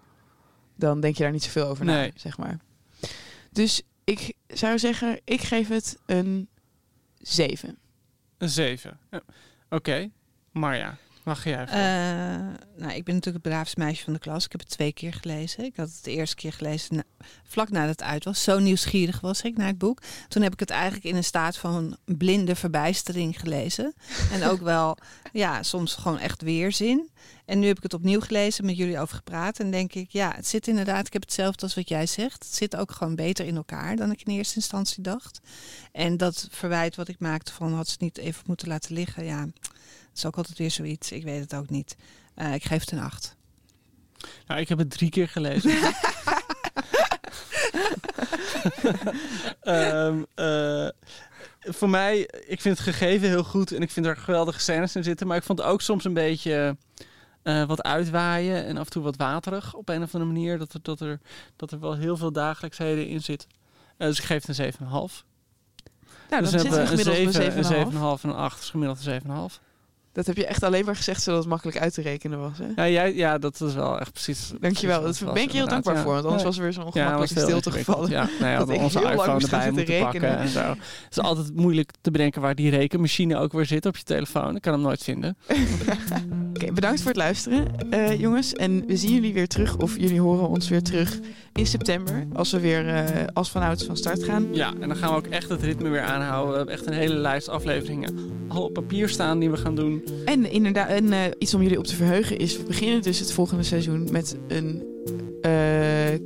dan 0.76 1.00
denk 1.00 1.16
je 1.16 1.22
daar 1.22 1.32
niet 1.32 1.42
zoveel 1.42 1.66
over 1.66 1.84
na, 1.84 2.10
zeg 2.14 2.38
maar. 2.38 2.58
Dus 3.50 3.82
ik 4.04 4.32
zou 4.46 4.78
zeggen, 4.78 5.20
ik 5.24 5.40
geef 5.40 5.68
het 5.68 5.98
een 6.06 6.48
7. 7.18 7.78
Een 8.38 8.48
7. 8.48 8.98
Ja. 9.10 9.22
Oké, 9.70 10.10
Marja, 10.50 10.88
wat 10.88 11.11
ga 11.24 11.50
jij? 11.50 11.64
Eh, 11.64 11.76
nou, 12.76 12.92
ik 12.92 13.04
ben 13.04 13.14
natuurlijk 13.14 13.44
het 13.44 13.52
braafste 13.52 13.78
meisje 13.78 14.04
van 14.04 14.12
de 14.12 14.18
klas. 14.18 14.44
Ik 14.44 14.52
heb 14.52 14.60
het 14.60 14.70
twee 14.70 14.92
keer 14.92 15.12
gelezen. 15.12 15.64
Ik 15.64 15.76
had 15.76 15.88
het 15.88 16.04
de 16.04 16.10
eerste 16.10 16.36
keer 16.36 16.52
gelezen 16.52 17.04
vlak 17.44 17.70
nadat 17.70 17.90
het 17.90 18.02
uit 18.02 18.24
was. 18.24 18.42
Zo 18.42 18.58
nieuwsgierig 18.58 19.20
was 19.20 19.42
ik 19.42 19.56
naar 19.56 19.66
het 19.66 19.78
boek. 19.78 20.02
Toen 20.28 20.42
heb 20.42 20.52
ik 20.52 20.60
het 20.60 20.70
eigenlijk 20.70 21.04
in 21.04 21.16
een 21.16 21.24
staat 21.24 21.56
van 21.56 21.96
blinde 22.04 22.54
verbijstering 22.54 23.40
gelezen. 23.40 23.94
En 24.32 24.44
ook 24.44 24.60
wel, 24.60 24.96
ja, 25.32 25.62
soms 25.62 25.94
gewoon 25.94 26.18
echt 26.18 26.42
weerzin. 26.42 27.10
En 27.44 27.58
nu 27.58 27.66
heb 27.66 27.76
ik 27.76 27.82
het 27.82 27.94
opnieuw 27.94 28.20
gelezen, 28.20 28.64
met 28.64 28.76
jullie 28.76 28.98
over 28.98 29.16
gepraat. 29.16 29.58
En 29.58 29.70
denk 29.70 29.94
ik, 29.94 30.10
ja, 30.10 30.32
het 30.34 30.46
zit 30.46 30.68
inderdaad, 30.68 31.06
ik 31.06 31.12
heb 31.12 31.22
hetzelfde 31.22 31.62
als 31.62 31.74
wat 31.74 31.88
jij 31.88 32.06
zegt. 32.06 32.44
Het 32.44 32.54
zit 32.54 32.76
ook 32.76 32.90
gewoon 32.90 33.14
beter 33.14 33.46
in 33.46 33.56
elkaar 33.56 33.96
dan 33.96 34.10
ik 34.10 34.22
in 34.22 34.32
eerste 34.32 34.56
instantie 34.56 35.02
dacht. 35.02 35.40
En 35.92 36.16
dat 36.16 36.48
verwijt 36.50 36.96
wat 36.96 37.08
ik 37.08 37.18
maakte 37.18 37.52
van 37.52 37.74
had 37.74 37.88
ze 37.88 37.96
niet 37.98 38.18
even 38.18 38.42
moeten 38.46 38.68
laten 38.68 38.94
liggen, 38.94 39.24
ja, 39.24 39.46
Het 40.12 40.20
is 40.20 40.26
ook 40.26 40.36
altijd 40.36 40.58
weer 40.58 40.70
zoiets. 40.70 41.12
Ik 41.12 41.22
weet 41.24 41.40
het 41.40 41.54
ook 41.54 41.70
niet. 41.70 41.96
Eh, 42.34 42.54
ik 42.54 42.64
geef 42.64 42.80
het 42.80 42.90
een 42.90 43.00
8. 43.00 43.36
Nou, 44.46 44.60
ik 44.60 44.68
heb 44.68 44.78
het 44.78 44.90
drie 44.90 45.10
keer 45.10 45.28
gelezen. 45.28 45.70
Ehm, 49.60 50.22
eh, 50.34 50.88
voor 51.60 51.88
mij, 51.88 52.18
ik 52.46 52.60
vind 52.60 52.78
het 52.78 52.86
gegeven 52.86 53.28
heel 53.28 53.44
goed 53.44 53.72
en 53.72 53.82
ik 53.82 53.90
vind 53.90 54.06
er 54.06 54.16
geweldige 54.16 54.60
scènes 54.60 54.96
in 54.96 55.04
zitten. 55.04 55.26
Maar 55.26 55.36
ik 55.36 55.42
vond 55.42 55.58
het 55.58 55.68
ook 55.68 55.80
soms 55.80 56.04
een 56.04 56.14
beetje 56.14 56.76
eh, 57.42 57.64
wat 57.64 57.82
uitwaaien 57.82 58.64
en 58.64 58.76
af 58.76 58.84
en 58.84 58.90
toe 58.90 59.02
wat 59.02 59.16
waterig 59.16 59.74
op 59.74 59.88
een 59.88 60.02
of 60.02 60.14
andere 60.14 60.32
manier. 60.32 60.58
Dat 60.58 60.72
er, 60.72 60.82
dat 60.82 61.00
er, 61.00 61.20
dat 61.56 61.72
er 61.72 61.80
wel 61.80 61.96
heel 61.96 62.16
veel 62.16 62.32
dagelijksheden 62.32 63.06
in 63.06 63.22
zit. 63.22 63.46
Dus 63.96 64.18
ik 64.18 64.24
geef 64.24 64.46
het 64.46 64.58
een 64.58 64.72
7,5. 64.72 64.78
Nou, 64.80 66.42
dus 66.42 66.50
dan 66.50 66.60
zitten 66.60 66.80
we 66.80 66.86
gemiddeld 66.86 67.16
een 67.16 67.26
op 67.26 67.32
7, 67.32 67.58
een 67.58 67.86
7,5. 67.86 67.94
een 67.94 68.18
7,5 68.18 68.22
en 68.22 68.28
een 68.28 68.34
8. 68.34 68.58
Dus 68.58 68.70
gemiddeld 68.70 69.06
een 69.06 69.22
7,5. 69.50 69.71
Dat 70.12 70.26
heb 70.26 70.36
je 70.36 70.46
echt 70.46 70.62
alleen 70.62 70.84
maar 70.84 70.96
gezegd 70.96 71.22
zodat 71.22 71.40
het 71.40 71.48
makkelijk 71.48 71.78
uit 71.78 71.94
te 71.94 72.02
rekenen 72.02 72.40
was. 72.40 72.58
Hè? 72.58 72.82
Ja, 72.82 72.88
jij, 72.88 73.14
ja, 73.14 73.38
dat 73.38 73.60
is 73.60 73.74
wel 73.74 74.00
echt 74.00 74.12
precies. 74.12 74.52
Dankjewel. 74.60 75.00
precies 75.00 75.18
Daar 75.18 75.32
ben 75.32 75.42
ik 75.42 75.50
je 75.50 75.56
heel 75.56 75.68
dankbaar 75.68 75.98
voor. 75.98 76.12
Want 76.12 76.24
anders 76.24 76.42
was 76.42 76.56
er 76.56 76.62
weer 76.62 76.72
zo'n 76.72 76.84
ongemakkelijke 76.84 77.40
stilte 77.40 77.70
gevallen. 77.70 78.10
Ja, 78.10 78.28
nou 78.40 78.52
ja, 78.52 78.58
Dat 78.64 78.68
onze 78.68 78.98
heel 78.98 79.06
lang 79.06 79.20
iPhone 79.20 79.40
gaan 79.40 79.60
erbij 79.60 79.70
moeten 79.70 79.98
pakken 79.98 80.20
rekenen. 80.20 80.44
en 80.44 80.48
zo. 80.48 80.60
Het 80.60 81.10
is 81.10 81.18
altijd 81.18 81.54
moeilijk 81.54 81.90
te 82.00 82.10
bedenken 82.10 82.40
waar 82.40 82.54
die 82.54 82.70
rekenmachine 82.70 83.36
ook 83.36 83.52
weer 83.52 83.66
zit 83.66 83.86
op 83.86 83.96
je 83.96 84.02
telefoon. 84.02 84.56
Ik 84.56 84.62
kan 84.62 84.72
hem 84.72 84.82
nooit 84.82 85.02
vinden. 85.02 85.36
Oké, 86.54 86.72
bedankt 86.72 87.00
voor 87.00 87.10
het 87.10 87.16
luisteren, 87.16 87.90
eh, 87.90 88.20
jongens. 88.20 88.52
En 88.52 88.86
we 88.86 88.96
zien 88.96 89.12
jullie 89.12 89.32
weer 89.32 89.48
terug, 89.48 89.76
of 89.76 89.96
jullie 89.96 90.20
horen 90.20 90.48
ons 90.48 90.68
weer 90.68 90.82
terug 90.82 91.18
in 91.54 91.66
september. 91.66 92.26
Als 92.32 92.50
we 92.50 92.60
weer 92.60 92.88
eh, 92.88 93.26
als 93.32 93.50
vanouds 93.50 93.84
van 93.84 93.96
start 93.96 94.24
gaan. 94.24 94.48
Ja, 94.52 94.72
en 94.80 94.88
dan 94.88 94.96
gaan 94.96 95.10
we 95.10 95.16
ook 95.16 95.26
echt 95.26 95.48
het 95.48 95.62
ritme 95.62 95.88
weer 95.88 96.00
aanhouden. 96.00 96.50
We 96.50 96.56
hebben 96.56 96.74
echt 96.74 96.86
een 96.86 96.92
hele 96.92 97.14
lijst 97.14 97.48
afleveringen 97.48 98.18
al 98.48 98.64
op 98.64 98.72
papier 98.72 99.08
staan 99.08 99.38
die 99.38 99.50
we 99.50 99.56
gaan 99.56 99.74
doen. 99.74 100.04
En 100.24 100.50
inderdaad, 100.50 100.88
en, 100.88 101.12
eh, 101.12 101.20
iets 101.38 101.54
om 101.54 101.62
jullie 101.62 101.78
op 101.78 101.86
te 101.86 101.96
verheugen 101.96 102.38
is, 102.38 102.56
we 102.56 102.62
beginnen 102.62 103.02
dus 103.02 103.18
het 103.18 103.32
volgende 103.32 103.62
seizoen 103.62 104.08
met 104.10 104.36
een 104.48 104.90
eh, 105.40 105.50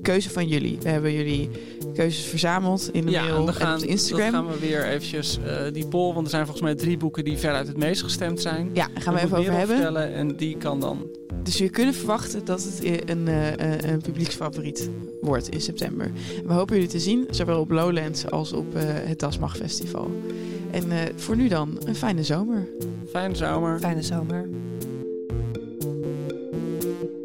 keuze 0.02 0.30
van 0.30 0.48
jullie. 0.48 0.78
We 0.80 0.88
hebben 0.88 1.12
jullie 1.12 1.50
keuzes 1.94 2.24
verzameld 2.24 2.88
in 2.92 3.04
de 3.04 3.10
ja, 3.10 3.22
mail 3.22 3.48
en 3.58 3.74
op 3.74 3.82
Instagram. 3.82 4.32
Dan 4.32 4.44
gaan 4.44 4.52
we 4.52 4.66
weer 4.66 4.84
eventjes 4.84 5.38
die 5.72 5.86
poll, 5.86 6.14
want 6.14 6.24
er 6.24 6.30
zijn 6.30 6.44
volgens 6.44 6.64
mij 6.64 6.74
drie 6.74 6.96
boeken 6.96 7.24
die 7.24 7.38
veruit 7.38 7.66
het 7.66 7.76
meest 7.76 8.02
gestemd 8.02 8.40
zijn. 8.40 8.70
Ja, 8.72 8.88
daar 8.94 9.02
gaan 9.02 9.14
we 9.14 9.20
Dat 9.20 9.28
even 9.28 9.38
over 9.38 9.76
hebben. 9.76 10.14
En 10.14 10.36
die 10.36 10.56
kan 10.56 10.80
dan 10.80 11.06
Dus 11.46 11.58
je 11.58 11.68
kunt 11.68 11.96
verwachten 11.96 12.44
dat 12.44 12.62
het 12.62 12.84
een, 13.10 13.28
eh, 13.28 13.50
een, 13.50 13.88
een 13.88 14.00
publieksfavoriet 14.00 14.90
wordt 15.20 15.48
in 15.48 15.60
september. 15.60 16.10
We 16.46 16.52
hopen 16.52 16.74
jullie 16.74 16.90
te 16.90 16.98
zien, 16.98 17.26
zowel 17.30 17.60
op 17.60 17.70
Lowlands 17.70 18.30
als 18.30 18.52
op 18.52 18.74
eh, 18.74 18.82
het 18.86 19.18
Dasmag 19.18 19.56
Festival. 19.56 20.10
En 20.70 20.90
eh, 20.90 20.98
voor 21.16 21.36
nu 21.36 21.48
dan, 21.48 21.78
een 21.84 21.94
fijne 21.94 22.22
zomer. 22.22 22.68
fijne 23.10 23.34
zomer. 23.34 23.78
Fijne 23.78 24.02
zomer. 24.02 24.48